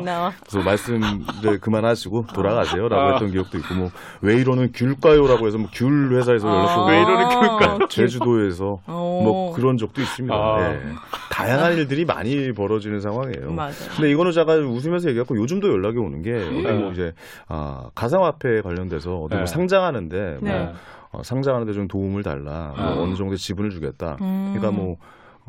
나와. 0.00 0.32
그래서 0.40 0.64
말씀을 0.64 1.60
그만하시고 1.60 2.26
돌아가세요라고 2.34 3.02
아. 3.02 3.12
했던 3.12 3.30
기억도 3.30 3.58
있고 3.58 3.74
뭐 3.74 3.90
왜 4.22 4.34
이러는 4.36 4.72
귤까요라고 4.72 5.46
해서 5.46 5.58
뭐 5.58 5.68
귤 5.72 6.12
회사에서 6.16 6.48
연락 6.48 6.78
오고 6.78 6.88
왜 6.90 6.96
이러는 7.00 7.28
귤까요? 7.28 7.78
제주도에서 7.88 8.80
어. 8.86 9.20
뭐 9.24 9.52
그런 9.54 9.76
적도 9.78 10.00
있습니다. 10.02 10.34
아. 10.34 10.72
예. 10.74 10.80
다양한 11.30 11.76
일들이 11.76 12.04
많이 12.04 12.52
벌어지는 12.52 13.00
상황이에요. 13.00 13.52
맞아. 13.52 13.90
근데 13.94 14.10
이거는 14.10 14.32
제가 14.32 14.54
웃으면서 14.56 15.08
얘기했고 15.10 15.36
요즘도 15.36 15.68
연락이 15.68 15.98
오는 15.98 16.22
게 16.22 16.32
네. 16.32 16.72
뭐 16.72 16.92
이제 17.10 17.14
아, 17.48 17.90
가상화폐 17.94 18.62
관련돼서 18.62 19.20
어디 19.20 19.34
뭐 19.34 19.44
네. 19.44 19.46
상장하는데 19.46 20.38
뭐 20.40 20.48
네. 20.48 20.72
어, 21.12 21.22
상장하는데 21.22 21.72
좀 21.72 21.88
도움을 21.88 22.22
달라 22.22 22.74
뭐 22.76 22.86
아. 22.86 23.00
어느 23.00 23.14
정도 23.16 23.36
지분을 23.36 23.70
주겠다. 23.70 24.16
음. 24.20 24.54
그러니까 24.54 24.70
뭐 24.70 24.96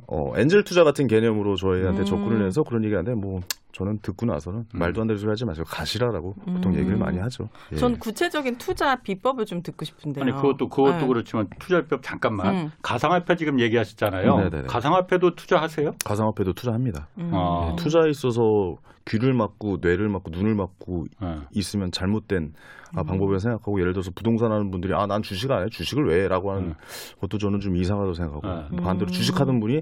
어, 0.08 0.34
엔젤 0.36 0.64
투자 0.64 0.84
같은 0.84 1.08
개념으로 1.08 1.56
저희한테 1.56 2.02
음. 2.02 2.06
접근을 2.06 2.46
해서 2.46 2.64
그런 2.64 2.84
얘기하는데 2.84 3.20
뭐 3.20 3.42
저는 3.82 4.00
듣고 4.04 4.28
나서는 4.28 4.60
음. 4.60 4.80
말도 4.80 5.02
안 5.02 5.08
되는 5.08 5.20
소리 5.20 5.30
하지 5.30 5.44
마시고 5.44 5.66
가시라라고 5.66 6.36
보통 6.36 6.74
음. 6.74 6.78
얘기를 6.78 6.98
많이 6.98 7.18
하죠. 7.18 7.50
예. 7.72 7.76
전 7.78 7.98
구체적인 7.98 8.58
투자 8.60 8.96
비법을 8.98 9.46
좀 9.46 9.64
듣고 9.64 9.86
싶은데요. 9.86 10.24
아니 10.24 10.32
그것도 10.34 10.70
그것도 10.70 11.00
네. 11.00 11.08
그렇지만 11.08 11.48
투자법 11.60 12.04
잠깐만 12.04 12.56
음. 12.56 12.72
가상화폐 12.84 13.36
지금 13.38 13.60
얘기하셨잖아요. 13.60 14.38
네네네. 14.38 14.68
가상화폐도 14.68 15.34
투자하세요? 15.36 15.96
가상화폐도 16.06 16.54
투자합니다. 16.54 17.08
음. 17.18 17.32
아. 17.34 17.70
예, 17.72 17.76
투자에 17.78 18.10
있어서 18.12 18.78
귀를 19.08 19.34
막고 19.34 19.80
뇌를 19.82 20.10
막고 20.10 20.30
눈을 20.30 20.54
막고 20.54 21.06
예. 21.24 21.40
있으면 21.54 21.92
잘못된 21.92 22.38
음. 22.44 23.00
아, 23.00 23.04
방법이라 23.04 23.40
생각하고 23.40 23.80
예를 23.80 23.94
들어서 23.94 24.12
부동산 24.14 24.52
하는 24.52 24.70
분들이 24.70 24.94
아 24.94 25.08
난 25.08 25.24
주식 25.24 25.50
안 25.50 25.64
해 25.64 25.70
주식을 25.70 26.08
왜 26.08 26.24
해라고 26.26 26.52
하는 26.52 26.64
음. 26.64 26.74
것도 27.20 27.40
저는 27.40 27.60
좀 27.62 27.76
이상하다고 27.78 28.14
생각하고 28.14 28.76
네. 28.76 28.84
반대로 28.84 29.10
음. 29.10 29.12
주식하는 29.12 29.60
분이 29.60 29.82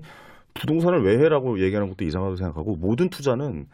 부동산을 0.54 1.04
왜 1.04 1.18
해라고 1.18 1.60
얘기하는 1.62 1.90
것도 1.90 2.06
이상하다고 2.06 2.36
생각하고 2.38 2.76
모든 2.78 3.10
투자는 3.10 3.68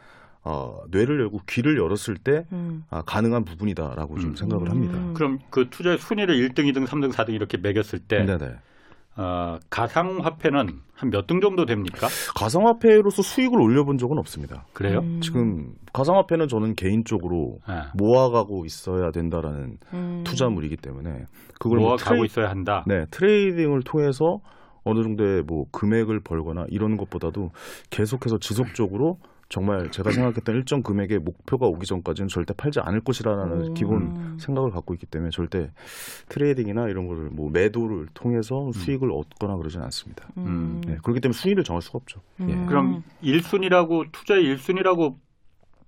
어, 0.46 0.80
뇌를 0.92 1.20
열고 1.22 1.42
귀를 1.50 1.78
열었을 1.78 2.16
때 2.18 2.46
음. 2.54 2.84
아, 2.92 3.02
가능한 3.02 3.44
부분이다라고 3.46 4.20
좀 4.20 4.30
음. 4.32 4.36
생각을 4.36 4.68
음. 4.68 4.72
합니다. 4.72 5.14
그럼 5.16 5.40
그 5.50 5.70
투자의 5.72 5.98
순위를 5.98 6.36
1등, 6.36 6.72
2등, 6.72 6.86
3등, 6.86 7.12
4등 7.12 7.34
이렇게 7.34 7.58
매겼을 7.58 8.00
때 8.00 8.24
네네. 8.24 8.52
어, 9.18 9.58
가상화폐는 9.70 10.82
한 10.94 11.10
몇 11.10 11.26
등 11.28 11.42
정도 11.42 11.66
됩니까? 11.66 12.08
가상화폐로서 12.36 13.22
수익을 13.22 13.60
올려본 13.60 13.98
적은 13.98 14.18
없습니다. 14.20 14.66
그래요? 14.74 15.00
음. 15.00 15.20
지금 15.22 15.74
가상화폐는 15.94 16.48
저는 16.48 16.76
개인적으로 16.76 17.60
예. 17.70 17.82
모아가고 17.96 18.66
있어야 18.66 19.12
된다라는 19.12 19.78
음. 19.94 20.24
투자물이기 20.26 20.78
때문에 20.78 21.26
그걸 21.60 21.80
뭐 21.80 21.90
모아가고 21.90 22.16
트레이- 22.22 22.26
있어야 22.26 22.50
한다. 22.50 22.84
네, 22.88 23.06
trading을 23.12 23.82
통해서 23.84 24.40
어느 24.84 25.02
정도의 25.02 25.42
뭐 25.44 25.66
금액을 25.72 26.20
벌거나 26.20 26.66
이런 26.70 26.96
것보다도 26.98 27.52
계속해서 27.90 28.38
지속적으로 28.40 29.18
정말 29.48 29.92
제가 29.92 30.12
생각했던 30.12 30.56
일정 30.56 30.82
금액의 30.82 31.20
목표가 31.20 31.68
오기 31.68 31.86
전까지는 31.86 32.28
절대 32.30 32.54
팔지 32.56 32.80
않을 32.80 33.02
것이라는 33.02 33.68
음. 33.68 33.74
기본 33.76 34.38
생각을 34.40 34.72
갖고 34.72 34.94
있기 34.96 35.06
때문에 35.06 35.30
절대 35.30 35.72
trading이나 36.30 36.88
이런 36.90 37.08
거를 37.08 37.30
뭐 37.32 37.50
매도를 37.52 38.08
통해서 38.14 38.72
수익을 38.74 39.12
얻거나 39.12 39.56
그러진 39.58 39.82
않습니다. 39.82 40.28
음. 40.38 40.82
네, 40.86 40.98
그렇기 41.04 41.22
때문에 41.22 41.38
순위를 41.38 41.64
정할 41.64 41.82
수가 41.84 41.98
없죠. 41.98 42.22
예. 42.42 42.46
음. 42.54 42.66
그럼 42.66 43.04
1순위라고 43.24 44.12
투자의 44.12 44.56
1순위라고 44.56 45.16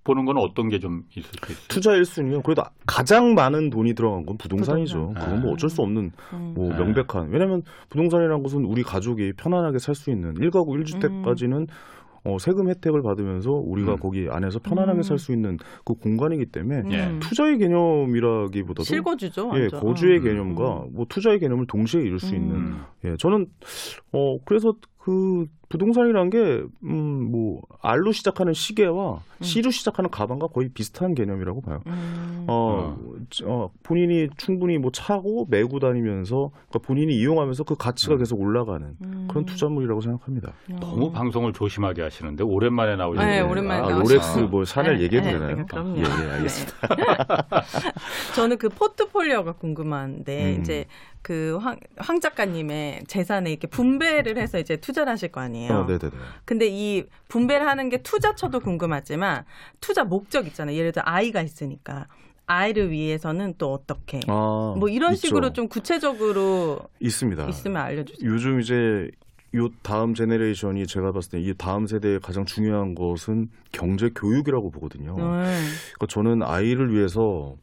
보는 0.03 0.23
건 0.23 0.37
어떤 0.37 0.69
게 0.69 0.79
좀 0.79 1.03
있을 1.15 1.23
수 1.23 1.51
있어요? 1.51 1.65
투자 1.67 1.91
1순위는 1.91 2.43
그래도 2.43 2.63
가장 2.85 3.33
많은 3.33 3.69
돈이 3.71 3.93
들어간 3.93 4.25
건 4.25 4.37
부동산이죠. 4.37 4.97
부동산. 5.09 5.23
그건 5.25 5.41
뭐 5.41 5.53
어쩔 5.53 5.69
수 5.69 5.81
없는 5.81 6.11
음. 6.33 6.53
뭐 6.55 6.69
네. 6.69 6.77
명백한 6.77 7.29
왜냐하면 7.31 7.63
부동산이라는 7.89 8.41
것은 8.43 8.63
우리 8.65 8.83
가족이 8.83 9.33
편안하게 9.33 9.79
살 9.79 9.95
수 9.95 10.09
있는 10.11 10.35
1가구 10.35 10.81
1주택까지는 10.83 11.67
어, 12.27 12.37
세금 12.39 12.69
혜택을 12.69 13.01
받으면서 13.01 13.51
우리가 13.51 13.93
음. 13.93 13.99
거기 13.99 14.27
안에서 14.29 14.59
편안하게 14.59 14.99
음. 14.99 15.03
살수 15.03 15.31
있는 15.31 15.57
그 15.85 15.93
공간이기 15.93 16.47
때문에 16.47 16.81
음. 16.81 16.91
예. 16.91 17.19
투자의 17.21 17.57
개념이라기보다도 17.57 18.83
실거주죠. 18.83 19.51
예, 19.55 19.61
완전. 19.61 19.79
거주의 19.79 20.19
음. 20.19 20.23
개념과 20.23 20.87
뭐 20.91 21.05
투자의 21.07 21.39
개념을 21.39 21.67
동시에 21.67 22.01
이룰 22.01 22.19
수 22.19 22.35
있는 22.35 22.55
음. 22.55 22.81
예, 23.05 23.15
저는 23.17 23.47
어 24.11 24.37
그래서 24.43 24.73
그 25.07 25.45
부동산이란 25.69 26.29
게 26.29 26.63
음뭐 26.83 27.61
R로 27.81 28.11
시작하는 28.11 28.51
시계와 28.53 29.21
C로 29.39 29.71
시작하는 29.71 30.09
가방과 30.09 30.47
거의 30.47 30.67
비슷한 30.67 31.15
개념이라고 31.15 31.61
봐요. 31.61 31.81
음. 31.87 32.43
어, 32.47 32.97
어. 32.97 33.45
어, 33.45 33.71
본인이 33.83 34.27
충분히 34.35 34.77
뭐 34.77 34.91
차고 34.91 35.47
메고 35.49 35.79
다니면서 35.79 36.51
그러니까 36.67 36.79
본인이 36.79 37.15
이용하면서 37.15 37.63
그 37.63 37.75
가치가 37.75 38.15
음. 38.15 38.17
계속 38.17 38.41
올라가는 38.41 38.95
음. 39.01 39.27
그런 39.29 39.45
투자물이라고 39.45 40.01
생각합니다. 40.01 40.51
너무 40.81 41.13
방송을 41.13 41.53
조심하게 41.53 42.01
하시는데 42.01 42.43
오랜만에 42.43 42.97
나오시는 42.97 43.27
네. 43.27 43.39
오랜만에 43.39 43.83
아, 43.83 43.89
나오시죠. 43.89 44.13
롤렉스 44.13 44.39
뭐 44.51 44.65
샤넬 44.65 44.97
네, 44.97 45.03
얘기해도 45.03 45.27
네, 45.27 45.33
되나요? 45.33 45.55
네, 45.55 45.63
그럼요. 45.69 45.99
예, 45.99 46.01
예, 46.01 46.31
알겠습니다. 46.31 46.95
네. 46.97 47.03
저는 48.35 48.57
그 48.57 48.67
포트폴리오가 48.67 49.53
궁금한데 49.53 50.55
음. 50.55 50.61
이제 50.61 50.85
그 51.27 51.57
황, 51.61 51.77
황 51.97 52.21
작가님의 52.21 53.03
재산에 53.05 53.51
이렇게 53.51 53.67
분배를 53.67 54.37
해서 54.37 54.59
이제 54.59 54.77
투자를 54.77 55.11
하실 55.11 55.27
거 55.29 55.41
아니에요. 55.41 55.73
어, 55.73 55.85
네, 55.85 55.97
네, 55.97 56.09
네. 56.09 56.17
근데 56.45 56.67
이 56.69 57.03
분배를 57.27 57.67
하는 57.67 57.89
게 57.89 57.97
투자처도 58.01 58.61
궁금하지만 58.61 59.43
투자 59.81 60.05
목적 60.05 60.47
있잖아요. 60.47 60.77
예를 60.77 60.93
들어 60.93 61.03
아이가 61.05 61.41
있으니까 61.41 62.07
아이를 62.45 62.91
위해서는 62.91 63.55
또 63.57 63.73
어떻게 63.73 64.21
아, 64.27 64.73
뭐 64.77 64.87
이런 64.87 65.15
있죠. 65.15 65.27
식으로 65.27 65.51
좀 65.51 65.67
구체적으로 65.67 66.79
있습니다. 67.01 67.45
있으면 67.49 67.81
알려주세요. 67.81 68.31
요즘 68.31 68.61
이제 68.61 69.11
요 69.55 69.67
다음 69.81 70.13
제네레이션이 70.13 70.87
제가 70.87 71.11
봤을 71.11 71.31
때 71.31 71.39
이 71.41 71.53
다음 71.57 71.87
세대의 71.87 72.21
가장 72.21 72.45
중요한 72.45 72.95
것은 72.95 73.49
경제 73.73 74.09
교육이라고 74.15 74.71
보거든요. 74.71 75.17
네. 75.17 75.23
그러니까 75.95 76.07
저는 76.07 76.41
아이를 76.41 76.93
위해서 76.93 77.57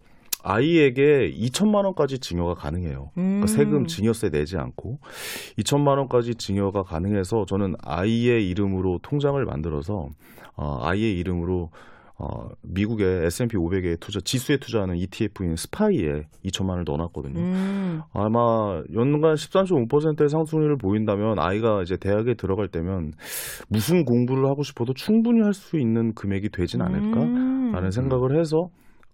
아이에게 0.45 1.33
2천만 1.33 1.85
원까지 1.87 2.19
증여가 2.19 2.55
가능해요. 2.55 3.11
음. 3.17 3.41
그러니까 3.41 3.47
세금 3.47 3.87
증여세 3.87 4.29
내지 4.31 4.57
않고 4.59 4.99
2천만 5.59 5.97
원까지 5.99 6.35
증여가 6.37 6.83
가능해서 6.83 7.47
저는 7.47 7.75
아이의 7.83 8.49
이름으로 8.51 9.01
통장을 9.03 9.43
만들어서 9.45 10.09
어, 10.57 10.79
아이의 10.83 11.19
이름으로 11.19 11.71
어, 12.17 12.49
미국의 12.63 13.27
S&P 13.27 13.57
500에 13.57 13.99
투자 13.99 14.21
지수에 14.21 14.59
투자하는 14.59 14.97
ETF인 14.99 15.57
스파이에 15.57 16.29
2천만 16.45 16.71
원을 16.71 16.85
넣어놨거든요. 16.87 17.41
음. 17.41 18.03
아마 18.13 18.83
연간 18.95 19.35
13.5%의 19.35 20.29
상승률을 20.29 20.77
보인다면 20.77 21.41
아이가 21.41 21.83
이제 21.83 21.97
대학에 21.97 22.35
들어갈 22.35 22.69
때면 22.69 23.15
무슨 23.69 24.05
공부를 24.05 24.47
하고 24.47 24.63
싶어도 24.63 24.95
충분히 24.95 25.41
할 25.41 25.55
수 25.55 25.77
있는 25.79 26.15
금액이 26.15 26.51
되진 26.51 26.83
않을까라는 26.83 27.85
음. 27.85 27.91
생각을 27.91 28.39
해서 28.39 28.69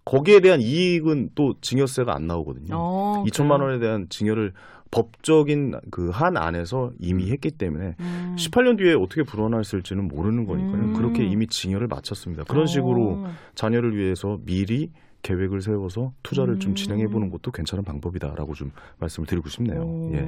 거기에 0.05 0.39
대한 0.39 0.61
이익은 0.61 1.31
또 1.35 1.53
증여세가 1.61 2.15
안 2.15 2.27
나오거든요. 2.27 2.75
어, 2.75 3.23
2천만 3.27 3.57
그래요? 3.57 3.63
원에 3.63 3.79
대한 3.79 4.07
증여를 4.09 4.53
법적인 4.91 5.79
그 5.89 6.09
한 6.11 6.35
안에서 6.35 6.91
이미 6.99 7.31
했기 7.31 7.49
때문에 7.51 7.95
음. 7.99 8.35
18년 8.37 8.77
뒤에 8.77 8.93
어떻게 8.93 9.23
불어났을지는 9.23 10.07
모르는 10.09 10.45
거니까요. 10.45 10.73
음. 10.73 10.93
그렇게 10.93 11.23
이미 11.25 11.47
증여를 11.47 11.87
마쳤습니다. 11.87 12.43
그런 12.43 12.65
식으로 12.65 13.23
어. 13.23 13.31
자녀를 13.55 13.95
위해서 13.95 14.37
미리 14.45 14.91
계획을 15.23 15.61
세워서 15.61 16.13
투자를 16.23 16.59
좀 16.59 16.71
음. 16.71 16.75
진행해 16.75 17.07
보는 17.07 17.29
것도 17.29 17.51
괜찮은 17.51 17.83
방법이다라고 17.83 18.53
좀 18.55 18.71
말씀을 18.99 19.27
드리고 19.27 19.49
싶네요. 19.49 19.81
오. 19.81 20.11
예. 20.13 20.27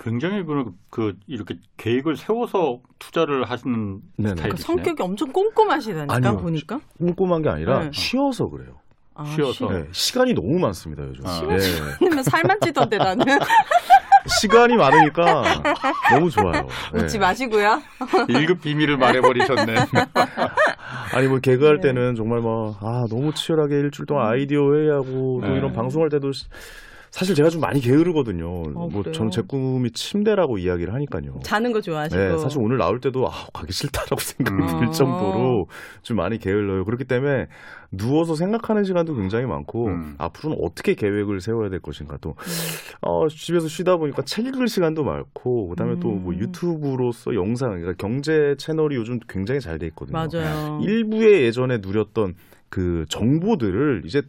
굉장히 0.00 0.44
그, 0.44 0.72
그 0.88 1.16
이렇게 1.26 1.56
계획을 1.76 2.16
세워서 2.16 2.80
투자를 2.98 3.44
하시는 3.44 4.00
네네. 4.16 4.36
스타일이시네요. 4.36 4.54
그 4.54 4.62
성격이 4.62 5.02
엄청 5.02 5.32
꼼꼼하시다니까 5.32 6.14
아니요. 6.14 6.36
보니까 6.38 6.80
꼼꼼한 6.98 7.42
게 7.42 7.48
아니라 7.48 7.80
네. 7.84 7.90
쉬어서 7.92 8.48
그래요. 8.48 8.79
아, 9.20 9.24
쉬어서. 9.34 9.52
쉬- 9.52 9.64
네, 9.74 9.84
시간이 9.92 10.32
너무 10.34 10.58
많습니다 10.58 11.02
요즘. 11.04 11.26
아. 11.26 11.40
예. 11.50 11.58
아니면 12.00 12.22
살만 12.24 12.58
찌던데 12.60 12.96
나는 12.98 13.24
시간이 14.40 14.76
많으니까 14.76 15.42
너무 16.12 16.30
좋아요. 16.30 16.66
예. 16.94 16.98
웃지 17.00 17.18
마시고요. 17.18 17.80
1급 18.28 18.60
비밀을 18.60 18.96
말해버리셨네. 18.98 19.74
아니 21.14 21.26
뭐 21.28 21.38
개그할 21.38 21.76
네. 21.80 21.88
때는 21.88 22.14
정말 22.14 22.40
뭐 22.40 22.76
아 22.80 23.04
너무 23.10 23.32
치열하게 23.34 23.76
일주일 23.76 24.06
동안 24.06 24.28
아이디어 24.30 24.60
회의하고 24.74 25.40
또 25.42 25.48
네. 25.48 25.56
이런 25.56 25.72
방송할 25.72 26.08
때도 26.10 26.32
시- 26.32 26.46
사실 27.10 27.34
제가 27.34 27.50
좀 27.50 27.60
많이 27.60 27.80
게으르거든요. 27.80 28.46
뭐 28.46 28.84
어, 28.84 28.88
그래요? 28.88 29.12
저는 29.12 29.32
제 29.32 29.42
꿈이 29.42 29.90
침대라고 29.90 30.58
이야기를 30.58 30.94
하니까요. 30.94 31.40
자는 31.42 31.72
거 31.72 31.80
좋아하시고. 31.80 32.20
네, 32.20 32.38
사실 32.38 32.60
오늘 32.60 32.78
나올 32.78 33.00
때도 33.00 33.26
아, 33.28 33.32
가기 33.52 33.72
싫다라고 33.72 34.16
생각이 34.20 34.62
음. 34.62 34.80
들 34.80 34.92
정도로 34.92 35.66
좀 36.02 36.16
많이 36.18 36.38
게을러요. 36.38 36.84
그렇기 36.84 37.04
때문에 37.04 37.48
누워서 37.90 38.36
생각하는 38.36 38.84
시간도 38.84 39.16
굉장히 39.16 39.46
많고 39.46 39.86
음. 39.88 40.14
앞으로는 40.18 40.58
어떻게 40.62 40.94
계획을 40.94 41.40
세워야 41.40 41.68
될 41.68 41.80
것인가 41.80 42.16
또 42.20 42.36
어, 43.00 43.26
집에서 43.28 43.66
쉬다 43.66 43.96
보니까 43.96 44.22
책 44.22 44.46
읽을 44.46 44.68
시간도 44.68 45.02
많고 45.02 45.70
그다음에 45.70 45.98
또뭐 45.98 46.30
음. 46.32 46.38
유튜브로서 46.38 47.34
영상 47.34 47.70
그러니까 47.70 47.94
경제 47.98 48.54
채널이 48.56 48.94
요즘 48.94 49.18
굉장히 49.28 49.60
잘 49.60 49.80
돼 49.80 49.86
있거든요. 49.86 50.12
맞아요. 50.16 50.78
일부에 50.82 51.42
예전에 51.42 51.78
누렸던 51.78 52.34
그 52.68 53.06
정보들을 53.08 54.02
이제 54.04 54.22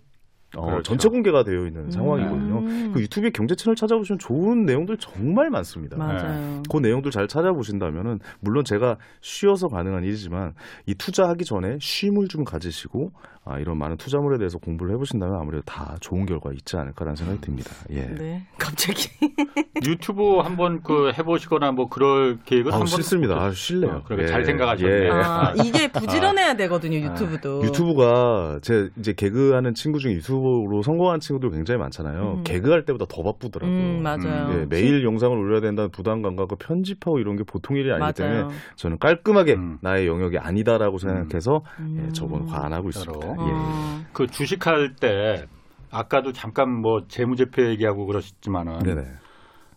어, 0.58 0.66
그렇죠. 0.66 0.84
전체 0.84 1.08
공개가 1.10 1.43
되어 1.43 1.66
있는 1.66 1.89
상황이거든요. 1.91 2.60
음. 2.60 2.91
그 2.93 3.02
유튜브에 3.02 3.30
경제 3.30 3.56
채널 3.56 3.76
찾아보시면 3.76 4.20
좋은 4.20 4.66
내용들 4.66 4.97
정말 4.97 5.49
많습니다. 5.49 5.97
맞아요. 5.97 6.62
그 6.70 6.78
내용들 6.78 7.12
잘 7.12 7.28
찾아보신다면은 7.28 8.20
물론 8.39 8.66
제가 8.66 8.97
쉬어서 9.22 9.68
가능한 9.70 10.04
일이지만 10.04 10.54
이 10.86 10.95
투자하기 10.95 11.45
전에 11.45 11.78
쉼을 11.80 12.28
좀 12.28 12.43
가지시고 12.43 13.12
아, 13.43 13.58
이런 13.58 13.78
많은 13.80 13.97
투자물에 13.97 14.38
대해서 14.38 14.60
공부를 14.60 14.93
해보신다면 14.93 15.36
아무래도 15.36 15.64
다 15.66 15.97
좋은 15.99 16.28
결과 16.28 16.52
있지 16.54 16.78
않을까라는 16.78 17.16
생각이 17.16 17.41
듭니다. 17.41 17.72
예. 17.89 18.02
네. 18.06 18.45
갑자기. 18.60 19.10
유튜브 19.84 20.38
한번 20.38 20.84
그 20.84 21.12
해보시거나 21.18 21.72
뭐 21.72 21.89
그럴 21.89 22.38
계획은 22.45 22.72
아, 22.72 22.76
한번 22.76 22.88
싫습니다. 22.88 23.36
아, 23.36 23.52
싫네요. 23.52 23.91
어, 23.91 24.04
그러니까 24.06 24.32
잘 24.32 24.45
생각하셨네. 24.45 25.10
아, 25.10 25.54
이게 25.66 25.91
부지런해야 25.91 26.56
되거든요, 26.56 26.97
유튜브도. 26.97 27.64
유튜브가 27.64 28.60
제 28.62 28.89
이제 28.99 29.14
개그하는 29.14 29.74
친구 29.74 29.97
중에 29.97 30.14
유튜브 30.14 30.41
로 30.42 30.82
성공한 30.82 31.20
친구들 31.20 31.52
굉장히 31.52 31.80
많잖아요. 31.80 32.36
음. 32.38 32.44
개그할 32.44 32.86
때보다 32.86 33.06
더 33.10 33.24
바쁘더라고요. 33.24 33.76
음, 33.78 34.04
맞아요. 34.04 34.60
예, 34.62 34.66
매일 34.66 35.04
영상을 35.04 35.38
올려야 35.38 35.62
된다는 35.62 35.89
부담감과 35.92 36.48
그 36.48 36.56
편집하고 36.56 37.20
이런 37.20 37.36
게 37.36 37.44
보통 37.44 37.78
일이 37.78 37.92
아니기 37.92 38.14
때문에 38.14 38.42
맞아요. 38.44 38.52
저는 38.76 39.00
깔끔하게 39.00 39.54
음. 39.54 39.78
나의 39.82 40.08
영역이 40.08 40.38
아니다라고 40.38 40.98
생각해서 40.98 41.62
음. 41.80 42.06
예, 42.08 42.14
저건 42.14 42.48
안 42.50 42.74
하고 42.74 42.92
서로. 42.92 43.14
있습니다. 43.18 43.42
어. 43.42 43.48
예. 43.48 44.06
그 44.14 44.28
주식할 44.28 44.96
때 44.96 45.46
아까도 45.89 46.32
잠깐 46.32 46.70
뭐 46.70 47.06
재무제표 47.08 47.66
얘기하고 47.68 48.06
그러셨지만은 48.06 48.80
네네. 48.80 49.04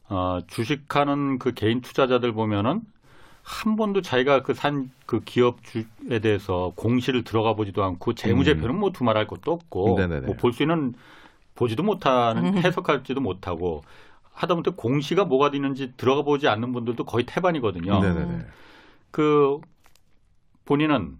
어, 0.09 0.39
주식하는 0.47 1.39
그 1.39 1.53
개인 1.53 1.81
투자자들 1.81 2.33
보면은 2.33 2.83
한 3.45 3.77
번도 3.77 4.01
자기가 4.01 4.43
그산그 4.43 5.21
기업 5.27 5.63
주에 5.63 6.19
대해서 6.21 6.73
공시를 6.77 7.25
들어가 7.25 7.53
보지도 7.53 7.85
않고 7.85 8.15
재무제표는 8.15 8.75
뭐 8.75 8.91
두말할 8.91 9.27
것도 9.27 9.53
없고 9.53 9.99
음. 9.99 10.25
뭐볼 10.25 10.55
수 10.55 10.63
있는 10.63 10.95
보지도 11.55 11.83
못하는 11.83 12.57
해석할지도 12.57 13.21
못하고 13.21 13.83
하다못해 14.33 14.73
공시가 14.77 15.27
뭐가 15.27 15.51
있는지 15.55 15.93
들어가 15.99 16.23
보지 16.23 16.49
않는 16.49 16.73
분들도 16.73 17.05
거의 17.05 17.27
태반이거든요. 17.27 18.01
네네네. 18.01 18.47
그 19.11 19.61
본인은 20.65 21.19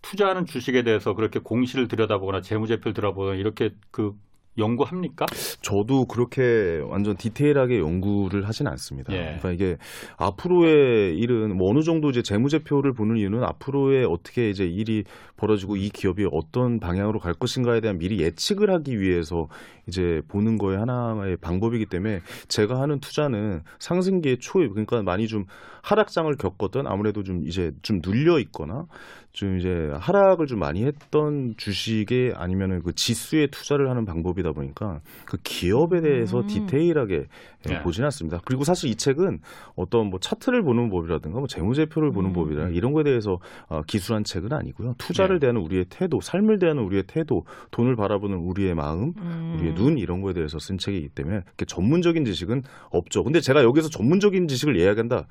투자하는 0.00 0.46
주식에 0.46 0.82
대해서 0.82 1.14
그렇게 1.14 1.38
공시를 1.38 1.86
들여다보거나 1.86 2.40
재무제표를 2.40 2.94
들여다보거나 2.94 3.36
이렇게 3.36 3.74
그 3.90 4.16
연구합니까? 4.58 5.26
저도 5.62 6.06
그렇게 6.06 6.82
완전 6.86 7.16
디테일하게 7.16 7.78
연구를 7.78 8.46
하진 8.46 8.66
않습니다. 8.66 9.12
예. 9.12 9.38
그러니까 9.38 9.52
이게 9.52 9.76
앞으로의 10.16 11.16
일은 11.18 11.56
뭐 11.56 11.70
어느 11.70 11.82
정도 11.82 12.10
이제 12.10 12.22
재무제표를 12.22 12.92
보는 12.92 13.16
이유는 13.16 13.42
앞으로의 13.44 14.04
어떻게 14.04 14.50
이제 14.50 14.64
일이 14.64 15.04
벌어지고 15.36 15.76
이 15.76 15.88
기업이 15.88 16.26
어떤 16.30 16.80
방향으로 16.80 17.18
갈 17.18 17.34
것인가에 17.34 17.80
대한 17.80 17.98
미리 17.98 18.20
예측을 18.20 18.70
하기 18.70 19.00
위해서 19.00 19.48
이제 19.88 20.22
보는 20.28 20.58
거에 20.58 20.76
하나의 20.76 21.36
방법이기 21.38 21.86
때문에 21.86 22.20
제가 22.48 22.80
하는 22.80 23.00
투자는 23.00 23.62
상승기의 23.78 24.38
초입 24.38 24.70
그러니까 24.70 25.02
많이 25.02 25.26
좀 25.26 25.46
하락장을 25.82 26.32
겪었던 26.36 26.86
아무래도 26.86 27.22
좀 27.22 27.46
이제 27.46 27.72
좀 27.82 28.00
눌려 28.02 28.38
있거나 28.38 28.86
좀 29.32 29.58
이제 29.58 29.90
하락을 29.94 30.46
좀 30.46 30.58
많이 30.58 30.84
했던 30.84 31.54
주식에 31.56 32.32
아니면은 32.36 32.82
그 32.82 32.94
지수에 32.94 33.48
투자를 33.48 33.90
하는 33.90 34.04
방법이다 34.04 34.52
보니까 34.52 35.00
그 35.24 35.38
기업에 35.42 36.00
대해서 36.02 36.40
음. 36.40 36.46
디테일하게 36.46 37.14
예, 37.14 37.72
네. 37.72 37.82
보진 37.82 38.04
않습니다. 38.04 38.40
그리고 38.44 38.64
사실 38.64 38.90
이 38.90 38.94
책은 38.94 39.38
어떤 39.74 40.10
뭐 40.10 40.20
차트를 40.20 40.62
보는 40.62 40.90
법이라든가 40.90 41.38
뭐 41.38 41.46
재무제표를 41.48 42.12
보는 42.12 42.30
음. 42.30 42.34
법이라 42.34 42.68
이런 42.70 42.92
거에 42.92 43.04
대해서 43.04 43.38
어, 43.68 43.82
기술한 43.82 44.24
책은 44.24 44.52
아니고요. 44.52 44.94
투자를 44.98 45.36
네. 45.36 45.46
대하는 45.46 45.62
우리의 45.62 45.86
태도, 45.88 46.20
삶을 46.20 46.58
대하는 46.58 46.82
우리의 46.82 47.04
태도, 47.06 47.44
돈을 47.70 47.96
바라보는 47.96 48.36
우리의 48.36 48.74
마음, 48.74 49.14
음. 49.16 49.56
우리의 49.56 49.74
눈 49.74 49.98
이런 49.98 50.20
거에 50.20 50.34
대해서 50.34 50.58
쓴 50.58 50.76
책이기 50.76 51.08
때문에 51.10 51.36
이렇게 51.36 51.64
전문적인 51.64 52.24
지식은 52.24 52.62
없죠. 52.90 53.24
근데 53.24 53.40
제가 53.40 53.62
여기서 53.62 53.88
전문적인 53.88 54.46
지식을 54.46 54.76
이야기한다. 54.76 55.26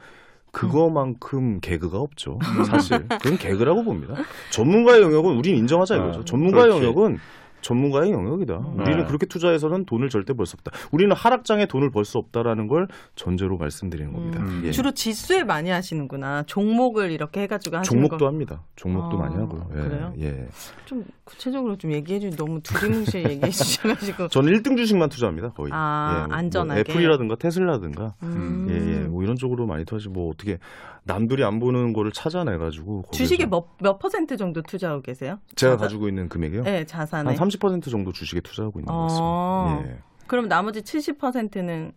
그거만큼 0.52 1.60
개그가 1.62 1.98
없죠. 2.00 2.40
사실 2.68 3.08
그건 3.08 3.38
개그라고 3.38 3.84
봅니다. 3.84 4.16
전문가의 4.52 5.02
영역은 5.02 5.36
우린 5.38 5.56
인정하자 5.58 5.96
이거죠. 5.96 6.20
어, 6.20 6.26
전문가의 6.26 6.66
그렇지. 6.66 6.84
영역은 6.86 7.18
전문가의 7.62 8.12
영역이다. 8.12 8.56
우리는 8.58 8.98
네. 9.00 9.06
그렇게 9.06 9.26
투자해서는 9.26 9.86
돈을 9.86 10.10
절대 10.10 10.34
벌 10.34 10.46
수 10.46 10.56
없다. 10.58 10.72
우리는 10.92 11.16
하락장에 11.16 11.66
돈을 11.68 11.92
벌 11.92 12.04
수 12.06 12.18
없다라는 12.18 12.68
걸 12.68 12.88
전제로 13.16 13.58
말씀드리는 13.58 14.12
겁니다. 14.12 14.40
음. 14.42 14.62
예. 14.66 14.72
주로 14.72 14.92
지수에 14.92 15.44
많이 15.44 15.70
하시는구나. 15.70 16.44
종목을 16.48 17.12
이렇게 17.12 17.42
해가지고 17.42 17.78
하시는 17.78 18.02
종목도 18.02 18.26
거. 18.26 18.28
합니다. 18.28 18.64
종목도 18.76 19.18
아, 19.18 19.20
많이 19.22 19.36
하고요. 19.36 19.70
예, 19.76 19.82
그래요? 19.82 20.14
예. 20.20 20.48
좀 20.86 21.06
구체적으로 21.24 21.78
좀 21.78 21.92
얘기해 21.94 22.20
주시 22.20 22.36
너무 22.36 22.60
두리뭉실 22.62 23.24
얘기해 23.30 23.52
주셔가지고. 23.52 24.28
저는 24.30 24.52
1등 24.54 24.76
주식만 24.78 25.10
투자합니다. 25.10 25.50
거의. 25.50 25.70
아, 25.74 26.24
예, 26.24 26.28
뭐 26.28 26.36
안전하게. 26.36 26.80
애플이라든가 26.82 27.36
테슬라든가 27.36 28.16
음. 28.24 28.68
예, 28.70 28.76
예. 28.96 29.00
뭐 29.08 29.22
이런 29.24 29.36
쪽으로 29.36 29.68
많이 29.68 29.86
투자하지 29.86 30.10
뭐 30.10 30.30
어떻게 30.32 30.58
남들이 31.04 31.44
안 31.44 31.60
보는 31.60 31.94
거를 31.94 32.12
찾아내 32.12 32.58
가지고 32.58 33.04
주식에 33.12 33.46
몇, 33.48 33.66
몇 33.80 33.98
퍼센트 33.98 34.38
정도 34.38 34.62
투자하고 34.62 35.02
계세요? 35.02 35.40
제가 35.56 35.74
자산- 35.76 35.80
가지고 35.80 36.08
있는 36.08 36.30
금액이요? 36.30 36.64
네, 36.64 36.86
자산에. 36.86 37.36
한 37.36 37.50
30% 37.50 37.90
정도 37.90 38.12
주식에 38.12 38.40
투자하고 38.42 38.80
있는 38.80 38.86
것 38.88 38.94
어. 38.94 39.08
같습니다. 39.08 39.94
예. 39.96 40.00
그럼 40.28 40.48
나머지 40.48 40.82
70%는 40.82 41.92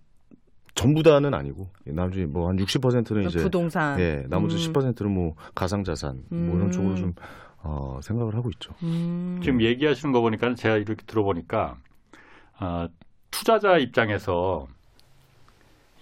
전부 0.75 1.03
다는 1.03 1.35
아니고 1.35 1.69
나머지 1.85 2.25
뭐 2.25 2.49
한 2.49 2.57
60%는 2.57 3.29
이제 3.29 3.39
부동산. 3.43 4.01
예, 4.01 4.25
나머지 4.29 4.57
음. 4.57 4.73
10%는 4.73 5.11
뭐 5.13 5.35
가상 5.55 5.85
자산 5.85 6.25
뭐 6.31 6.57
이런 6.57 6.63
음. 6.69 6.71
쪽으로 6.73 6.95
좀 6.97 7.15
어, 7.59 8.01
생각을 8.03 8.35
하고 8.35 8.51
있죠. 8.55 8.73
음. 8.83 9.39
지금 9.43 9.61
얘기하시는 9.63 10.13
거 10.13 10.21
보니까 10.21 10.55
제가 10.55 10.77
이렇게 10.79 11.03
들어보니까 11.07 11.77
아, 12.59 12.89
투자자 13.31 13.79
입장에서 13.79 14.67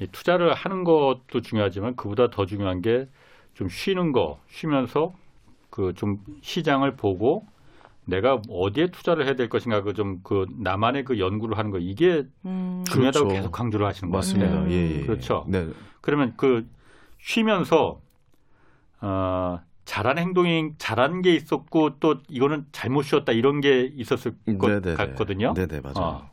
이 0.00 0.06
투자를 0.08 0.54
하는 0.54 0.84
것도 0.84 1.40
중요하지만 1.42 1.96
그보다 1.96 2.30
더 2.30 2.46
중요한 2.46 2.82
게 2.82 3.08
좀 3.54 3.68
쉬는 3.68 4.12
거, 4.12 4.40
쉬면서 4.48 5.14
그 5.70 5.92
좀 5.94 6.24
시장을 6.42 6.96
보고 6.96 7.46
내가 8.06 8.42
어디에 8.48 8.88
투자를 8.92 9.26
해야 9.26 9.34
될 9.36 9.48
것인가 9.50 9.82
그 9.82 9.94
좀 9.94 10.22
그 10.24 10.46
나만의 10.58 11.04
그 11.04 11.18
연구를 11.20 11.58
하는 11.58 11.70
거 11.72 11.78
이게 11.80 12.24
음. 12.44 12.84
중요하다고 12.84 13.28
그렇죠. 13.28 13.28
계속 13.28 13.52
강조를 13.52 13.86
하시는 13.86 14.10
것 14.12 14.18
맞습니다. 14.18 14.30
같아요. 14.30 14.68
음. 14.68 14.70
예, 14.70 14.74
예. 15.18 15.30
그렇죠. 15.30 15.50
네. 15.50 15.72
그러면 16.02 16.34
그 16.36 16.68
쉬면서 17.20 18.00
어, 19.00 19.60
잘한 19.84 20.18
행동이 20.18 20.74
잘한 20.78 21.22
게 21.22 21.34
있었고 21.34 21.98
또 21.98 22.20
이거는 22.28 22.66
잘못 22.72 23.02
쉬었다 23.02 23.32
이런 23.32 23.60
게 23.60 23.82
있었을 23.94 24.36
것 24.58 24.80
네네네. 24.84 24.94
같거든요. 24.94 25.56
네네 25.56 25.80
맞아요. 25.80 26.22
어. 26.22 26.32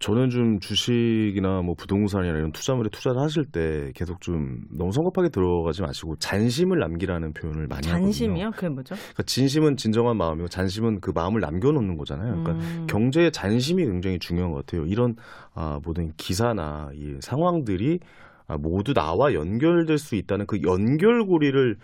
저는 0.00 0.30
좀 0.30 0.58
주식이나 0.60 1.60
뭐 1.60 1.74
부동산이나 1.74 2.38
이런 2.38 2.52
투자물에 2.52 2.88
투자를 2.90 3.20
하실 3.20 3.44
때 3.44 3.92
계속 3.94 4.22
좀 4.22 4.62
너무 4.70 4.92
성급하게 4.92 5.28
들어가지 5.28 5.82
마시고 5.82 6.16
잔심을 6.16 6.78
남기라는 6.78 7.34
표현을 7.34 7.66
많이 7.66 7.86
하거든요. 7.86 8.06
잔심이요? 8.06 8.50
그게 8.52 8.68
뭐죠? 8.70 8.94
그러니까 8.94 9.22
진심은 9.24 9.76
진정한 9.76 10.16
마음이고 10.16 10.48
잔심은 10.48 11.00
그 11.00 11.12
마음을 11.14 11.42
남겨놓는 11.42 11.98
거잖아요. 11.98 12.42
그러니까 12.42 12.52
음. 12.52 12.86
경제의 12.88 13.30
잔심이 13.30 13.84
굉장히 13.84 14.18
중요한 14.18 14.52
것 14.52 14.64
같아요. 14.64 14.86
이런 14.86 15.16
아, 15.54 15.78
모든 15.84 16.12
기사나 16.16 16.88
이 16.94 17.18
상황들이 17.20 17.98
아, 18.46 18.56
모두 18.56 18.94
나와 18.94 19.34
연결될 19.34 19.98
수 19.98 20.16
있다는 20.16 20.46
그 20.46 20.62
연결고리를 20.62 21.76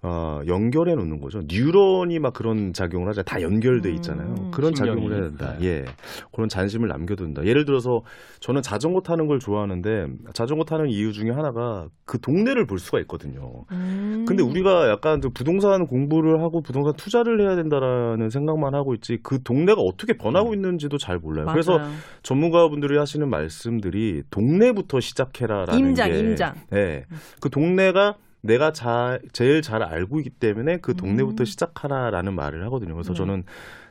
어, 0.00 0.40
연결해 0.46 0.94
놓는 0.94 1.20
거죠. 1.20 1.40
뉴런이 1.48 2.20
막 2.20 2.32
그런 2.32 2.72
작용을 2.72 3.08
하자. 3.08 3.22
다 3.24 3.42
연결돼 3.42 3.90
있잖아요. 3.94 4.32
음. 4.38 4.50
그런 4.52 4.72
신경이. 4.72 4.96
작용을 4.96 5.12
해야 5.12 5.22
된다. 5.28 5.56
네. 5.58 5.66
예. 5.66 5.84
그런 6.32 6.48
잔심을 6.48 6.86
남겨둔다. 6.86 7.44
예를 7.44 7.64
들어서 7.64 8.02
저는 8.38 8.62
자전거 8.62 9.00
타는 9.00 9.26
걸 9.26 9.40
좋아하는데 9.40 10.06
자전거 10.34 10.62
타는 10.62 10.88
이유 10.90 11.12
중에 11.12 11.30
하나가 11.30 11.88
그 12.04 12.20
동네를 12.20 12.66
볼 12.66 12.78
수가 12.78 13.00
있거든요. 13.00 13.64
음. 13.72 14.24
근데 14.28 14.42
우리가 14.44 14.88
약간 14.88 15.20
그 15.20 15.30
부동산 15.30 15.86
공부를 15.88 16.42
하고 16.42 16.60
부동산 16.62 16.94
투자를 16.94 17.40
해야 17.40 17.56
된다라는 17.56 18.30
생각만 18.30 18.76
하고 18.76 18.94
있지 18.94 19.18
그 19.24 19.42
동네가 19.42 19.80
어떻게 19.80 20.12
변하고 20.16 20.54
있는지도 20.54 20.98
잘 20.98 21.18
몰라요. 21.18 21.46
맞아요. 21.46 21.54
그래서 21.54 21.80
전문가분들이 22.22 22.96
하시는 22.98 23.28
말씀들이 23.28 24.22
동네부터 24.30 25.00
시작해라라는 25.00 25.76
임장, 25.80 26.10
게 26.12 26.18
임장. 26.20 26.54
네. 26.70 27.04
그 27.40 27.50
동네가 27.50 28.14
내가 28.40 28.72
자, 28.72 29.18
제일 29.32 29.62
잘 29.62 29.82
알고 29.82 30.18
있기 30.20 30.30
때문에 30.30 30.78
그 30.78 30.94
동네부터 30.94 31.42
음. 31.42 31.44
시작하라라는 31.44 32.34
말을 32.34 32.64
하거든요. 32.66 32.94
그래서 32.94 33.12
네. 33.12 33.16
저는 33.18 33.44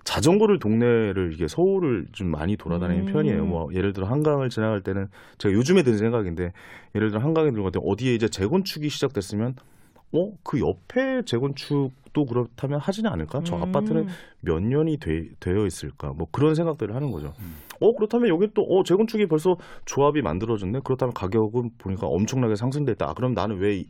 자전거를 0.04 0.60
동네를 0.60 1.32
이게 1.34 1.48
서울을 1.50 2.06
좀 2.14 2.28
많이 2.32 2.56
돌아다니는 2.56 3.08
음. 3.08 3.14
편이에요. 3.14 3.46
뭐 3.46 3.74
예를 3.74 3.92
들어 3.92 4.08
한강을 4.08 4.50
지나갈 4.50 4.82
때는 4.82 5.08
제가 5.38 5.54
요즘에 5.54 5.84
든 5.84 5.98
생각인데 5.98 6.54
예를 6.96 7.10
들어 7.10 7.22
한강에 7.22 7.52
들어갈 7.52 7.74
때 7.74 7.80
어디에 7.84 8.16
이제 8.16 8.30
재건축이 8.30 8.88
시작됐으면 8.90 9.56
어 10.14 10.32
그 10.44 10.62
옆에 10.62 11.24
재건축도 11.26 12.26
그렇다면 12.26 12.80
하지는 12.80 13.12
않을까? 13.12 13.42
저 13.44 13.58
음. 13.58 13.64
아파트는 13.64 14.08
몇 14.40 14.62
년이 14.64 14.98
돼, 14.98 15.28
되어 15.42 15.66
있을까? 15.66 16.14
뭐 16.14 16.28
그런 16.32 16.56
생각들을 16.56 16.96
하는 16.96 17.12
거죠. 17.12 17.34
어 17.82 17.94
그렇다면 17.94 18.30
여기 18.30 18.48
또 18.54 18.64
어 18.64 18.84
재건축이 18.86 19.26
벌써 19.28 19.58
조합이 19.84 20.22
만들어졌네. 20.22 20.80
그렇다면 20.86 21.14
가격은 21.14 21.72
보니까 21.78 22.08
엄청나게 22.08 22.56
상승됐다. 22.56 23.10
아, 23.10 23.14
그럼 23.14 23.34
나는 23.34 23.58
왜 23.58 23.80
이, 23.80 23.86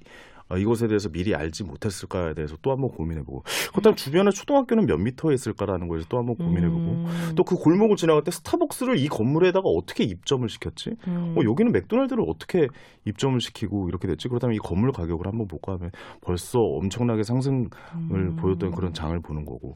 아, 0.50 0.58
이것에 0.58 0.88
대해서 0.88 1.10
미리 1.10 1.36
알지 1.36 1.64
못했을까에 1.64 2.34
대해서 2.34 2.56
또 2.62 2.72
한번 2.72 2.89
고민해보고 2.91 3.43
그렇다면 3.72 3.95
주변에 3.95 4.32
초등학교는 4.32 4.86
몇 4.86 4.98
미터에 4.98 5.34
있을까라는 5.34 5.88
거에서 5.88 6.06
또 6.10 6.18
한번 6.18 6.36
고민해보고 6.36 6.84
음. 6.84 7.34
또그 7.36 7.56
골목을 7.56 7.95
지나갈 7.95 8.24
때 8.24 8.32
스타벅스를 8.32 8.98
이 8.98 9.08
건물에다가 9.08 9.68
어떻게 9.68 10.04
입점을 10.04 10.48
시켰지? 10.48 10.91
음. 11.08 11.36
어, 11.38 11.41
여기는 11.43 11.72
맥도날드를 11.72 12.24
어떻게 12.28 12.68
입점을 13.06 13.39
시키고 13.39 13.89
이렇게 13.89 14.08
됐지? 14.08 14.28
그렇다면 14.28 14.56
이 14.56 14.60
건물 14.60 14.91
가격을 14.91 15.28
한번 15.28 15.48
볼까 15.48 15.74
하면 15.74 15.91
벌써 16.22 16.60
엄청나게 16.60 17.24
상승을 17.24 17.70
음. 17.95 18.36
보였던 18.38 18.72
그런 18.72 18.93
장을 18.93 19.20
보는 19.20 19.45
거고. 19.45 19.76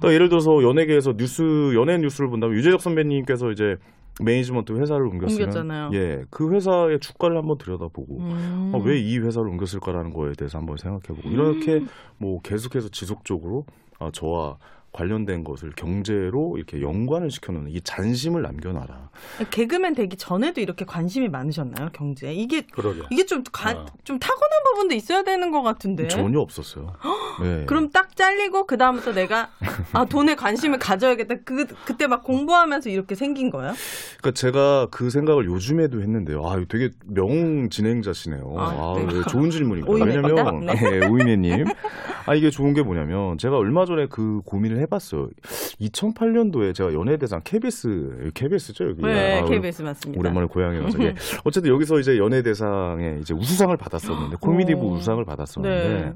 또 0.00 0.12
예를 0.12 0.28
들어서 0.28 0.62
연예계에서 0.62 1.14
뉴스, 1.16 1.42
연예 1.74 1.98
뉴스를 1.98 2.30
본다면 2.30 2.56
유재석 2.56 2.80
선배님께서 2.80 3.50
이제 3.50 3.76
매니지먼트 4.22 4.72
회사를 4.72 5.06
옮겼으면 5.06 5.48
옮겼잖아요. 5.48 5.90
예, 5.94 6.24
그 6.30 6.52
회사의 6.52 7.00
주가를 7.00 7.36
한번 7.36 7.58
들여다보고 7.58 8.18
음. 8.18 8.72
어, 8.74 8.78
왜이 8.78 9.18
회사를 9.18 9.48
옮겼을까라는 9.48 10.12
거에 10.12 10.32
대해서 10.32 10.58
한번 10.58 10.76
생각해보고 10.76 11.28
이렇게 11.28 11.84
뭐 12.18 12.40
계속해서 12.42 12.88
지속적으로 12.90 13.64
어, 13.98 14.10
저와 14.10 14.58
관련된 14.92 15.44
것을 15.44 15.72
경제로 15.76 16.56
이렇게 16.56 16.82
연관을 16.82 17.30
시켜놓는 17.30 17.70
이 17.70 17.80
잔심을 17.80 18.42
남겨놔라. 18.42 19.10
개그맨 19.50 19.94
되기 19.94 20.16
전에도 20.16 20.60
이렇게 20.60 20.84
관심이 20.84 21.28
많으셨나요 21.28 21.90
경제에? 21.92 22.34
이게 22.34 22.62
그러게. 22.62 23.02
이게 23.10 23.24
좀, 23.24 23.44
가, 23.52 23.70
어. 23.70 23.86
좀 24.02 24.18
타고난 24.18 24.62
부분도 24.64 24.94
있어야 24.94 25.22
되는 25.22 25.50
것 25.50 25.62
같은데. 25.62 26.08
전혀 26.08 26.40
없었어요. 26.40 26.92
네. 27.40 27.64
그럼 27.66 27.90
딱 27.90 28.16
잘리고 28.16 28.66
그 28.66 28.76
다음부터 28.76 29.12
내가 29.12 29.50
아 29.92 30.04
돈에 30.04 30.34
관심을 30.34 30.78
가져야겠다. 30.78 31.36
그 31.44 31.66
그때 31.84 32.06
막 32.06 32.24
공부하면서 32.24 32.90
이렇게 32.90 33.14
생긴 33.14 33.50
거예요? 33.50 33.72
그러니까 34.18 34.32
제가 34.32 34.88
그 34.90 35.10
생각을 35.10 35.46
요즘에도 35.46 36.02
했는데요. 36.02 36.46
아, 36.46 36.62
되게 36.68 36.90
명 37.06 37.70
진행자시네요. 37.70 38.54
아, 38.58 38.64
아, 38.64 38.94
네. 38.98 39.06
네, 39.06 39.22
좋은 39.28 39.50
질문이고. 39.50 39.92
왜냐면 39.94 40.66
네. 40.66 40.74
네, 40.74 41.06
오이네님. 41.06 41.66
아 42.26 42.34
이게 42.34 42.50
좋은 42.50 42.74
게 42.74 42.82
뭐냐면 42.82 43.38
제가 43.38 43.56
얼마 43.56 43.86
전에 43.86 44.06
그 44.06 44.40
고민을 44.44 44.79
해봤어요. 44.80 45.28
2008년도에 45.80 46.74
제가 46.74 46.92
연예대상 46.92 47.40
KBS 47.44 48.30
KBS죠 48.34 48.88
여기. 48.90 49.02
네, 49.02 49.40
아, 49.40 49.44
KBS 49.44 49.82
맞습니다. 49.82 50.18
오랜만에 50.20 50.46
고향에 50.46 50.80
가서 50.80 51.02
예. 51.02 51.14
어쨌든 51.44 51.72
여기서 51.72 51.98
이제 52.00 52.18
연예대상에 52.18 53.18
이제 53.20 53.34
우수상을 53.34 53.76
받았었는데 53.76 54.36
코미디부 54.40 54.80
오. 54.80 54.92
우수상을 54.92 55.24
받았었는데 55.24 55.88
네. 55.88 56.12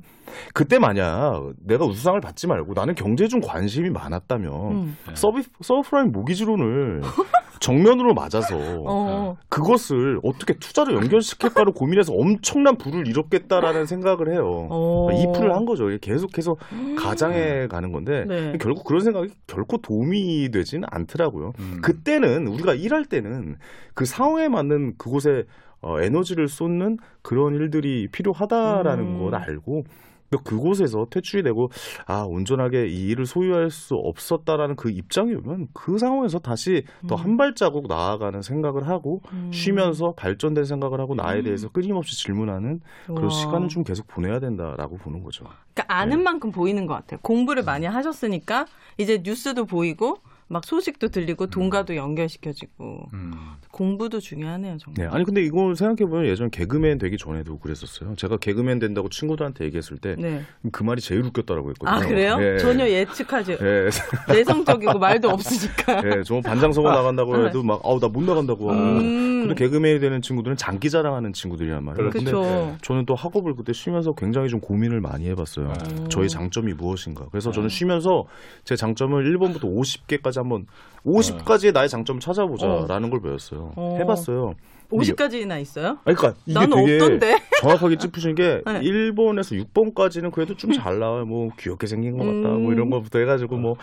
그때 0.53 0.79
만약 0.79 1.53
내가 1.65 1.85
우수상을 1.85 2.21
받지 2.21 2.47
말고 2.47 2.75
나는 2.75 2.95
경제에 2.95 3.29
좀 3.29 3.41
관심이 3.41 3.91
많았다면 3.91 4.53
음. 4.73 4.97
서비 5.15 5.43
서브프라임 5.63 6.13
모기지론을 6.13 7.03
정면으로 7.61 8.13
맞아서 8.15 8.57
어. 8.87 9.37
그것을 9.49 10.21
어떻게 10.23 10.55
투자로 10.55 10.95
연결시킬까를 10.95 11.73
고민해서 11.73 12.13
엄청난 12.13 12.77
부를 12.77 13.09
잃었겠다라는 13.09 13.87
생각을 13.87 14.33
해요. 14.33 14.67
어. 14.71 15.09
이풀을 15.13 15.55
한 15.55 15.65
거죠. 15.65 15.89
계속해서 16.01 16.57
가장해 16.99 17.69
가는 17.69 17.93
건데 17.93 18.25
네. 18.27 18.53
결국 18.59 18.85
그런 18.85 19.03
생각이 19.03 19.33
결코 19.47 19.79
도움이 19.79 20.51
되지는 20.51 20.89
않더라고요. 20.91 21.53
음. 21.59 21.81
그때는 21.83 22.47
우리가 22.47 22.75
일할 22.75 23.05
때는 23.05 23.57
그 23.95 24.05
상황에 24.05 24.49
맞는 24.49 24.95
그곳에 24.99 25.45
어, 25.81 26.01
에너지를 26.01 26.49
쏟는 26.49 26.99
그런 27.23 27.55
일들이 27.55 28.09
필요하다라는 28.09 29.05
음. 29.05 29.19
걸 29.19 29.35
알고 29.35 29.85
또 30.31 30.39
그곳에서 30.39 31.07
퇴출이 31.11 31.43
되고 31.43 31.71
아 32.07 32.23
온전하게 32.23 32.89
이 32.89 33.09
일을 33.09 33.27
소유할 33.27 33.71
수 33.71 33.95
없었다라는 33.95 34.77
그 34.77 34.91
입장이 34.91 35.35
오면 35.35 35.69
그 35.73 35.99
상황에서 35.99 36.39
다시 36.39 36.85
더 37.07 37.15
음. 37.15 37.21
한 37.21 37.37
발자국 37.37 37.87
나아가는 37.87 38.43
생각을 38.43 38.89
하고 38.89 39.23
음. 39.33 39.51
쉬면서 39.53 40.13
발전된 40.17 40.65
생각을 40.65 41.01
하고 41.01 41.15
나에 41.15 41.43
대해서 41.43 41.69
끊임없이 41.69 42.17
질문하는 42.23 42.81
그런 43.07 43.25
우와. 43.25 43.31
시간을 43.31 43.69
좀 43.69 43.85
계속 43.85 44.07
보내야 44.09 44.41
된다라고 44.41 44.97
보는 44.99 45.23
거죠. 45.23 45.45
그러니까 45.75 45.95
아는 45.95 46.19
네. 46.19 46.25
만큼 46.25 46.51
보이는 46.51 46.87
것 46.87 46.95
같아요. 46.95 47.21
공부를 47.23 47.63
많이 47.65 47.87
하셨으니까 47.87 48.67
이제 48.99 49.21
뉴스도 49.25 49.67
보이고 49.67 50.19
막 50.47 50.65
소식도 50.65 51.09
들리고 51.09 51.47
돈과도 51.47 51.97
연결시켜지고 51.97 53.09
음. 53.13 53.33
공부도 53.71 54.21
중요하네요 54.21 54.77
정말. 54.79 54.95
네, 55.09 55.15
아니 55.15 55.25
근데 55.25 55.43
이걸 55.43 55.75
생각해 55.75 56.09
보면 56.09 56.27
예전 56.27 56.51
개그맨 56.51 56.99
되기 56.99 57.17
전에도 57.17 57.59
그랬었어요. 57.59 58.15
제가 58.17 58.37
개그맨 58.37 58.79
된다고 58.79 59.09
친구들한테 59.09 59.65
얘기했을 59.65 59.97
때 59.99 60.15
그 60.15 60.21
네. 60.21 60.43
말이 60.85 61.01
제일 61.01 61.23
웃겼다라고 61.23 61.71
했거든요. 61.71 61.97
아 61.97 62.01
그래요? 62.01 62.37
예. 62.41 62.59
전혀 62.59 62.87
예측하지 62.89 63.53
예, 63.61 63.89
내성적이고 64.33 64.99
말도 64.99 65.29
없으니까. 65.31 66.03
예, 66.19 66.23
저 66.25 66.41
반장서고 66.41 66.89
나간다고 66.91 67.47
해도 67.47 67.63
막 67.63 67.81
아우 67.85 67.99
나 67.99 68.09
못 68.09 68.23
나간다고. 68.23 68.71
음. 68.71 69.47
근데 69.49 69.55
개그맨이 69.57 69.99
되는 70.01 70.23
친구들은 70.23 70.57
장기 70.57 70.89
자랑하는 70.89 71.33
친구들이란 71.33 71.85
말이에요. 71.85 72.11
근데 72.11 72.31
그렇죠. 72.31 72.77
저는 72.83 73.05
또 73.07 73.15
학업을 73.15 73.55
그때 73.57 73.73
쉬면서 73.73 74.13
굉장히 74.15 74.49
좀 74.49 74.61
고민을 74.61 75.01
많이 75.01 75.27
해봤어요. 75.29 75.73
음. 75.91 76.09
저의 76.09 76.29
장점이 76.31 76.73
무엇인가. 76.75 77.27
그래서 77.31 77.51
저는 77.51 77.69
쉬면서 77.69 78.27
제 78.65 78.77
장점을 78.77 79.23
1번부터 79.37 79.63
50개까지 79.65 80.34
한번 80.41 80.67
50까지의 81.05 81.73
나의 81.73 81.89
장점을 81.89 82.21
찾아보자라는 82.21 83.11
걸 83.11 83.21
배웠어요. 83.21 83.73
어. 83.77 83.97
해봤어요. 84.01 84.55
근데 84.91 85.13
50까지나 85.13 85.61
있어요? 85.61 85.99
아니, 86.05 86.15
그러니까 86.17 86.35
이게 86.47 86.59
나는 86.59 86.77
되게 86.77 86.95
없던데. 86.95 87.37
정확하게 87.61 87.97
짚으신 87.97 88.35
게 88.35 88.63
네. 88.67 88.81
1번에서 88.81 89.67
6번까지는 89.73 90.31
그래도 90.31 90.55
좀 90.57 90.73
잘 90.73 90.99
나와요. 90.99 91.25
뭐 91.25 91.51
귀엽게 91.59 91.87
생긴 91.87 92.19
것 92.19 92.25
같다. 92.25 92.55
뭐 92.57 92.73
이런 92.73 92.91
것부터 92.91 93.19
해가지고 93.19 93.57
뭐아 93.57 93.77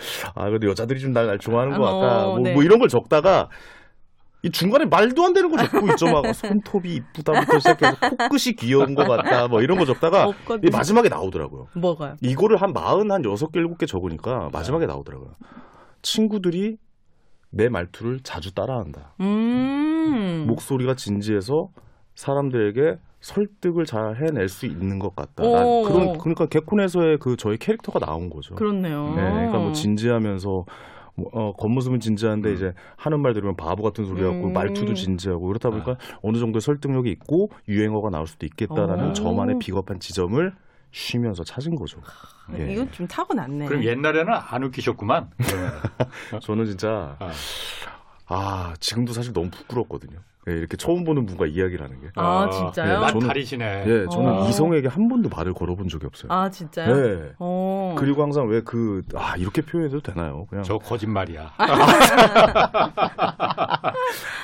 그래도 0.50 0.68
여자들이 0.70 1.00
좀 1.00 1.14
날 1.14 1.38
좋아하는 1.40 1.78
것 1.78 1.84
같다. 1.84 2.28
어, 2.28 2.30
뭐, 2.32 2.40
네. 2.40 2.54
뭐 2.54 2.64
이런 2.64 2.80
걸 2.80 2.88
적다가 2.88 3.50
이 4.44 4.50
중간에 4.50 4.86
말도 4.86 5.24
안 5.24 5.34
되는 5.34 5.52
거 5.52 5.58
적고 5.58 5.88
있죠. 5.90 6.06
막 6.08 6.24
손톱이 6.34 6.96
이쁘다부터 6.96 7.60
시작해서 7.60 7.98
코끝이 8.00 8.56
귀여운 8.58 8.96
것 8.96 9.08
같다. 9.08 9.48
뭐 9.48 9.62
이런 9.62 9.78
거 9.78 9.86
적다가 9.86 10.26
없거든요. 10.28 10.68
이 10.68 10.72
마지막에 10.72 11.10
나오더라고요. 11.10 11.68
뭐가요? 11.76 12.16
이거를 12.22 12.58
한 12.58 12.74
40, 12.74 13.12
한 13.12 13.22
6개, 13.22 13.56
7개 13.78 13.88
적으니까 13.88 14.50
마지막에 14.52 14.86
나오더라고요. 14.88 15.36
친구들이 16.02 16.78
내 17.50 17.70
말투를 17.70 18.22
자주 18.22 18.54
따라한다. 18.54 19.16
음. 19.20 20.46
목소리가 20.48 20.96
진지해서 20.96 21.70
사람들에게 22.16 22.98
설득을 23.20 23.86
잘 23.86 24.18
해낼 24.18 24.50
수 24.50 24.66
있는 24.66 25.00
것 25.00 25.16
같다. 25.16 25.44
오. 25.44 25.54
난 25.54 25.84
그런 25.84 26.18
그러니까 26.18 26.48
개콘에서의 26.48 27.20
그 27.20 27.36
저희 27.38 27.58
캐릭터가 27.58 28.00
나온 28.00 28.30
거죠. 28.30 28.56
그렇네요. 28.56 29.14
네, 29.16 29.22
그러니까 29.22 29.60
뭐 29.60 29.72
진지하면서 29.74 30.66
뭐, 31.16 31.30
어, 31.34 31.54
겉모습은 31.54 32.00
진지한데 32.00 32.54
이제 32.54 32.74
하는 32.96 33.22
말 33.22 33.34
들으면 33.34 33.56
바보 33.56 33.84
같은 33.84 34.06
소리 34.06 34.24
하고 34.24 34.48
음. 34.48 34.54
말투도 34.54 34.94
진지하고 34.94 35.46
그렇다 35.48 35.70
보니까 35.70 35.98
어느 36.22 36.38
정도의 36.38 36.62
설득력이 36.62 37.12
있고 37.12 37.50
유행어가 37.68 38.10
나올 38.10 38.28
수도 38.28 38.46
있겠다라는 38.46 39.10
오. 39.10 39.14
저만의 39.14 39.60
비겁한 39.60 40.00
지점을 40.00 40.54
쉬면서 40.92 41.44
찾은 41.44 41.76
거죠. 41.76 42.02
예. 42.58 42.72
이건 42.72 42.92
좀 42.92 43.08
타고났네. 43.08 43.66
그럼 43.66 43.84
옛날에는 43.84 44.34
안 44.34 44.64
웃기셨구만. 44.64 45.30
저는 46.42 46.66
진짜 46.66 47.16
아. 47.20 47.32
아 48.28 48.74
지금도 48.80 49.14
사실 49.14 49.34
너무 49.34 49.50
부끄럽거든요. 49.50 50.20
예, 50.50 50.54
이렇게 50.54 50.76
처음 50.76 51.04
보는 51.04 51.28
분과 51.28 51.46
이야기를 51.46 51.86
하는 51.86 52.02
게. 52.02 52.08
아, 52.16 52.46
어, 52.46 52.50
진짜요? 52.50 53.00
맛 53.02 53.14
저는- 53.14 53.28
다리시네. 53.28 53.84
예, 53.86 54.06
저는 54.12 54.28
어. 54.32 54.50
이성에게 54.50 54.88
한 54.88 55.08
번도 55.08 55.30
말을 55.30 55.54
걸어본 55.54 55.88
적이 55.88 56.08
없어요. 56.08 56.32
아 56.32 56.50
진짜요? 56.50 56.96
네. 56.96 57.30
어. 57.38 57.94
그리고 57.98 58.24
항상 58.24 58.48
왜 58.48 58.62
그, 58.62 59.04
아, 59.14 59.36
이렇게 59.38 59.62
표현해도 59.62 60.02
되나요? 60.02 60.48
그냥. 60.50 60.64
저 60.64 60.80
거짓말이야. 60.80 61.52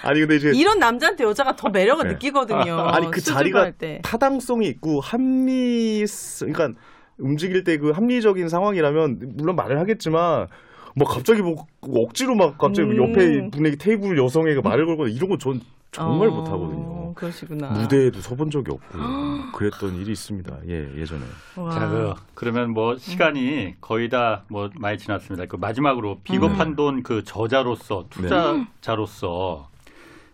아니, 0.03 0.19
근데 0.19 0.35
이제. 0.35 0.51
이런 0.53 0.79
남자한테 0.79 1.23
여자가 1.23 1.55
더 1.55 1.69
매력을 1.69 2.03
네. 2.05 2.13
느끼거든요. 2.13 2.77
아니, 2.79 3.09
그 3.09 3.19
수줍어 3.19 3.35
자리가 3.39 3.59
할 3.61 3.71
때. 3.73 3.99
타당성이 4.03 4.67
있고 4.67 4.99
합리, 5.01 6.05
그러니까 6.39 6.79
움직일 7.17 7.63
때 7.63 7.77
그 7.77 7.89
합리적인 7.91 8.49
상황이라면 8.49 9.33
물론 9.37 9.55
말을 9.55 9.79
하겠지만 9.79 10.47
뭐 10.95 11.07
갑자기 11.07 11.41
뭐 11.41 11.65
억지로 11.81 12.35
막 12.35 12.57
갑자기 12.57 12.89
음. 12.89 12.97
옆에 13.11 13.49
분에게 13.51 13.75
테이블 13.77 14.17
여성에게 14.17 14.61
말을 14.61 14.85
걸거나 14.85 15.09
이런 15.09 15.29
건전 15.29 15.61
정말 15.97 16.27
어, 16.29 16.31
못하거든요. 16.31 17.13
그러시구나. 17.15 17.69
무대에도 17.71 18.21
서본 18.21 18.51
적이 18.51 18.71
없고 18.73 19.51
그랬던 19.53 19.95
일이 19.95 20.11
있습니다. 20.11 20.55
예, 20.67 20.93
예전에. 20.95 21.23
와. 21.55 21.71
자, 21.71 21.87
그, 21.89 22.13
그러면 22.35 22.71
뭐 22.73 22.95
시간이 22.97 23.75
거의 23.81 24.09
다 24.09 24.43
뭐 24.49 24.69
많이 24.75 24.97
지났습니다. 24.97 25.45
그 25.47 25.55
마지막으로 25.55 26.19
비겁한 26.23 26.75
돈 26.75 27.01
그 27.03 27.23
저자로서 27.23 28.05
투자자로서 28.09 29.69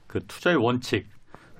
그 0.07 0.19
투자의 0.27 0.57
원칙, 0.57 1.07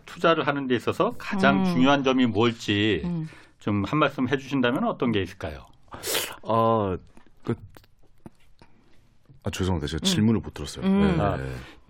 투자를 0.05 0.45
하는 0.45 0.67
데 0.67 0.75
있어서 0.75 1.15
가장 1.17 1.59
음. 1.61 1.65
중요한 1.65 2.03
점이 2.03 2.25
뭘지 2.27 3.01
음. 3.05 3.29
좀 3.59 3.83
한 3.85 3.97
말씀 3.99 4.27
해주신다면 4.27 4.83
어떤 4.83 5.11
게 5.13 5.21
있을까요? 5.21 5.65
아, 6.43 6.97
그, 7.45 7.55
아, 9.43 9.49
죄송합니다. 9.49 9.87
제가 9.87 10.05
질문을 10.05 10.41
못 10.41 10.53
들었어요. 10.53 10.85
음. 10.85 11.01
네, 11.17 11.21
아. 11.23 11.37
네. 11.37 11.43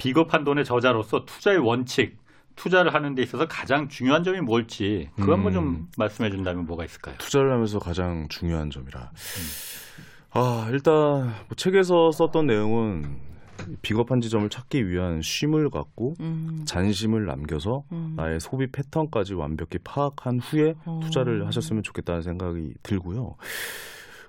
비겁한 0.04 0.44
돈의 0.44 0.66
저자로서 0.66 1.24
투자의 1.24 1.60
원칙, 1.60 2.18
투자를 2.58 2.94
하는 2.94 3.16
데 3.16 3.24
있어서 3.24 3.48
가장 3.48 3.88
중요한 3.88 4.22
점이 4.26 4.42
뭘지 4.42 5.10
그거 5.16 5.32
한번 5.32 5.54
좀 5.54 5.66
음. 5.66 5.88
말씀해 5.98 6.30
준다면 6.30 6.66
뭐가 6.66 6.84
있을까요? 6.84 7.16
투자를 7.20 7.54
하면서 7.54 7.80
가장 7.80 8.28
중요한 8.28 8.70
점이라. 8.70 9.12
아, 10.32 10.68
일단 10.72 10.94
뭐 10.94 11.56
책에서 11.56 12.12
썼던 12.12 12.48
내용은 12.48 13.18
비겁한 13.82 14.20
지점을 14.20 14.50
찾기 14.50 14.90
위한 14.90 15.22
쉼을 15.22 15.70
갖고 15.70 16.16
음. 16.20 16.64
잔심을 16.66 17.26
남겨서 17.26 17.86
음. 17.94 18.16
나의 18.18 18.42
소비 18.42 18.68
패턴까지 18.68 19.36
완벽히 19.36 19.78
파악한 19.86 20.42
후에 20.42 20.74
어. 20.84 21.00
투자를 21.02 21.48
하셨으면 21.48 21.82
좋겠다는 21.82 22.24
생각이 22.24 22.74
들고요. 22.84 23.38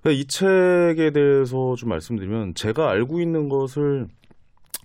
이 0.06 0.24
책에 0.26 1.10
대해서 1.10 1.74
좀 1.74 1.88
말씀드리면 1.88 2.54
제가 2.54 2.90
알고 2.90 3.20
있는 3.20 3.48
것을 3.48 4.06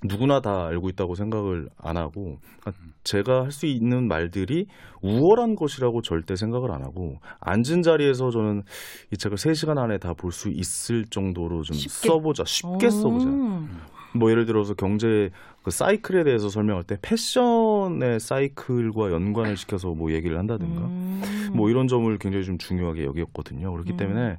누구나 0.03 0.39
다 0.41 0.67
알고 0.67 0.89
있다고 0.89 1.15
생각을 1.15 1.69
안 1.77 1.97
하고 1.97 2.37
그러니까 2.61 2.83
제가 3.03 3.43
할 3.43 3.51
수 3.51 3.65
있는 3.65 4.07
말들이 4.07 4.67
우월한 5.01 5.55
것이라고 5.55 6.01
절대 6.01 6.35
생각을 6.35 6.71
안 6.71 6.83
하고 6.83 7.17
앉은 7.41 7.81
자리에서 7.83 8.29
저는 8.31 8.63
이 9.11 9.17
책을 9.17 9.37
3시간 9.37 9.77
안에 9.77 9.97
다 9.97 10.13
볼 10.13 10.31
수 10.31 10.49
있을 10.49 11.05
정도로 11.05 11.63
좀 11.63 11.75
쉽게? 11.75 12.07
써보자 12.09 12.43
쉽게 12.45 12.89
써보자 12.89 13.27
음. 13.27 13.79
뭐 14.15 14.31
예를 14.31 14.45
들어서 14.45 14.73
경제 14.73 15.29
그 15.63 15.71
사이클에 15.71 16.23
대해서 16.23 16.49
설명할 16.49 16.83
때 16.83 16.97
패션의 17.01 18.19
사이클과 18.19 19.11
연관을 19.11 19.55
시켜서 19.57 19.89
뭐 19.89 20.11
얘기를 20.11 20.37
한다든가 20.39 20.81
음. 20.81 21.21
뭐 21.53 21.69
이런 21.69 21.87
점을 21.87 22.17
굉장히 22.17 22.45
좀 22.45 22.57
중요하게 22.57 23.05
여겼거든요. 23.05 23.71
그렇기 23.71 23.91
음. 23.93 23.97
때문에 23.97 24.37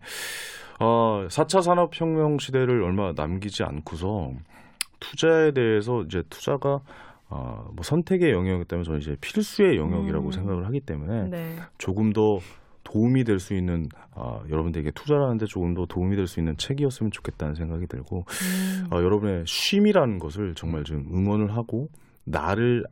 어, 0.81 1.27
4차 1.29 1.63
산업혁명 1.63 2.39
시대를 2.39 2.83
얼마 2.83 3.13
남기지 3.15 3.63
않고서 3.63 4.33
투자에 5.01 5.53
대해서 5.53 6.03
이제 6.03 6.23
투자가 6.31 6.81
어, 7.29 7.71
뭐 7.75 7.83
선택의 7.83 8.33
영역이기 8.33 8.67
때문에 8.69 8.85
저는 8.85 9.01
이제 9.01 9.17
필수의 9.21 9.77
영역이라고 9.77 10.27
음. 10.27 10.33
생각을 10.33 10.67
하기 10.67 10.81
때문에 10.81 11.29
네. 11.29 11.57
조금 11.79 12.13
더 12.13 12.41
도움이 12.83 13.23
될 13.25 13.39
수 13.39 13.55
있는 13.55 13.89
아, 14.15 14.41
여러분들에게 14.49 14.91
투자를 14.93 15.23
하는데 15.25 15.47
조금 15.47 15.75
더 15.75 15.87
도움이 15.87 16.17
될 16.17 16.27
수 16.27 16.41
있는 16.41 16.57
책이었으면 16.57 17.13
좋겠다는 17.13 17.55
생각이 17.55 17.87
들고 17.87 18.25
음. 18.29 18.87
어, 18.91 18.97
여러분의 18.97 19.45
쉼이라는 19.47 20.19
것을 20.19 20.55
정말 20.57 20.83
좀 20.83 21.07
응원을 21.13 21.55
하고 21.55 21.89
나를 22.25 22.85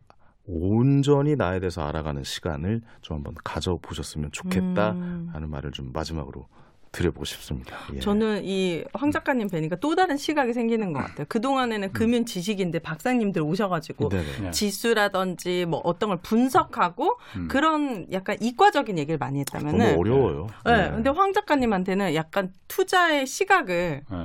온전히 0.46 1.36
나에 1.36 1.60
대해서 1.60 1.82
알아가는 1.82 2.22
시간을 2.24 2.80
좀 3.02 3.16
한번 3.16 3.34
가져보셨으면 3.44 4.30
좋겠다 4.32 4.92
음. 4.92 5.30
말을 5.48 5.72
좀 5.72 5.90
마지막으로 5.92 6.46
드려보고 6.98 7.24
싶습니다. 7.24 7.76
예. 7.94 8.00
저는 8.00 8.42
이 8.44 8.84
황 8.92 9.10
작가님 9.12 9.48
뵈니까 9.48 9.76
또 9.76 9.94
다른 9.94 10.16
시각이 10.16 10.52
생기는 10.52 10.92
것 10.92 11.00
같아요. 11.00 11.26
그 11.28 11.40
동안에는 11.40 11.92
금융 11.92 12.24
지식인데 12.24 12.80
박사님들 12.80 13.42
오셔가지고 13.42 14.08
네네. 14.08 14.24
네. 14.42 14.50
지수라든지 14.50 15.66
뭐 15.66 15.80
어떤 15.84 16.08
걸 16.10 16.18
분석하고 16.22 17.18
음. 17.36 17.48
그런 17.48 18.06
약간 18.12 18.36
이과적인 18.40 18.98
얘기를 18.98 19.18
많이 19.18 19.44
너무 19.44 19.66
했다면은 19.66 19.98
어려워요. 19.98 20.46
네. 20.64 20.90
근데 20.90 21.10
황 21.10 21.32
작가님한테는 21.32 22.14
약간 22.14 22.52
투자의 22.66 23.26
시각을 23.26 24.02
네. 24.10 24.16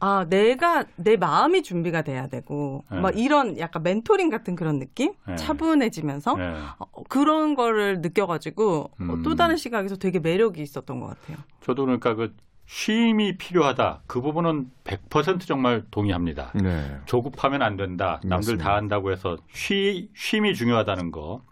아 0.00 0.26
내가 0.28 0.84
내 0.96 1.16
마음이 1.16 1.62
준비가 1.62 2.02
돼야 2.02 2.28
되고 2.28 2.84
네. 2.90 3.00
막 3.00 3.18
이런 3.18 3.58
약간 3.58 3.82
멘토링 3.82 4.30
같은 4.30 4.54
그런 4.54 4.78
느낌 4.78 5.12
네. 5.26 5.36
차분해지면서 5.36 6.36
네. 6.36 6.54
어, 6.78 7.02
그런 7.08 7.54
거를 7.54 8.00
느껴 8.00 8.26
가지고 8.26 8.90
어, 9.00 9.02
음. 9.02 9.22
또 9.22 9.34
다른 9.34 9.56
시각에서 9.56 9.96
되게 9.96 10.20
매력이 10.20 10.62
있었던 10.62 11.00
것 11.00 11.06
같아요. 11.08 11.38
저도 11.62 11.84
그러니까 11.84 12.14
그 12.14 12.34
쉼이 12.66 13.38
필요하다. 13.38 14.02
그 14.06 14.20
부분은 14.20 14.70
100% 14.84 15.40
정말 15.46 15.84
동의합니다. 15.90 16.52
네. 16.54 16.98
조급하면 17.06 17.62
안 17.62 17.76
된다. 17.76 18.20
남들 18.22 18.28
맞습니다. 18.28 18.64
다 18.64 18.76
한다고 18.76 19.10
해서 19.10 19.38
쉬, 19.52 20.10
쉼이 20.14 20.54
중요하다는 20.54 21.10
거. 21.10 21.42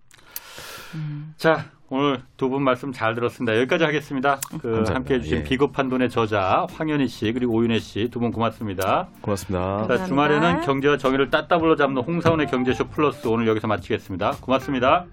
음. 0.94 1.34
자, 1.38 1.70
오늘 1.88 2.20
두 2.36 2.48
분 2.48 2.62
말씀 2.62 2.92
잘 2.92 3.14
들었습니다. 3.14 3.56
여기까지 3.58 3.84
하겠습니다. 3.84 4.40
그 4.50 4.56
감사합니다. 4.58 4.94
함께 4.94 5.14
해 5.14 5.20
주신 5.20 5.38
예. 5.38 5.42
비겁한 5.44 5.88
돈의 5.88 6.10
저자 6.10 6.66
황현희 6.72 7.06
씨 7.08 7.32
그리고 7.32 7.54
오윤혜 7.54 7.78
씨 7.78 8.08
두 8.10 8.18
분 8.20 8.32
고맙습니다. 8.32 9.08
고맙습니다. 9.20 9.60
자, 9.60 9.76
감사합니다. 9.86 10.06
주말에는 10.06 10.60
경제와 10.62 10.96
정의를 10.98 11.30
따따블로 11.30 11.76
잡는 11.76 12.02
홍사원의 12.02 12.48
경제쇼 12.48 12.88
플러스 12.88 13.26
오늘 13.28 13.46
여기서 13.46 13.66
마치겠습니다. 13.68 14.32
고맙습니다. 14.40 15.06